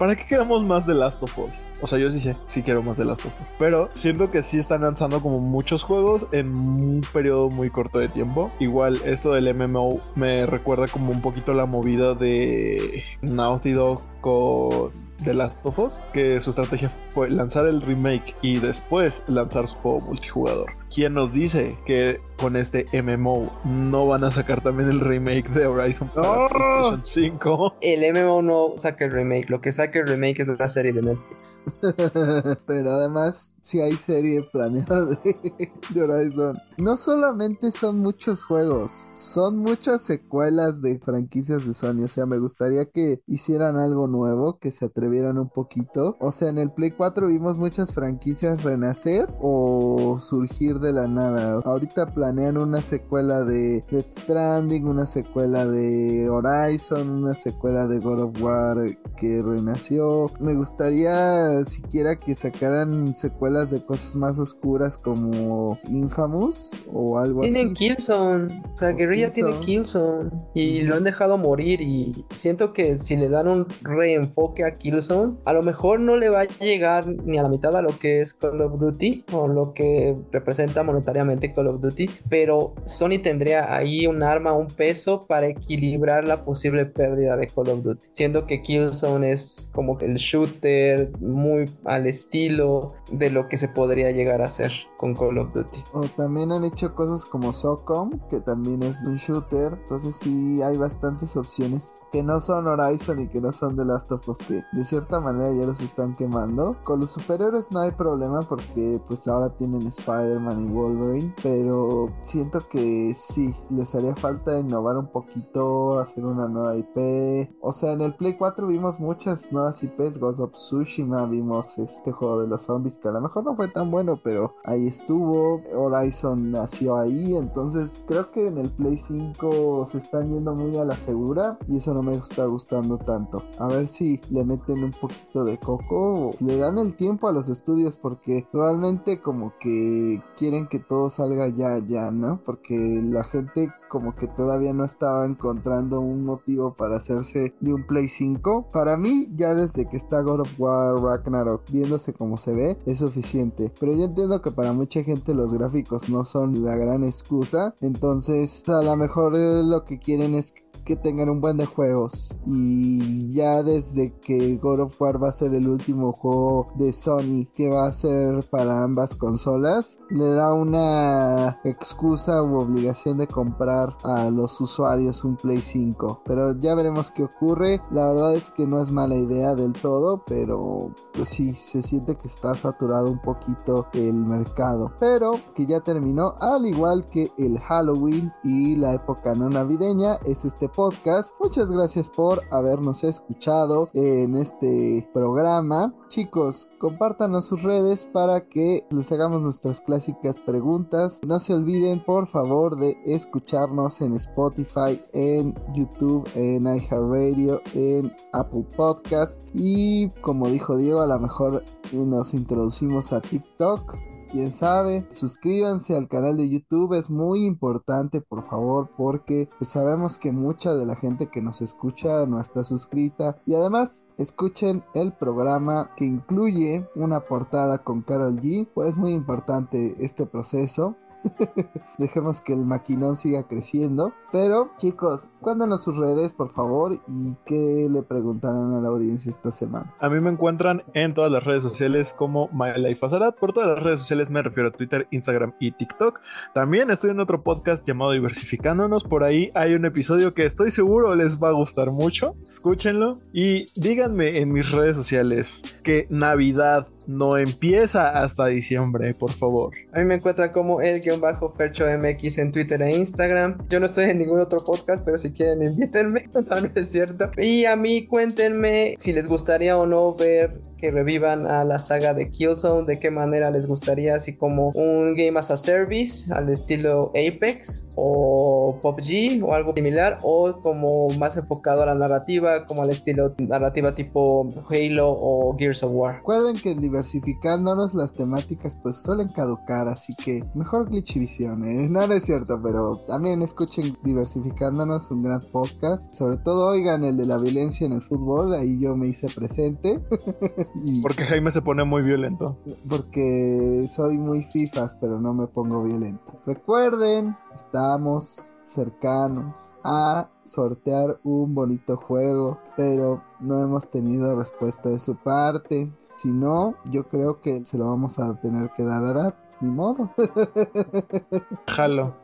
[0.00, 1.70] ¿Para qué queremos más de Last of Us?
[1.82, 3.48] O sea, yo sí sé, sí quiero más de Last of Us.
[3.58, 8.08] Pero siento que sí están lanzando como muchos juegos en un periodo muy corto de
[8.08, 8.50] tiempo.
[8.60, 14.90] Igual esto del MMO me recuerda como un poquito la movida de Naughty Dog con
[15.22, 19.74] The Last of Us, que su estrategia fue lanzar el remake y después lanzar su
[19.76, 20.79] juego multijugador.
[20.92, 25.66] ¿Quién nos dice que con este MMO no van a sacar también el remake de
[25.66, 27.74] Horizon para PlayStation 5?
[27.80, 31.02] El MMO no saca el remake, lo que saca el remake es la serie de
[31.02, 31.62] Netflix.
[32.66, 36.58] Pero además, si hay serie planeada de, de, Horizon.
[36.76, 42.04] No solamente son muchos juegos, son muchas secuelas de franquicias de Sony.
[42.04, 46.16] O sea, me gustaría que hicieran algo nuevo, que se atrevieran un poquito.
[46.18, 51.60] O sea, en el Play 4 vimos muchas franquicias renacer o surgir de la nada.
[51.64, 58.20] Ahorita planean una secuela de Death Stranding, una secuela de Horizon, una secuela de God
[58.20, 58.76] of War
[59.16, 60.30] que renació.
[60.40, 67.52] Me gustaría siquiera que sacaran secuelas de cosas más oscuras como Infamous o algo así.
[67.52, 72.98] Tienen Killzone, o sea, Guerrilla tiene Killzone y lo han dejado morir y siento que
[72.98, 77.06] si le dan un reenfoque a Killzone, a lo mejor no le va a llegar
[77.06, 80.69] ni a la mitad a lo que es Call of Duty o lo que representa
[80.82, 86.44] monetariamente Call of Duty, pero Sony tendría ahí un arma, un peso para equilibrar la
[86.44, 92.06] posible pérdida de Call of Duty, siendo que Killzone es como el shooter muy al
[92.06, 95.80] estilo de lo que se podría llegar a hacer con Call of Duty.
[95.92, 100.76] O también han hecho cosas como SOCOM, que también es un shooter, entonces sí hay
[100.76, 104.64] bastantes opciones que no son Horizon y que no son The Last of Us que
[104.72, 106.76] de cierta manera ya los están quemando.
[106.84, 112.60] Con los superhéroes no hay problema porque pues ahora tienen Spider-Man y Wolverine, pero siento
[112.68, 117.56] que sí, les haría falta innovar un poquito, hacer una nueva IP.
[117.60, 122.12] O sea, en el Play 4 vimos muchas nuevas IPs, Ghost of Tsushima, vimos este
[122.12, 125.60] juego de los zombies que a lo mejor no fue tan bueno, pero ahí estuvo.
[125.74, 130.84] Horizon nació ahí, entonces creo que en el Play 5 se están yendo muy a
[130.84, 133.42] la segura y eso no me está gustando tanto.
[133.58, 137.32] A ver si le meten un poquito de coco o le dan el tiempo a
[137.32, 142.40] los estudios porque realmente como que quieren que todo salga ya, ya, ¿no?
[142.44, 147.86] Porque la gente como que todavía no estaba encontrando un motivo para hacerse de un
[147.86, 148.70] Play 5.
[148.72, 153.00] Para mí, ya desde que está God of War Ragnarok viéndose como se ve, es
[153.00, 153.72] suficiente.
[153.78, 157.74] Pero yo entiendo que para mucha gente los gráficos no son la gran excusa.
[157.80, 160.69] Entonces, a lo mejor eh, lo que quieren es que
[161.02, 162.38] tengan un buen de juegos.
[162.46, 167.46] Y ya desde que God of War va a ser el último juego de Sony
[167.54, 173.96] que va a ser para ambas consolas, le da una excusa u obligación de comprar
[174.04, 176.22] a los usuarios un Play 5.
[176.24, 177.80] Pero ya veremos qué ocurre.
[177.90, 182.16] La verdad es que no es mala idea del todo, pero pues sí, se siente
[182.16, 184.92] que está saturado un poquito el mercado.
[184.98, 190.44] Pero que ya terminó, al igual que el Halloween y la época no navideña, es
[190.44, 191.34] este podcast.
[191.38, 195.92] Muchas gracias por habernos escuchado en este programa.
[196.08, 201.20] Chicos, compártanos sus redes para que les hagamos nuestras clásicas preguntas.
[201.26, 208.66] No se olviden, por favor, de escucharnos en Spotify, en YouTube, en iHeartRadio, en Apple
[208.74, 209.46] Podcast.
[209.52, 211.62] Y como dijo Diego, a lo mejor
[211.92, 215.06] nos introducimos a TikTok quién sabe.
[215.10, 220.86] Suscríbanse al canal de YouTube, es muy importante, por favor, porque sabemos que mucha de
[220.86, 223.38] la gente que nos escucha no está suscrita.
[223.46, 229.12] Y además, escuchen el programa que incluye una portada con Carol G, pues es muy
[229.12, 230.96] importante este proceso.
[231.98, 234.12] Dejemos que el maquinón siga creciendo.
[234.32, 239.52] Pero, chicos, cuéntanos sus redes, por favor, y qué le preguntarán a la audiencia esta
[239.52, 239.94] semana.
[239.98, 243.36] A mí me encuentran en todas las redes sociales como MyLifeAzarat.
[243.38, 246.20] Por todas las redes sociales me refiero a Twitter, Instagram y TikTok.
[246.54, 249.04] También estoy en otro podcast llamado Diversificándonos.
[249.04, 252.34] Por ahí hay un episodio que estoy seguro les va a gustar mucho.
[252.42, 259.72] Escúchenlo y díganme en mis redes sociales que Navidad no empieza hasta diciembre, por favor.
[259.92, 263.58] A mí me encuentran como el-fercho MX en Twitter e Instagram.
[263.68, 266.28] Yo no estoy en ningún otro podcast, pero si quieren invítenme.
[266.34, 267.30] no, no es cierto.
[267.36, 272.14] Y a mí cuéntenme si les gustaría o no ver que revivan a la saga
[272.14, 276.48] de Killzone, de qué manera les gustaría, así como un Game as a Service al
[276.48, 282.82] estilo Apex o PUBG o algo similar, o como más enfocado a la narrativa, como
[282.82, 286.16] al estilo narrativa tipo Halo o Gears of War.
[286.16, 291.88] Recuerden que diversificándonos las temáticas pues suelen caducar, así que mejor Glitchvision, ¿eh?
[291.90, 297.16] no, no es cierto, pero también escuchen diversificándonos un gran podcast, sobre todo oigan el
[297.16, 300.00] de la violencia en el fútbol, ahí yo me hice presente.
[301.02, 302.58] Porque Jaime se pone muy violento.
[302.88, 306.40] Porque soy muy fifas, pero no me pongo violento.
[306.44, 309.54] Recuerden estamos cercanos
[309.84, 315.90] a sortear un bonito juego, pero no hemos tenido respuesta de su parte.
[316.10, 319.70] Si no, yo creo que se lo vamos a tener que dar a Arat ni
[319.70, 320.10] modo.
[321.66, 322.16] Jalo.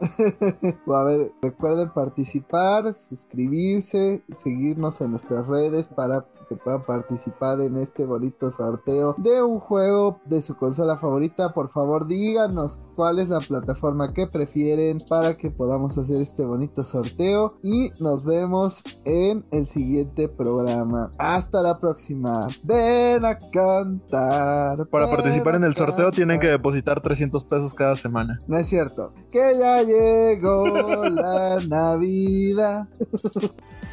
[0.86, 8.04] a ver, recuerden participar, suscribirse, seguirnos en nuestras redes para que puedan participar en este
[8.04, 11.52] bonito sorteo de un juego de su consola favorita.
[11.52, 16.84] Por favor, díganos cuál es la plataforma que prefieren para que podamos hacer este bonito
[16.84, 17.58] sorteo.
[17.62, 21.10] Y nos vemos en el siguiente programa.
[21.18, 22.48] Hasta la próxima.
[22.62, 24.86] Ven a cantar.
[24.88, 28.38] Para participar en el sorteo tienen que depositar 300 pesos cada semana.
[28.46, 29.12] No es cierto.
[29.30, 32.88] Que ya llegó la Navidad.